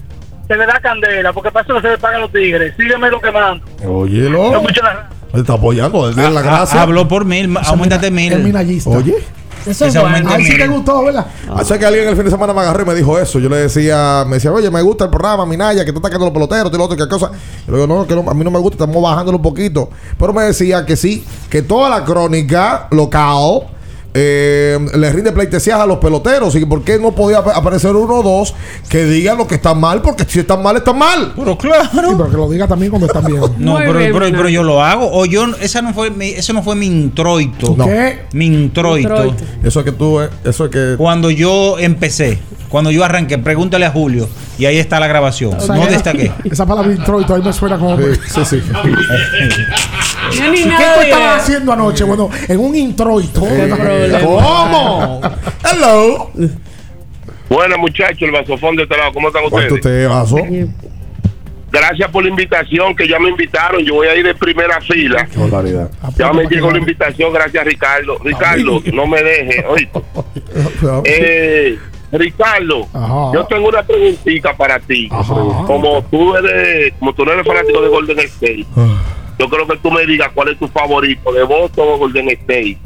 [0.49, 2.75] se le da candela, porque para eso no se le pagan los tigres.
[2.77, 3.65] Sígueme lo que mando.
[3.83, 6.83] No escucho la- Él está apoyando, él tiene la Ah, gracia.
[6.83, 8.33] Habló por mil, aumentate mil.
[8.33, 8.91] El minallista.
[8.91, 9.15] Oye.
[9.67, 10.31] Eso es bueno.
[10.31, 11.27] Ahí sí te gustó, ¿verdad?
[11.55, 13.39] Hace que alguien el fin de semana me agarró y me dijo eso.
[13.39, 16.27] Yo le decía, me decía, oye, me gusta el programa, Minaya, que tú estás quedando
[16.27, 17.31] los peloteros, y lo otro, qué cosa.
[17.67, 19.91] Yo le digo, no, que no, a mí no me gusta, estamos bajándolo un poquito.
[20.19, 23.67] Pero me decía que sí, que toda la crónica local
[24.15, 26.55] eh, le rinde pleitesías a los peloteros.
[26.57, 28.55] Y por qué no podía ap- aparecer uno o dos
[28.89, 31.33] que digan lo que está mal, porque si están mal, están mal.
[31.37, 31.89] Pero claro.
[31.93, 33.41] Sí, pero que lo diga también cuando están bien.
[33.59, 35.09] No, pero, bien, pero, yo lo hago.
[35.13, 37.75] O yo, esa no fue mi, eso no fue mi introito.
[37.77, 37.85] No.
[37.87, 38.21] ¿Qué?
[38.33, 39.09] Mi introito.
[39.09, 39.45] Introito.
[39.63, 40.95] Eso es que tú, eh, eso es que.
[40.97, 42.39] Cuando yo empecé,
[42.69, 44.29] cuando yo arranqué, pregúntale a Julio.
[44.59, 45.55] Y ahí está la grabación.
[45.55, 46.31] O sea, no destaqué.
[46.45, 47.97] Esa palabra introito ahí me suena como.
[47.97, 48.05] Sí,
[48.35, 48.63] sí, sí.
[50.33, 52.05] Yo ni ¿Y qué tú estabas haciendo anoche?
[52.05, 53.41] Bueno, en un introito.
[53.41, 55.21] ¿Cómo?
[55.65, 56.31] Hello.
[57.49, 60.09] Bueno, muchachos, el vasofón de este lado, ¿cómo están ¿Cuánto ustedes?
[60.09, 60.37] vaso?
[61.73, 63.83] Gracias por la invitación, que ya me invitaron.
[63.85, 65.27] Yo voy a ir de primera fila.
[65.27, 65.91] Qué barbaridad.
[66.17, 68.19] Ya me llegó la invitación, gracias Ricardo.
[68.25, 70.01] Ricardo, no me deje, oíste.
[71.05, 71.79] Eh,
[72.11, 73.31] Ricardo, Ajá.
[73.33, 75.09] yo tengo una preguntita para ti.
[75.09, 78.67] Como tú eres, como tú no eres fanático de Golden State,
[79.41, 82.79] yo creo que tú me digas cuál es tu favorito, de Boston o Golden State.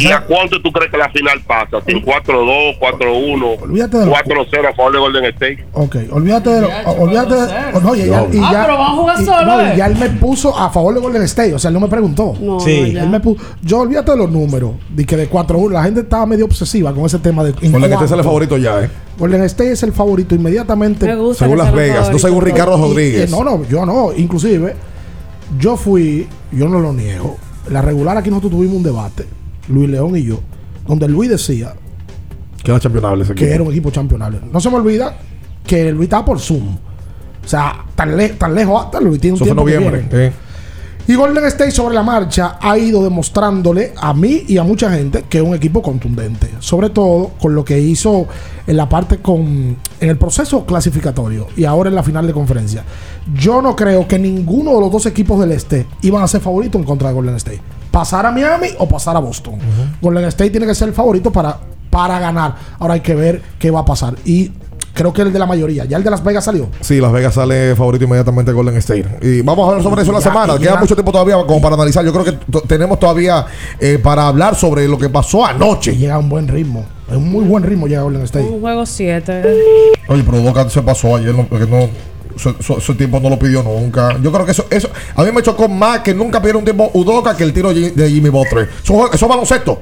[0.00, 1.78] ¿Y a cuánto tú crees que la final pasa?
[1.86, 5.64] ¿Si en 4-2, 4-1, Olvídate de lo- 4-0 a favor de Golden State?
[5.74, 6.68] Ok, olvídate de lo.
[6.98, 7.80] Olvídate de.
[7.80, 9.94] no, y ya, y Ah, ya- pero van a jugar y- solo, no, ya él
[9.96, 11.54] me puso a favor de Golden State.
[11.54, 12.34] O sea, él no me preguntó.
[12.40, 12.90] No, Sí.
[12.94, 13.00] no.
[13.04, 16.26] Él me puso, yo olvídate de los números, de que de 4-1, la gente estaba
[16.26, 18.90] medio obsesiva con ese tema de en Golden State el favorito ya, ¿eh?
[19.16, 21.06] Golden State es el favorito inmediatamente.
[21.06, 23.30] Me gusta Según Las Vegas, no según Ricardo Rodríguez.
[23.30, 24.10] y- no, no, yo no.
[24.16, 24.74] Inclusive,
[25.58, 27.36] yo fui, yo no lo niego.
[27.70, 29.26] La regular aquí nosotros tuvimos un debate,
[29.68, 30.40] Luis León y yo,
[30.86, 31.74] donde Luis decía
[32.62, 33.54] Que era championable ese que equipo.
[33.54, 34.40] era un equipo championable.
[34.52, 35.16] No se me olvida
[35.66, 36.76] que Luis estaba por Zoom.
[37.44, 40.06] O sea, tan, le- tan lejos hasta Luis tiene un Eso fue que noviembre.
[40.10, 40.26] viene.
[40.26, 40.32] eh.
[41.08, 45.24] Y Golden State sobre la marcha ha ido demostrándole a mí y a mucha gente
[45.28, 46.50] que es un equipo contundente.
[46.58, 48.26] Sobre todo con lo que hizo
[48.66, 49.76] en la parte con.
[50.00, 52.82] en el proceso clasificatorio y ahora en la final de conferencia.
[53.34, 56.80] Yo no creo que ninguno de los dos equipos del este iban a ser favoritos
[56.80, 57.62] en contra de Golden State.
[57.92, 59.60] Pasar a Miami o pasar a Boston.
[60.02, 61.56] Golden State tiene que ser el favorito para,
[61.88, 62.56] para ganar.
[62.80, 64.16] Ahora hay que ver qué va a pasar.
[64.24, 64.50] Y
[64.96, 65.84] creo que el de la mayoría.
[65.84, 66.68] Ya el de Las Vegas salió.
[66.80, 69.18] Sí, Las Vegas sale favorito inmediatamente Golden State.
[69.22, 70.58] Y vamos a hablar sobre eso en la semana.
[70.58, 70.80] Queda ya.
[70.80, 72.04] mucho tiempo todavía como para analizar.
[72.04, 72.32] Yo creo que
[72.66, 73.46] tenemos todavía
[73.78, 75.96] eh, para hablar sobre lo que pasó Y anoche.
[75.96, 76.84] llega a un buen ritmo.
[77.08, 78.44] Es un muy buen ritmo llega Golden State.
[78.46, 79.42] Un juego 7.
[80.08, 81.88] Oye, pero Boca se pasó ayer, no, porque no.
[82.36, 84.18] Su, su- su tiempo no lo pidió nunca.
[84.20, 86.90] Yo creo que eso, eso a mí me chocó más que nunca pidieron un tiempo
[86.92, 88.68] Udoca que el tiro de de Jimmy Butler.
[88.82, 89.80] Eso, eso es baloncesto.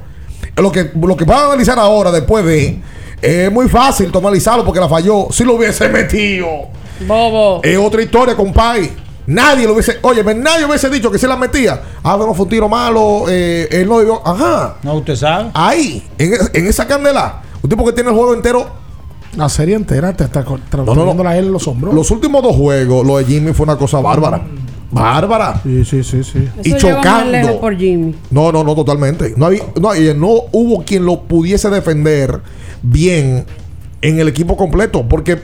[0.57, 2.79] Lo que, lo que van a analizar ahora, después de.
[3.25, 5.29] Es muy fácil tomalizarlo porque la falló.
[5.31, 6.47] Si lo hubiese metido.
[7.07, 7.61] Bobo.
[7.63, 8.91] Es otra historia, compadre.
[9.27, 9.99] Nadie lo hubiese.
[10.03, 11.81] Oye, nadie hubiese dicho que se la metía.
[12.03, 13.25] Ah, no fue un tiro malo.
[13.29, 14.21] eh, él no debió.
[14.27, 14.77] Ajá.
[14.83, 15.51] No, usted sabe.
[15.55, 17.43] Ahí, en, en esa candela.
[17.63, 18.67] Un tipo que tiene el juego entero
[19.37, 21.31] La serie entera te está no, no.
[21.33, 21.95] él en los hombros.
[21.95, 24.43] Los últimos dos juegos, lo de Jimmy fue una cosa bárbara.
[24.95, 25.61] Bárbara.
[25.63, 26.49] Sí, sí, sí, sí.
[26.63, 27.61] Y Eso chocando.
[27.61, 28.15] por Jimmy.
[28.31, 29.35] No, no, no, totalmente.
[29.37, 32.41] No, había, no, y no hubo quien lo pudiese defender
[32.83, 33.45] bien
[34.01, 35.07] en el equipo completo.
[35.09, 35.39] Porque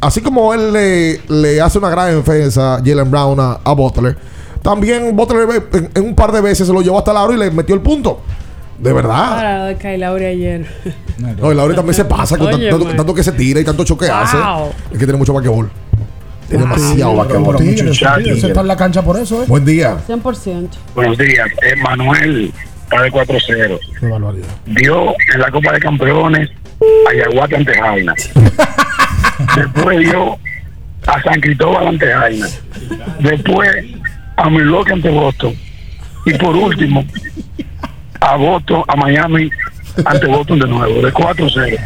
[0.00, 4.16] así como él le, le hace una gran defensa, Jalen Brown, a, a Butler,
[4.62, 7.50] también Butler en, en un par de veces se lo llevó hasta aro y le
[7.50, 8.20] metió el punto.
[8.78, 9.36] De verdad.
[9.36, 10.66] Para lo de Kyle Lowry ayer.
[11.16, 14.06] No, y Lauri también se pasa con Oye, tanto, que se tira y tanto choque
[14.06, 14.36] hace.
[14.92, 15.70] Es que tiene mucho basquetbol.
[16.48, 17.56] Tiene demasiado.
[17.56, 19.46] Tigres, Tigres, se está en la cancha por eso, ¿eh?
[19.48, 19.96] Buen día.
[20.06, 20.68] 100%.
[20.94, 21.48] Buenos días,
[21.82, 22.52] Manuel
[22.84, 23.78] está de 4-0.
[24.00, 24.46] Qué barbaridad.
[24.66, 26.50] Dio en la Copa de Campeones
[27.08, 28.14] a Yaguata ante Jaina.
[29.56, 30.38] Después dio
[31.06, 32.46] a San Cristóbal ante Jaina.
[33.20, 33.70] Después
[34.36, 35.54] a Milwaukee ante Boston.
[36.26, 37.04] Y por último,
[38.20, 39.50] a Boston, a Miami
[40.04, 41.78] ante Boston de nuevo, de 4-0.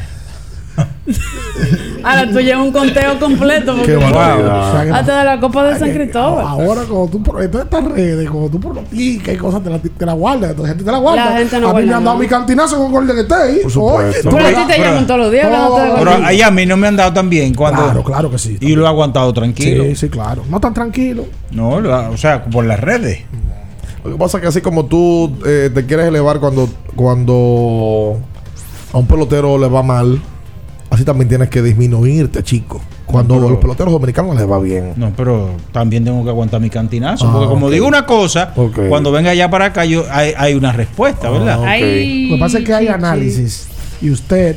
[2.02, 3.76] Ahora tú llevas un conteo completo.
[3.76, 4.92] Porque Qué barbaridad.
[4.92, 6.46] Hasta de la Copa de San Cristóbal.
[6.46, 10.06] Ahora, cuando tú por todas estas redes, cuando tú pronosticas y cosas, te la, te
[10.06, 11.30] la guardas, la gente te la guarda.
[11.30, 13.60] La gente no a mí me han dado mi cantinazo con Golden State.
[13.62, 14.28] Por supuesto.
[14.28, 16.66] Oye, Pero a ti te llaman todos los días hablando de Pero ahí a mí
[16.66, 17.82] no me han dado tan bien cuando.
[17.82, 18.56] Claro, claro que sí.
[18.60, 19.84] Y lo he aguantado tranquilo.
[19.84, 20.42] Sí, sí, claro.
[20.48, 21.26] No tan tranquilo.
[21.50, 21.80] No,
[22.10, 23.24] o sea, por las redes.
[24.04, 28.18] Lo que pasa es que así como tú eh, te quieres elevar cuando, cuando
[28.92, 30.20] a un pelotero le va mal,
[30.90, 32.80] así también tienes que disminuirte, chico.
[33.06, 34.92] Cuando a los peloteros dominicanos les va bien.
[34.96, 37.26] No, pero también tengo que aguantar mi cantinazo.
[37.28, 37.72] Ah, porque como ok.
[37.72, 38.52] digo una cosa,
[38.88, 41.54] cuando venga allá para acá, yo, hay, hay una respuesta, ¿verdad?
[41.56, 41.66] Ah, ok.
[41.66, 43.66] Ay, Lo que pasa es que hay análisis
[44.00, 44.56] y usted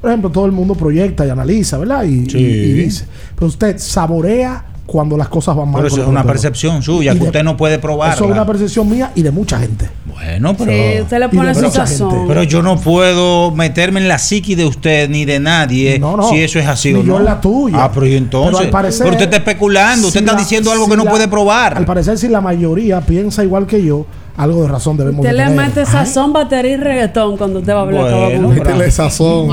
[0.00, 2.02] Por ejemplo, todo el mundo proyecta y analiza, ¿verdad?
[2.02, 2.38] Y, Sí.
[2.38, 3.04] y- y dice.
[3.36, 5.82] Pero usted saborea cuando las cosas van mal.
[5.82, 8.14] Pero eso es una percepción suya que usted no puede probar.
[8.14, 9.88] Eso es una percepción mía y de mucha gente.
[10.04, 10.70] Bueno, pero.
[10.70, 12.28] Sí, usted le pone su sazón.
[12.28, 16.28] Pero yo no puedo meterme en la psiqui de usted ni de nadie No, no.
[16.28, 17.18] si eso es así Ni o yo no.
[17.20, 17.84] en la tuya.
[17.84, 18.52] Ah, pero y entonces.
[18.52, 20.96] Pero al parecer- Pero usted está especulando, usted si está la- diciendo algo si que
[20.98, 21.76] no la- puede probar.
[21.78, 24.04] Al parecer, si la mayoría piensa igual que yo,
[24.36, 27.82] algo de razón debemos Usted le mete sazón, batería y reggaetón cuando usted va a
[27.82, 28.10] hablar.
[28.10, 29.50] Bueno, métele sazón.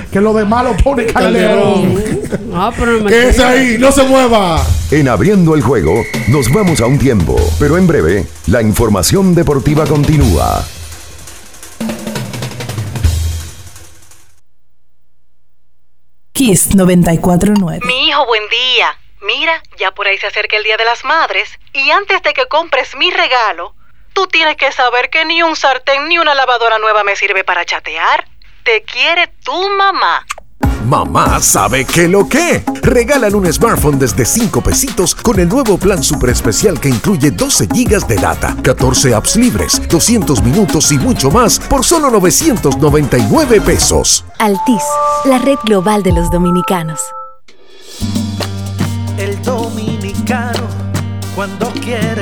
[0.12, 2.02] que lo demás lo pone Calderón.
[2.54, 3.76] Ah, pero ¿Qué es ahí?
[3.78, 4.62] ¡No se mueva!
[4.90, 9.86] En abriendo el juego, nos vamos a un tiempo, pero en breve, la información deportiva
[9.86, 10.62] continúa.
[16.32, 17.80] Kiss 949.
[17.86, 18.88] Mi hijo, buen día.
[19.22, 22.46] Mira, ya por ahí se acerca el Día de las Madres y antes de que
[22.46, 23.74] compres mi regalo,
[24.12, 27.64] tú tienes que saber que ni un sartén ni una lavadora nueva me sirve para
[27.64, 28.26] chatear.
[28.64, 30.24] Te quiere tu mamá.
[30.86, 32.62] Mamá sabe que lo que.
[32.82, 37.68] Regalan un smartphone desde 5 pesitos con el nuevo plan super especial que incluye 12
[37.72, 44.24] gigas de data, 14 apps libres, 200 minutos y mucho más por solo 999 pesos.
[44.38, 44.82] Altis,
[45.24, 47.00] la red global de los dominicanos.
[49.18, 50.66] El dominicano,
[51.36, 52.21] cuando quiere,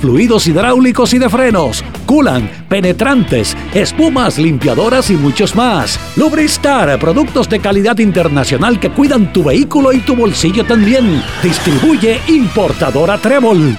[0.00, 5.98] fluidos hidráulicos y de frenos, culan, penetrantes, espumas, limpiadoras y muchos más.
[6.16, 11.22] Lubristar, productos de calidad internacional que cuidan tu vehículo y tu bolsillo también.
[11.42, 13.78] Distribuye importadora Trébol.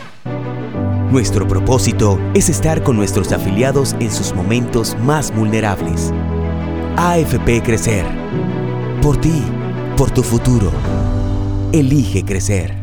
[1.11, 6.11] Nuestro propósito es estar con nuestros afiliados en sus momentos más vulnerables.
[6.97, 8.05] AFP Crecer.
[9.01, 9.43] Por ti,
[9.95, 10.71] por tu futuro.
[11.71, 12.82] Elige crecer.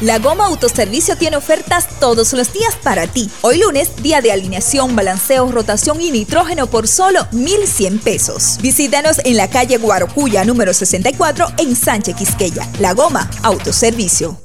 [0.00, 3.30] La Goma Autoservicio tiene ofertas todos los días para ti.
[3.42, 8.56] Hoy lunes, día de alineación, balanceo, rotación y nitrógeno por solo 1,100 pesos.
[8.62, 12.66] Visítanos en la calle Guarocuya número 64 en Sánchez Quisqueya.
[12.78, 14.40] La Goma Autoservicio.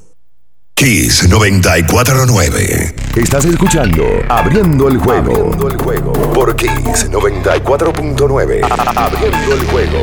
[0.74, 2.94] Kiss 949.
[3.16, 5.32] Estás escuchando Abriendo el juego.
[5.32, 6.12] Abriendo el juego.
[6.34, 8.60] Por Kiss 94.9.
[8.94, 10.02] Abriendo el juego.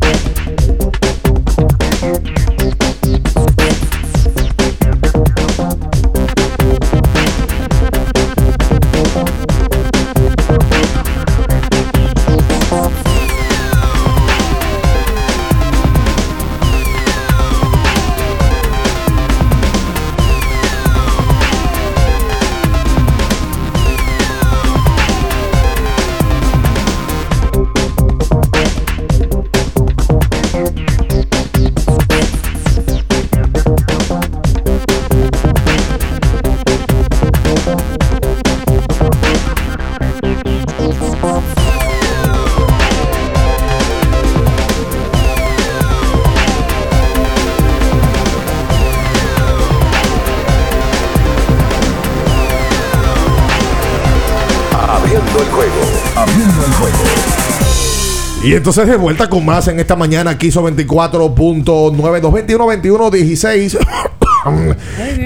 [58.43, 63.77] Y entonces de vuelta con más en esta mañana aquí hizo 24.9 221 21 16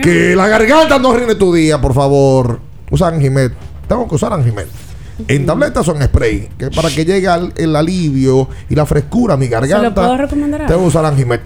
[0.03, 2.59] que la garganta no rinde tu día, por favor.
[2.91, 3.53] Usa Anjimet.
[3.87, 4.67] Tengo que usar Anjimet.
[5.29, 9.35] En tabletas o en spray, que para que llegue al- el alivio y la frescura
[9.35, 9.93] a mi ¿Se lo garganta.
[10.01, 11.41] puedo recomendar Tengo que usar Anjimet.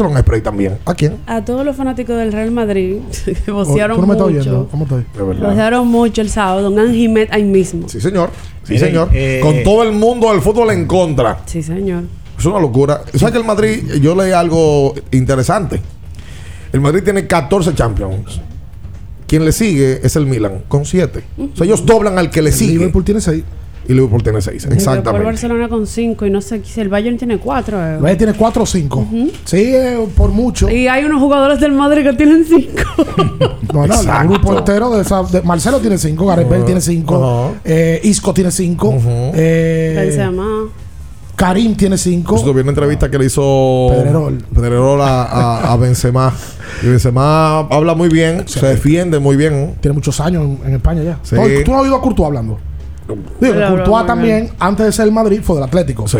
[0.00, 0.78] En spray también.
[0.84, 1.16] ¿A quién?
[1.26, 4.58] A todos los fanáticos del Real Madrid que Oh, vocearon ¿Tú no me estás oyendo?
[4.58, 4.68] mucho.
[4.70, 5.04] ¿Cómo estoy?
[5.40, 6.62] Vocearon mucho el sábado.
[6.70, 7.88] Don Anjimet ahí mismo.
[7.88, 8.30] Sí, señor.
[8.64, 9.08] Sí, Miren, señor.
[9.12, 11.40] eh, Con todo el mundo del fútbol en contra.
[11.46, 12.04] Sí, señor.
[12.38, 13.02] Es una locura.
[13.14, 15.80] ¿Sabes que el Madrid, yo leí algo interesante?
[16.72, 18.40] El Madrid tiene 14 Champions.
[19.26, 21.22] Quien le sigue es el Milan, con 7.
[21.38, 22.72] O sea, ellos doblan al que le sigue.
[22.72, 23.42] Liverpool tiene 6.
[23.88, 24.48] Y Liverpool tiene 6.
[24.48, 25.24] Y después el Exactamente.
[25.26, 27.94] Barcelona con 5 y no sé si el Bayern tiene 4.
[27.96, 29.06] El Bayern tiene 4 o 5.
[29.44, 30.70] Sí, eh, por mucho.
[30.70, 32.68] Y hay unos jugadores del Madrid que tienen 5.
[33.72, 37.54] No, no, el grupo entero de, esa, de- Marcelo tiene 5, Gareth Bale tiene 5,
[37.64, 38.94] eh, Isco tiene 5,
[39.34, 40.68] eh, Benzema.
[41.34, 42.30] Karim tiene 5.
[42.36, 44.38] Justo vi una entrevista que le hizo Pedrerol.
[44.54, 46.32] Pedrerol a, a, a Benzema.
[46.82, 49.74] Y Benzema habla muy bien, se defiende muy bien.
[49.80, 51.18] Tiene muchos años en, en España ya.
[51.22, 51.34] Sí.
[51.36, 52.58] ¿Tú, tú no has oído a Courtois hablando?
[53.40, 56.06] Digo, que Courtois también, antes de ser el Madrid, fue del Atlético.
[56.08, 56.18] Sí,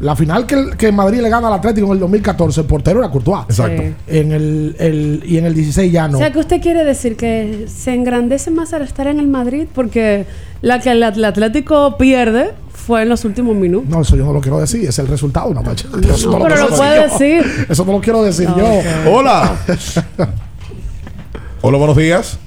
[0.00, 3.00] La final que, el- que Madrid le gana al Atlético en el 2014, el portero
[3.00, 3.44] era Courtois.
[3.48, 3.82] exacto.
[3.82, 3.94] Sí.
[4.06, 6.16] En el, el- y en el 16 ya no.
[6.16, 9.66] O sea, que usted quiere decir que se engrandece más al estar en el Madrid
[9.74, 10.24] porque
[10.62, 13.90] la que el At- el Atlético pierde fue en los últimos minutos.
[13.90, 15.86] No, eso yo no lo quiero decir, es el resultado, Natacha.
[16.02, 17.02] Eso no pero quiero lo puede yo.
[17.02, 17.66] decir.
[17.68, 18.66] Eso no lo quiero decir yo.
[19.12, 19.54] Hola.
[21.62, 22.38] Hola, buenos días.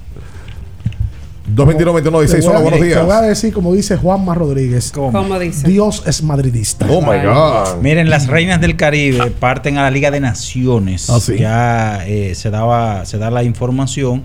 [1.55, 3.27] 221 21 Te 16 voy a- Hola, buenos Te voy a días.
[3.27, 5.67] decir, como dice Juanma Rodríguez, Como dice.
[5.67, 6.87] Dios es madridista.
[6.89, 7.81] Oh my God.
[7.81, 11.09] Miren, las reinas del Caribe parten a la Liga de Naciones.
[11.09, 11.37] Ah, sí.
[11.37, 14.23] Ya eh, se daba, se da la información.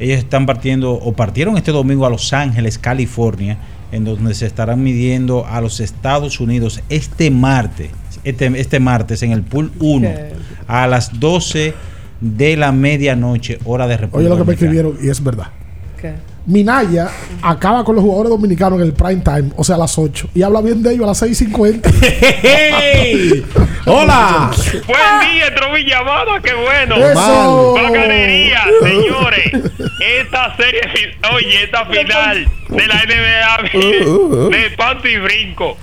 [0.00, 3.56] Ellos están partiendo o partieron este domingo a Los Ángeles, California,
[3.92, 7.90] en donde se estarán midiendo a los Estados Unidos este martes,
[8.24, 10.16] este, este martes en el pool 1 Ok.
[10.66, 11.74] a las 12
[12.20, 15.46] de la medianoche, hora de República Oye lo que me escribieron y es verdad.
[16.00, 16.14] ¿Qué?
[16.46, 17.08] Minaya
[17.42, 20.28] acaba con los jugadores dominicanos en el prime time, o sea, a las 8.
[20.34, 21.92] Y habla bien de ellos a las 6.50.
[22.02, 23.44] ¡Hey!
[23.86, 24.50] ¡Hola!
[24.86, 26.96] Buen día, Trovilla Amada, qué bueno.
[26.96, 27.74] Eso.
[27.74, 29.52] Bacanería, señores.
[30.20, 30.82] Esta serie,
[31.34, 35.76] oye, esta final de la NBA de panto y brinco.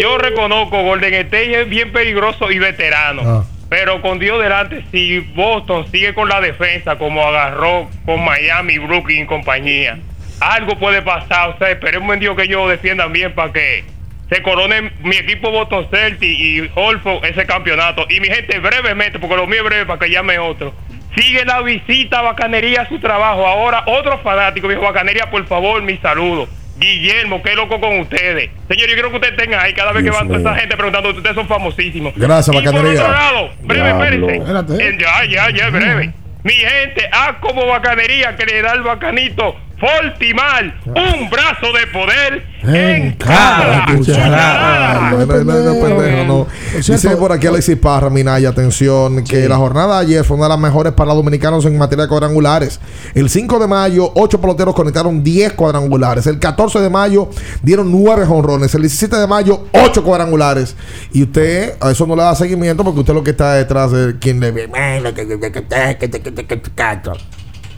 [0.00, 3.22] Yo reconozco, Golden State es bien peligroso y veterano.
[3.24, 3.44] Ah.
[3.68, 9.24] Pero con Dios delante, si Boston sigue con la defensa como agarró con Miami, Brooklyn
[9.24, 9.98] y compañía,
[10.40, 11.50] algo puede pasar.
[11.50, 13.84] O sea, esperemos en Dios que ellos defiendan bien para que
[14.30, 18.06] se corone mi equipo Boston Celtics y Holford ese campeonato.
[18.08, 20.74] Y mi gente, brevemente, porque lo mío es breve para que llame otro.
[21.16, 23.46] Sigue la visita a Bacanería a su trabajo.
[23.46, 26.48] Ahora, otro fanático, dijo Bacanería, por favor, mi saludo.
[26.78, 28.50] Guillermo, qué loco con ustedes.
[28.68, 30.76] Señor, yo quiero que ustedes estén ahí cada vez Dios que van toda esa gente
[30.76, 32.12] preguntando, ustedes son famosísimos.
[32.16, 33.00] Gracias, Y por Bacanería.
[33.02, 34.36] otro lado, breve, espérense.
[34.36, 34.98] Espérate.
[34.98, 36.12] Ya, ya, ya, breve.
[36.44, 42.44] Mi gente, haz como bacanería que le da el bacanito Fortimal, un brazo de poder
[42.64, 45.10] en cada cucharada.
[45.10, 46.46] No, no, no, no, pendejo, no.
[46.74, 50.50] Dice por aquí Alexis Parra, Minaya, atención, que la jornada de ayer fue una de
[50.50, 52.80] las mejores para los dominicanos en materia de cuadrangulares.
[53.14, 56.26] El 5 de mayo, 8 peloteros conectaron 10 cuadrangulares.
[56.26, 57.30] El 14 de mayo
[57.62, 58.74] dieron 9 jonrones.
[58.74, 60.74] El 17 de mayo, 8 cuadrangulares.
[61.12, 64.18] Y usted a eso no le da seguimiento porque usted lo que está detrás de
[64.18, 64.66] quien le ve.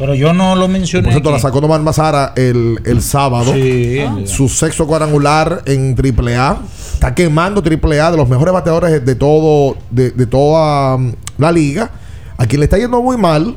[0.01, 1.05] Pero yo no lo mencioné.
[1.05, 3.53] Por cierto, la sacó Nomar Mazara el, el sábado.
[3.53, 4.01] Sí.
[4.25, 6.59] Su sexto cuadrangular en AAA.
[6.95, 11.91] Está quemando AAA de los mejores bateadores de todo, de, de toda um, la liga.
[12.39, 13.55] A quien le está yendo muy mal,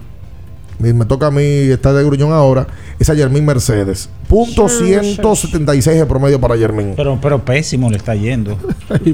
[0.80, 2.68] me toca a mí estar de gruñón ahora,
[3.00, 4.10] es a Yermín Mercedes.
[4.34, 6.94] Punto 176 de promedio para Yermín.
[6.96, 8.58] Pero, pero pésimo le está yendo.
[9.06, 9.12] ¿Y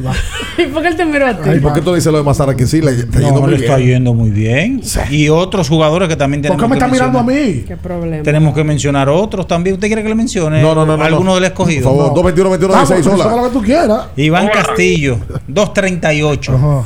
[0.67, 1.49] por qué él te miró a ti?
[1.57, 2.55] ¿Y por qué tú dices lo de Mazara?
[2.55, 3.89] Que sí, le está yendo No, muy le está bien.
[3.89, 4.81] yendo muy bien.
[5.09, 7.53] Y otros jugadores que también ¿Por tenemos qué me que está mirando a mencionar.
[7.57, 7.63] mí?
[7.67, 8.23] ¿Qué problema?
[8.23, 9.73] Tenemos que mencionar otros también.
[9.73, 10.61] ¿Usted quiere que le mencione?
[10.61, 11.35] No, no, no, no, Algunos no.
[11.35, 11.89] del escogido.
[11.89, 13.41] Por favor, 221 21 Vamos, 16 eso es hola.
[13.41, 14.05] lo que tú quieras.
[14.15, 15.17] Iván Castillo,
[15.49, 16.55] 238.
[16.55, 16.83] Ajá.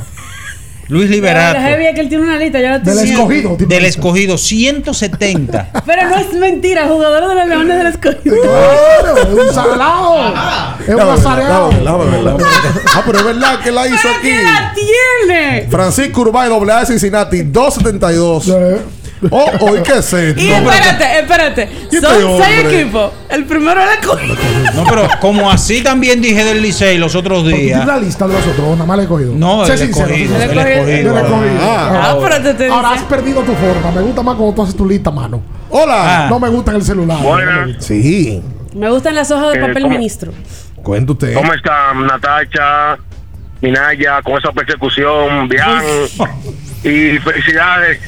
[0.88, 3.22] Luis La Liberato, heavy es que él tiene una lista, ya la Del estoy viendo.
[3.22, 3.56] escogido.
[3.56, 3.68] tipo.
[3.74, 5.70] del escogido, 170.
[5.86, 8.36] Pero no es mentira, jugador de los Leones del escogido.
[8.42, 10.34] Claro, es un salado.
[10.80, 12.44] Es un ver.
[12.96, 14.28] Ah, pero es verdad que la hizo ¿Pero aquí.
[14.28, 14.74] qué la
[15.28, 15.68] tiene?
[15.70, 18.52] Francisco Urbay, doble A de Cincinnati, 272.
[19.30, 20.40] Oh, oh, ¿y qué es esto?
[20.40, 21.68] Y espérate, espérate.
[21.90, 23.12] ¿Qué Son este seis equipos.
[23.28, 24.34] El primero era escogido.
[24.74, 27.86] No, pero como así también dije del Licey los otros días.
[27.86, 29.32] la lista de los otros, nada más le he cogido.
[29.34, 30.38] No, Sé el sincero, escogido.
[30.38, 31.14] sé El escogido.
[31.14, 31.58] Cogido.
[31.62, 33.90] Ah, Ah, pero te estoy Ahora has perdido tu forma.
[33.92, 35.42] Me gusta más cuando tú haces tu lista mano.
[35.70, 36.24] Hola.
[36.24, 36.26] Ah.
[36.28, 37.18] No me gusta en el celular.
[37.22, 37.84] Buenas.
[37.84, 38.42] Sí.
[38.74, 39.94] Me gustan las hojas de Eh, papel ¿cómo?
[39.94, 40.32] ministro.
[40.82, 41.34] Cuenta usted.
[41.34, 42.98] ¿Cómo están, Natacha,
[43.60, 45.48] Minaya, con esa persecución?
[45.48, 45.64] Bien.
[46.84, 47.98] y felicidades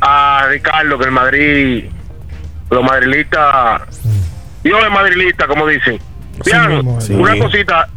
[0.00, 1.84] a Ricardo, que el Madrid,
[2.70, 3.82] los madrilistas,
[4.62, 5.98] Dios es madrilista, como dicen.
[6.44, 7.08] Bien, mismo es.
[7.10, 7.38] una Sí.
[7.40, 7.88] cosita.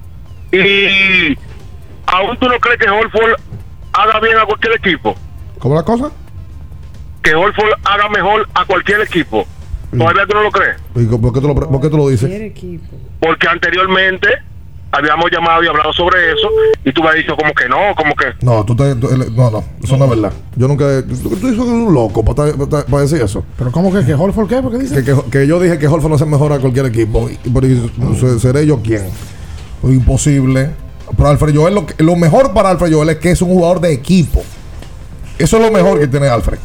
[0.52, 1.38] Y
[2.06, 3.34] aún tú no crees que Holford
[3.94, 5.16] haga bien a cualquier equipo.
[5.60, 6.10] ¿Cómo la cosa?
[7.24, 9.45] Que Holford haga mejor a cualquier equipo.
[9.98, 10.78] ¿Todavía tú no lo crees?
[10.95, 12.30] ¿Y ¿Por qué tú lo, pre- por qué tú lo dices?
[13.20, 14.28] Porque anteriormente
[14.91, 16.47] habíamos llamado y hablado sobre eso
[16.85, 19.51] y tú me has dicho como que no, como que No, tú te, tú- no,
[19.51, 20.31] no, eso no es verdad.
[20.55, 20.85] Yo nunca.
[21.03, 23.43] Tú, tú dices que eres un loco para, para- para decir eso.
[23.57, 24.61] Pero ¿cómo que, que Holford qué?
[24.61, 25.03] ¿Por qué dice?
[25.03, 27.30] Que, que, que yo dije que Holford no se mejora a cualquier equipo.
[27.30, 27.38] Y,
[28.19, 29.03] se- seré yo quien.
[29.81, 30.72] Pues imposible.
[31.15, 33.80] Pero Alfred Joel, lo, que- lo mejor para Alfred Joel es que es un jugador
[33.81, 34.41] de equipo.
[35.38, 36.57] Eso es lo mejor que tiene Alfred.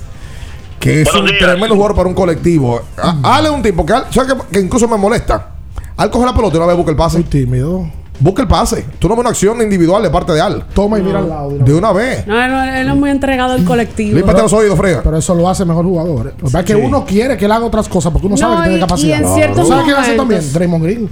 [0.80, 2.80] Que es un tremendo jugador para un colectivo.
[2.96, 5.48] A- Ale es un tipo que, Al- ¿sabes que, que incluso me molesta.
[5.96, 7.18] Al coge la pelota y una vez busca el pase.
[7.18, 7.86] Muy tímido.
[8.22, 8.84] Busca el pase.
[9.00, 10.64] Tú no ves una acción individual de parte de Al.
[10.68, 11.50] Toma y mira al lado.
[11.58, 12.24] De una vez.
[12.26, 14.16] No, él, no- él es muy entregado al colectivo.
[14.16, 15.00] Límpate los oídos, frega.
[15.02, 16.28] Pero eso lo hace mejor jugador.
[16.28, 16.32] ¿eh?
[16.36, 16.80] Que pasa es que Sí.
[16.82, 19.18] uno quiere que él haga otras cosas porque uno No, sabe que tiene y- capacidad.
[19.20, 20.52] y en ciertos ¿Tú sabes quién hace también?
[20.52, 21.08] Draymond Green.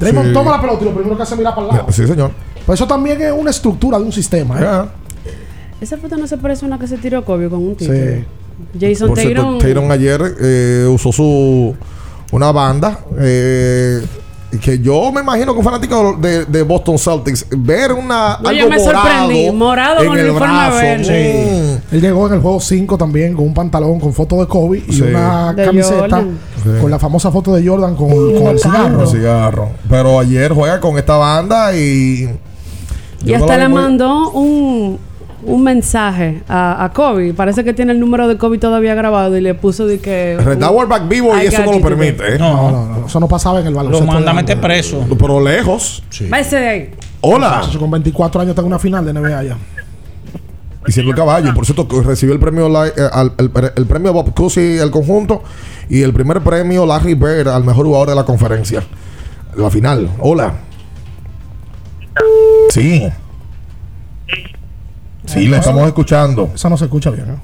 [0.00, 0.32] Draymond Sí.
[0.32, 1.92] toma la pelota y lo primero que hace es mirar para el lado.
[1.92, 2.30] Sí, señor.
[2.64, 4.58] Pues eso también es una estructura de un sistema.
[4.58, 4.88] ¿eh?
[5.82, 7.92] Esa foto no se parece a una que se tiró Kobe con un tipo.
[7.92, 8.24] Sí.
[8.80, 9.58] Jason Por cierto, Tatum.
[9.58, 11.74] Tatum ayer eh, usó su
[12.32, 14.00] una banda eh,
[14.60, 18.68] que yo me imagino que un fanático de, de Boston Celtics ver una yo algo
[18.70, 19.50] me morado, sorprendí.
[19.50, 20.76] Morado en con el uniforme brazo.
[20.76, 21.78] verde.
[21.90, 21.94] Mm.
[21.94, 24.92] Él llegó en el juego 5 también con un pantalón con foto de Kobe y
[24.92, 25.02] Sí.
[25.02, 26.22] una De camiseta.
[26.62, 26.70] Sí.
[26.80, 29.02] con la famosa foto de Jordan con, con el cigarro.
[29.02, 29.68] El cigarro.
[29.88, 32.28] Pero ayer juega con esta banda y
[33.24, 34.98] Y hasta le mandó un,
[35.46, 37.34] un mensaje a, a Kobe.
[37.34, 40.34] Parece que tiene el número de Kobe todavía grabado y le puso de que.
[40.36, 42.34] Está Warback vivo y eso no lo permite.
[42.34, 42.38] ¿eh?
[42.38, 44.06] No, no, no, eso no pasaba en el baloncesto.
[44.06, 45.04] Lo manda a de meter preso.
[45.18, 46.02] Pero lejos.
[46.28, 46.90] Váyase de ahí.
[47.20, 47.62] Hola.
[47.78, 49.56] Con 24 años tengo una final de NBA ya.
[50.86, 51.54] Y siendo el caballo.
[51.54, 54.90] Por cierto, que recibió el premio la- eh, al- el, el premio Bob Cousy el
[54.90, 55.42] conjunto
[55.88, 58.82] y el primer premio Larry Bird al mejor jugador de la conferencia.
[59.56, 60.10] La final.
[60.18, 60.52] Hola.
[62.70, 63.08] Sí.
[65.34, 66.52] Sí, le estamos escuchando.
[66.54, 67.38] Eso no se escucha bien, ¿eh?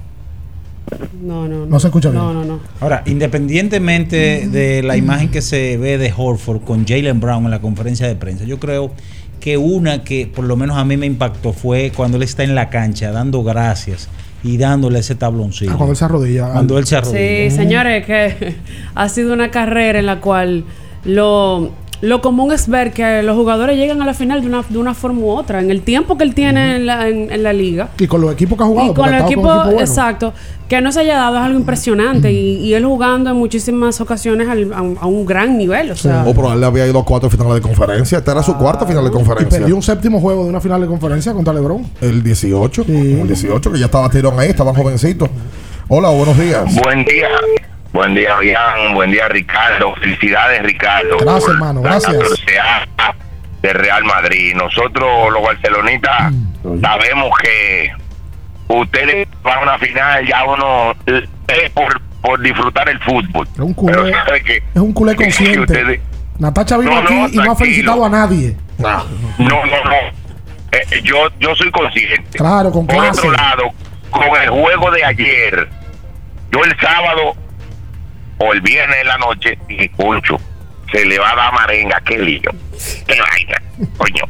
[1.23, 1.67] No, no, no.
[1.67, 2.23] No se escucha bien.
[2.23, 2.61] No, no, no.
[2.81, 7.61] Ahora, independientemente de la imagen que se ve de Horford con Jalen Brown en la
[7.61, 8.93] conferencia de prensa, yo creo
[9.41, 12.55] que una que por lo menos a mí me impactó fue cuando él está en
[12.55, 14.09] la cancha dando gracias
[14.43, 15.73] y dándole ese tabloncillo.
[15.73, 16.49] Ah, cuando él se arrodilla.
[16.53, 17.51] Cuando él se arrodilla.
[17.51, 18.57] Sí, señores, que
[18.95, 20.65] ha sido una carrera en la cual
[21.05, 24.78] lo, lo común es ver que los jugadores llegan a la final de una, de
[24.78, 27.52] una forma u otra, en el tiempo que él tiene en, la, en- en la
[27.52, 27.90] liga.
[27.98, 28.90] Y con los equipos que ha jugado.
[28.90, 29.27] Y con ha estado
[29.70, 30.32] equipo, exacto,
[30.68, 34.48] que no se haya dado es algo impresionante y, y él jugando en muchísimas ocasiones
[34.48, 37.05] al- a, un, a un gran nivel, o sea, O pero él había ido a
[37.05, 38.18] cuatro finales de conferencia.
[38.18, 39.59] Esta era su cuarta final de Y conferencia.
[39.59, 41.85] perdió un séptimo juego de una final de conferencia contra LeBron.
[42.01, 42.85] El 18.
[42.89, 45.28] El 18, que ya estaba tirón ahí, estaban jovencitos.
[45.89, 46.64] Hola, buenos días.
[46.82, 47.28] Buen día.
[47.93, 48.95] Buen día, Bian.
[48.95, 49.95] Buen día, Ricardo.
[49.97, 51.19] Felicidades, Ricardo.
[51.19, 52.15] Gracias, por hermano, gracias.
[52.15, 53.15] 14ª
[53.62, 54.55] de Real Madrid.
[54.55, 56.81] Nosotros, los barcelonistas, Mm.
[56.81, 57.91] sabemos que
[58.69, 63.47] ustedes van a una final, ya uno eh, es por, por disfrutar el fútbol.
[63.53, 64.12] Es un culé,
[64.45, 65.61] que, es un culé que consciente.
[65.61, 66.01] ustedes-
[66.39, 68.57] Natacha vino No, no, aquí y no ha felicitado a nadie.
[68.79, 69.05] no,
[69.39, 69.97] no, no.
[70.73, 72.39] Eh, eh, yo, yo soy consciente.
[72.39, 73.21] Claro, con Por clase.
[73.27, 73.65] otro lado,
[74.11, 75.69] con el juego de ayer,
[76.53, 77.35] yo el sábado
[78.41, 80.39] o el viernes en la noche dije, Concho,
[80.91, 82.51] se le va a dar marenga, qué lío.
[83.07, 83.62] Qué vaina,
[83.99, 84.25] coño,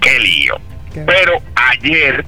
[0.00, 0.56] qué lío.
[0.94, 2.24] Pero ayer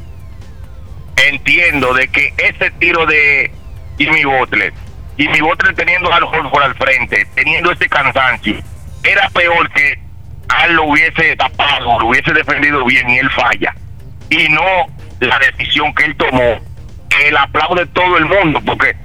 [1.29, 3.51] entiendo de que ese tiro de
[3.97, 4.73] Jimmy Butler,
[5.17, 8.57] Jimmy Butler teniendo al Horford al frente, teniendo ese cansancio,
[9.05, 9.99] era peor que
[10.49, 13.73] Al lo hubiese tapado, lo hubiese defendido bien y él falla.
[14.31, 14.87] Y no
[15.21, 16.59] la decisión que él tomó,
[17.09, 18.97] que él aplaude todo el mundo, porque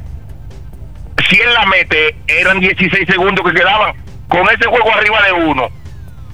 [1.30, 3.96] si él la mete, eran 16 segundos que quedaban.
[4.28, 5.70] Con ese juego arriba de uno,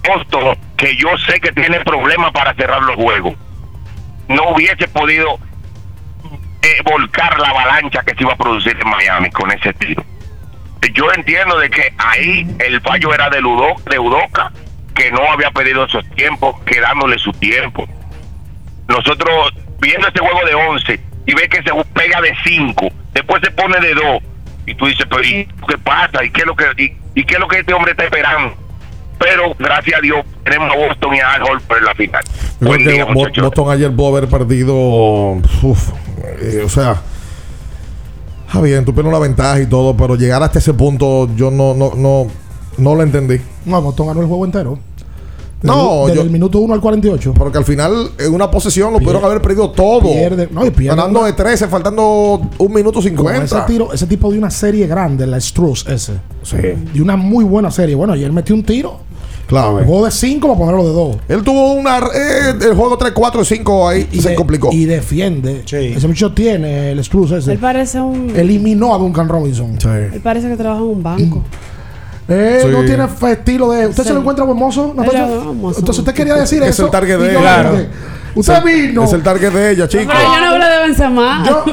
[0.08, 3.34] Boston, que yo sé que tiene problemas para cerrar los juegos,
[4.28, 5.38] no hubiese podido
[6.62, 10.04] eh, volcar la avalancha que se iba a producir en Miami con ese tiro.
[10.94, 14.52] Yo entiendo de que ahí el fallo era de, de Udoca,
[14.96, 17.88] que no había pedido esos tiempos, quedándole su tiempo.
[18.88, 23.52] Nosotros, viendo este juego de 11 y ve que se pega de 5, después se
[23.52, 24.24] pone de 2,
[24.72, 26.24] y tú dices, pero ¿y qué pasa?
[26.24, 28.56] ¿Y qué es lo que, y, y qué es lo que este hombre está esperando?
[29.20, 31.42] Pero gracias a Dios tenemos a Boston y a Al
[31.78, 32.24] en la final.
[32.60, 33.06] Buen día.
[33.06, 34.74] Boston ayer pudo haber perdido.
[34.74, 35.90] uf,
[36.42, 37.02] eh, o sea.
[38.54, 41.74] Ah, bien, tú pierdes una ventaja y todo, pero llegar hasta ese punto yo no,
[41.74, 42.28] no, no,
[42.78, 43.40] no lo entendí.
[43.66, 44.80] No, Boston ganó el juego entero.
[45.62, 47.34] No, desde yo- el minuto 1 al 48.
[47.36, 50.02] Porque al final, en una posesión, lo pudieron haber perdido todo.
[50.02, 53.44] Pierde- no, y pierde Ganando una- de 13, faltando un minuto Con 50.
[53.46, 56.14] ese tiro, ese tipo de una serie grande, la Struz ese.
[56.44, 56.58] Sí.
[56.58, 57.94] De una muy buena serie.
[57.96, 59.00] Bueno, ayer metió un tiro.
[59.48, 59.76] Claro.
[59.80, 61.18] Un juego de 5 para ponerlo de 2.
[61.28, 61.98] Él tuvo una.
[61.98, 64.70] eh, el juego 3, 4, 5 ahí y se de- complicó.
[64.72, 65.64] Y defiende.
[65.70, 67.52] Ese muchacho tiene el Struz ese.
[67.52, 68.32] Él parece un.
[68.34, 69.78] Eliminó a Duncan Robinson.
[70.14, 71.44] Él parece que trabaja en un banco.
[72.32, 72.68] Eh, Sí.
[72.72, 73.88] No tiene estilo de.
[73.88, 74.14] ¿Usted se Sí.
[74.14, 74.94] lo encuentra buen mozo?
[75.04, 75.78] Es.
[75.78, 76.86] Entonces usted quería decir es eso.
[76.86, 77.72] el target de no ella.
[78.34, 79.04] Usted Es vino.
[79.04, 80.06] Es el target de ella, chico.
[80.08, 81.44] Pero yo no hablo de Benzema.
[81.46, 81.66] Yo,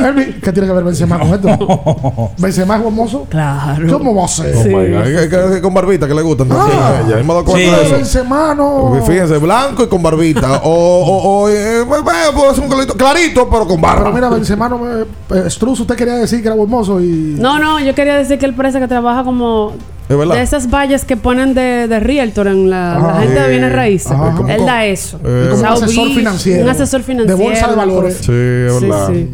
[0.43, 2.31] ¿Qué tiene que ver Benzema con esto?
[2.39, 3.27] ¿Benzema es buen mozo?
[3.29, 3.87] Claro.
[3.97, 4.57] ¿Cómo va a ser?
[4.57, 5.03] Oh my God.
[5.03, 6.89] Hay que- hay que- con barbita que le gustan también Ah.
[6.89, 7.17] a ella.
[7.23, 7.95] Me ha dado cuenta Pero de eso.
[7.95, 9.01] Benzema no.
[9.07, 10.61] Fíjense, blanco y con barbita.
[10.65, 12.05] o, o, o eh, bueno,
[12.35, 14.03] puede ser un clarito, clarito, pero con barba.
[14.07, 15.03] Pero mira, Benzema no me.
[15.39, 17.37] eh, Struz, usted quería decir que era buen mozo y.
[17.39, 19.75] No, no, yo quería decir que él parece que trabaja como
[20.09, 20.35] Es verdad.
[20.37, 23.51] de esas vallas que ponen de, de realtor en la, la gente de Sí.
[23.51, 24.11] bienes raíces.
[24.13, 24.35] Ajá.
[24.37, 25.21] Como- Él da eso.
[25.25, 26.63] Eh, como un asesor financiero.
[26.65, 27.37] Un asesor financiero.
[27.39, 28.15] De bolsa de valores.
[28.17, 29.09] Sí, es verdad.
[29.13, 29.29] sí.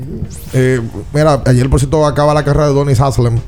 [0.53, 0.81] Eh,
[1.13, 3.39] mira, ayer por cierto acaba la carrera de Donis Haslem.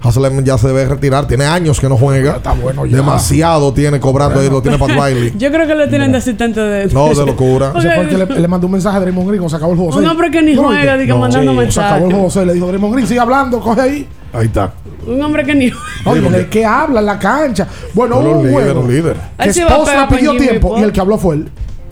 [0.00, 2.36] Haslem ya se debe retirar, tiene años que no juega.
[2.36, 2.98] Está bueno ya.
[2.98, 5.34] Demasiado tiene cobrando y lo tiene Pat Riley.
[5.38, 7.72] Yo creo que lo tienen de asistente de No, de locura.
[7.76, 9.72] Ese fue el que le, le mandó un mensaje a Draymond Green cuando se acabó
[9.72, 9.92] el juego.
[9.96, 10.08] Un seis.
[10.08, 11.90] hombre que ni juega, diga, mandando Se mensajes.
[11.90, 12.46] acabó el juego 6.
[12.46, 14.08] Le dijo Draymond Green, sigue hablando, coge ahí.
[14.32, 14.72] Ahí está.
[15.06, 15.72] Un hombre que ni
[16.04, 17.66] Oye, ¿de qué habla en la cancha?
[17.94, 18.74] Bueno, un líderes, juego.
[18.82, 19.22] los líderes.
[19.38, 21.18] Que Él sí va a Spoelstra pegar con pidió Jimmy tiempo y el que habló
[21.18, 21.48] fue él.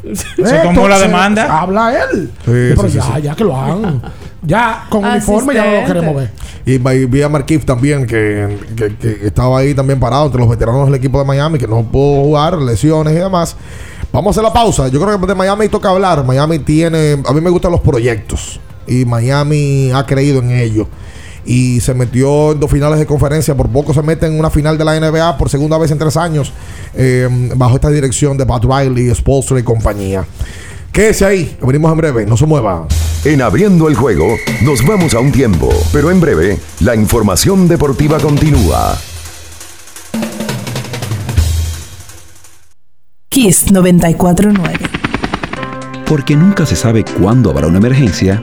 [0.14, 1.60] Se tomó la demanda.
[1.60, 2.30] Habla él.
[2.44, 4.02] Sí, pero sí, ya, sí, ya que lo hagan.
[4.42, 6.30] Ya con uniforme ya no lo queremos ver.
[6.66, 10.48] Y vi- vi a Markif también, que, que- que estaba ahí también parado entre los
[10.50, 13.56] veteranos del equipo de Miami, que no pudo jugar, lesiones y demás.
[14.12, 14.88] Vamos a hacer la pausa.
[14.88, 16.24] Yo creo que de Miami toca hablar.
[16.24, 17.16] Miami tiene.
[17.26, 18.60] A mí me gustan los proyectos.
[18.86, 20.86] Y Miami ha creído en ello.
[21.46, 23.56] Y se metió en dos finales de conferencia.
[23.56, 26.16] Por poco se mete en una final de la NBA por segunda vez en tres
[26.16, 26.52] años.
[26.94, 30.24] eh, bajo esta dirección de Pat Riley, Spolstra y compañía.
[30.92, 31.56] Quédese ahí.
[31.60, 32.26] Venimos en breve.
[32.26, 32.86] No se mueva.
[33.24, 38.18] En abriendo el juego, nos vamos a un tiempo, pero en breve, la información deportiva
[38.18, 38.96] continúa.
[43.28, 44.78] Kiss 949.
[46.06, 48.42] Porque nunca se sabe cuándo habrá una emergencia,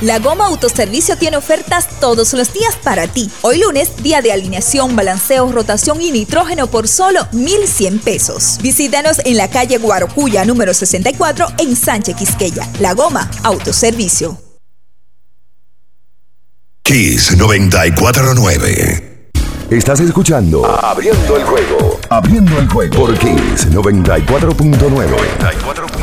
[0.00, 3.28] La Goma Autoservicio tiene ofertas todos los días para ti.
[3.42, 8.58] Hoy lunes, día de alineación, balanceo, rotación y nitrógeno por solo 1,100 pesos.
[8.62, 12.68] Visítanos en la calle Guarocuya, número 64, en Sánchez Quisqueya.
[12.78, 14.40] La Goma Autoservicio.
[16.84, 19.30] Kiss 949.
[19.70, 22.00] Estás escuchando Abriendo el juego.
[22.08, 24.78] Abriendo el juego por Kiss 94.9.
[24.78, 25.97] 94.9.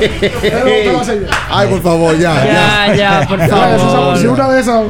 [1.50, 2.44] Ay, por favor, ya.
[2.44, 4.16] Ya, ya, por Ya, favor.
[4.18, 4.82] si una de esas.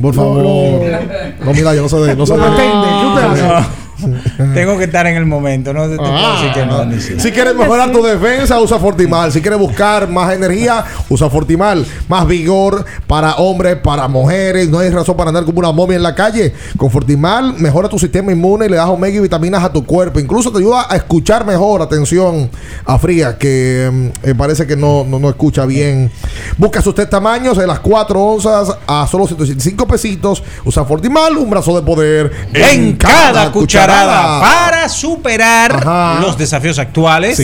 [0.00, 0.42] Por favor.
[1.44, 2.16] No, mira, yo no sé de.
[2.16, 3.66] No sé de- Atende, ¿qué usted hace?
[4.54, 6.84] Tengo que estar en el momento, no te, te puedo decir que no.
[6.84, 9.32] ni si- quieres mejorar tu defensa, usa Fortimal.
[9.32, 11.86] Si quieres buscar más energía, usa Fortimal.
[12.08, 14.68] Más vigor para hombres, para mujeres.
[14.68, 16.52] No hay razón para andar como una momia en la calle.
[16.76, 20.20] Con Fortimal mejora tu sistema inmune y le das omega y vitaminas a tu cuerpo.
[20.20, 21.82] Incluso te ayuda a escuchar mejor.
[21.82, 22.50] Atención
[22.84, 26.10] a Fría, que mm, eh, parece que no, no, no escucha bien.
[26.58, 30.42] Busca sus tres tamaños de las 4 onzas a solo 175 pesitos.
[30.64, 33.52] Usa Fortimal, un brazo de poder en cada
[33.86, 37.40] Para superar los desafíos actuales,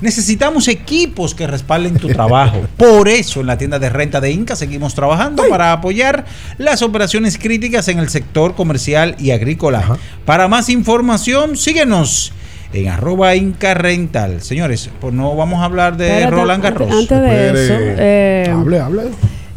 [0.00, 2.62] necesitamos equipos que respalden tu trabajo.
[2.76, 6.24] Por eso en la tienda de renta de Inca seguimos trabajando para apoyar
[6.58, 9.98] las operaciones críticas en el sector comercial y agrícola.
[10.24, 12.32] Para más información, síguenos
[12.72, 14.42] en arroba Inca Rental.
[14.42, 16.92] Señores, pues no vamos a hablar de Espérate, Roland Garros.
[16.92, 19.02] Antes, antes de eso, eh, Hable, hable.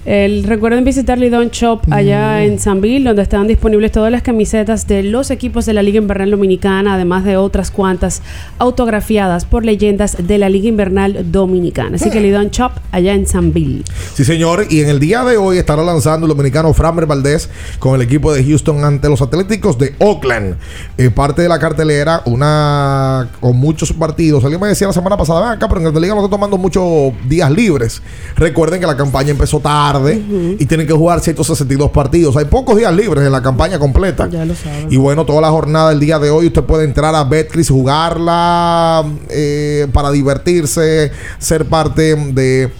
[0.05, 5.03] El- recuerden visitar Lidon Shop allá en Sanville, donde están disponibles todas las camisetas de
[5.03, 8.21] los equipos de la Liga Invernal Dominicana, además de otras cuantas
[8.57, 11.97] autografiadas por leyendas de la Liga Invernal Dominicana.
[11.97, 13.83] Así que Lidon Shop allá en Sanville.
[14.13, 14.65] Sí, señor.
[14.69, 17.49] Y en el día de hoy estará lanzando el dominicano Framer Valdés
[17.79, 20.55] con el equipo de Houston ante los Atléticos de Oakland.
[20.97, 24.43] Eh, parte de la cartelera, una con muchos partidos.
[24.43, 26.57] Alguien me decía la semana pasada, "Ven acá, pero en la liga no está tomando
[26.57, 28.01] muchos días libres.
[28.35, 29.90] Recuerden que la campaña empezó tarde
[30.59, 32.35] y tienen que jugar 162 partidos.
[32.37, 34.27] Hay pocos días libres en la campaña completa.
[34.29, 34.87] Ya lo saben.
[34.89, 39.05] Y bueno, toda la jornada del día de hoy usted puede entrar a Betcris, jugarla
[39.29, 42.71] eh, para divertirse, ser parte de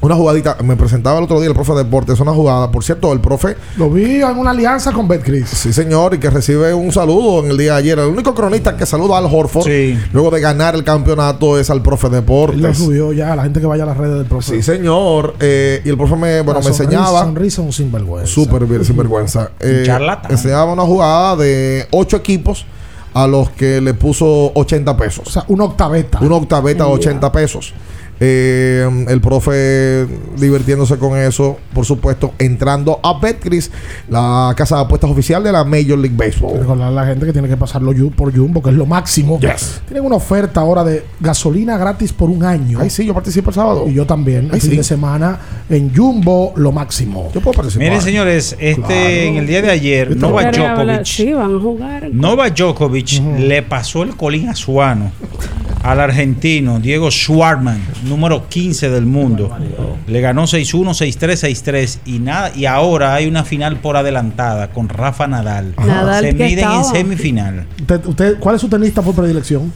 [0.00, 0.56] una jugadita.
[0.62, 2.70] Me presentaba el otro día el profe de deportes, una jugada.
[2.70, 3.56] Por cierto, el profe.
[3.76, 5.48] Lo vi en una alianza con Betcris.
[5.48, 7.98] Sí, señor, y que recibe un saludo en el día de ayer.
[7.98, 9.66] El único cronista que saluda al Horford
[10.12, 12.78] luego de ganar el campeonato es al profe de Él lo deportes.
[12.78, 14.56] subió ya, la gente que vaya a las redes del profe.
[14.56, 15.34] Sí, señor.
[15.40, 17.22] Eh, y el profe me, bueno, me sonrisa- enseñaba.
[17.24, 18.32] Sonrisa un sinvergüenza.
[18.32, 19.50] Súper bien, sinvergüenza.
[19.60, 20.30] Eh, charlatán.
[20.30, 22.66] enseñaba una jugada de ocho equipos
[23.14, 25.26] a los que le puso 80 pesos.
[25.26, 26.18] O sea, una octaveta.
[26.20, 26.94] Una octaveta de Ya.
[26.96, 27.72] 80 pesos.
[28.18, 30.06] Eh, el profe
[30.36, 33.70] divirtiéndose con eso, por supuesto, entrando a Betcris,
[34.08, 36.58] la casa de apuestas oficial de la Major League Baseball.
[36.60, 39.38] Recordar a la gente que tiene que pasarlo por Jumbo, que es lo máximo.
[39.40, 39.82] Yes.
[39.86, 42.78] Tienen una oferta ahora de gasolina gratis por un año.
[42.80, 43.84] Ay, sí, yo participo el sábado.
[43.88, 44.48] Y yo también.
[44.50, 45.38] Ay, el fin de semana
[45.68, 47.30] en Jumbo, lo máximo.
[47.34, 47.86] Yo puedo participar.
[47.86, 48.94] Miren, señores, este Claro.
[48.94, 51.04] en el día de ayer, Novak Djokovic.
[51.04, 52.08] Sí, van a jugar.
[52.12, 55.10] Novak Djokovic le pasó el colín azuano
[55.86, 59.50] al argentino Diego Schwartzman, número 15 del mundo.
[60.06, 64.88] Le ganó 6-1, 6-3, 6-3 y nada y ahora hay una final por adelantada con
[64.88, 65.74] Rafa Nadal.
[65.78, 66.84] Nadal Se miden en estaba.
[66.84, 67.66] semifinal.
[67.80, 69.72] Usted, usted- ¿Cuál es su tenista por predilección?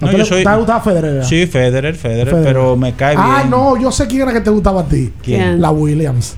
[0.00, 1.24] No, ¿A usted yo soy- ¿Te gusta Federer?
[1.24, 2.44] Sí, Federer, Federer, Federer.
[2.44, 3.24] pero me cae bien.
[3.28, 5.12] Ah, no, yo sé quién era que te gustaba a ti.
[5.22, 5.60] ¿Quién?
[5.60, 6.34] La Williams.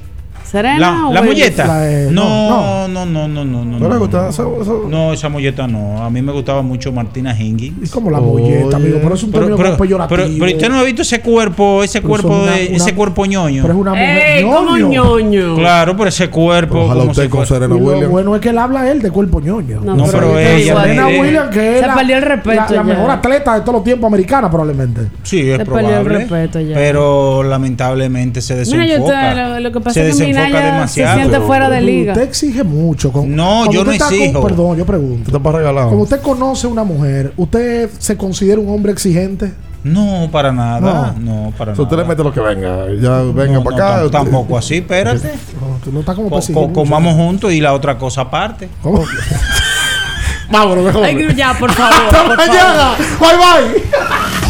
[0.55, 0.79] ¿Serena
[1.13, 1.21] La,
[1.67, 3.79] la de- no, no, no, no, no, no.
[3.79, 3.99] ¿No le no.
[3.99, 4.59] gusta eso?
[4.63, 4.87] eso?
[4.89, 6.03] No, esa molleta no.
[6.03, 7.73] A mí me gustaba mucho Martina Hingis.
[7.83, 10.17] Es como la molleta, amigo, pero es un término como peyorativo.
[10.17, 12.95] pero, pero usted no ha visto ese cuerpo, ese Pero cuerpo, una- de, una- ese
[12.95, 13.63] cuerpo ñoño.
[13.63, 15.57] Pero es una mujer ¡Ey, cómo ñoño.
[15.57, 16.81] Claro, pero ese cuerpo.
[16.85, 18.09] Ojalá usted con Serena lo Williams.
[18.11, 19.81] bueno es que él habla él de cuerpo ñoño.
[19.81, 22.75] No, No, pero ella Serena Williams, que es Se la, perdió el respeto la- la
[22.77, 22.83] ya.
[22.85, 25.01] mejor atleta de todos los tiempos americana, probablemente.
[25.25, 26.19] Sí, es Se perdió el probable.
[26.19, 26.75] respeto ya.
[26.75, 29.35] Pero lamentablemente se Mira, yo desenfoca.
[29.35, 31.17] te- lo, lo que pasa se es Minaya se demasiado.
[31.19, 32.13] siente fuera de liga.
[32.13, 33.13] Usted exige mucho.
[33.13, 34.43] Con- No, yo usted no está con- exijo.
[34.43, 35.25] perdón, yo pregunto.
[35.29, 35.87] Está para regalado.
[35.89, 39.53] Cuando usted conoce a una mujer, ¿usted se considera un hombre exigente?
[39.83, 41.15] No, para nada.
[41.21, 42.09] No, para Si usted le nada.
[42.09, 43.97] mete lo que venga, ya venga No, para no, acá.
[44.01, 45.29] tam- usted- tampoco así, espérate.
[45.61, 46.73] No, tú no estás como Co- co- mucho.
[46.73, 48.71] comamos juntos y la otra cosa aparte.
[48.83, 49.05] ¿Cómo?
[50.51, 51.05] Vámonos, mejor.
[51.05, 51.93] Ay, ya, por favor.
[52.15, 52.97] Hasta por favor.
[53.21, 53.83] Bye, bye.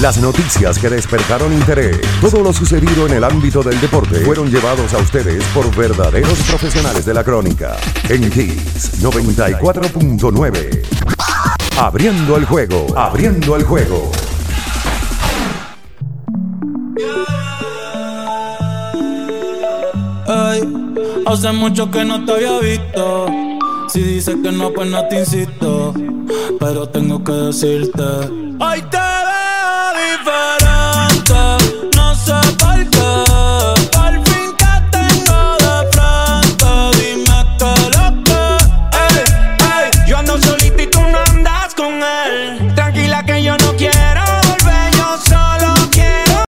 [0.00, 4.92] Las noticias que despertaron interés, todo lo sucedido en el ámbito del deporte, fueron llevados
[4.92, 7.76] a ustedes por verdaderos profesionales de la crónica.
[8.08, 10.82] En Kiss 94.9.
[11.78, 14.10] Abriendo el juego, abriendo el juego.
[20.26, 20.62] Ey,
[21.26, 23.26] hace mucho que no te había visto.
[23.88, 25.94] Si dices que no, pues no te insisto.
[26.58, 28.02] Pero tengo que decirte
[30.16, 30.63] river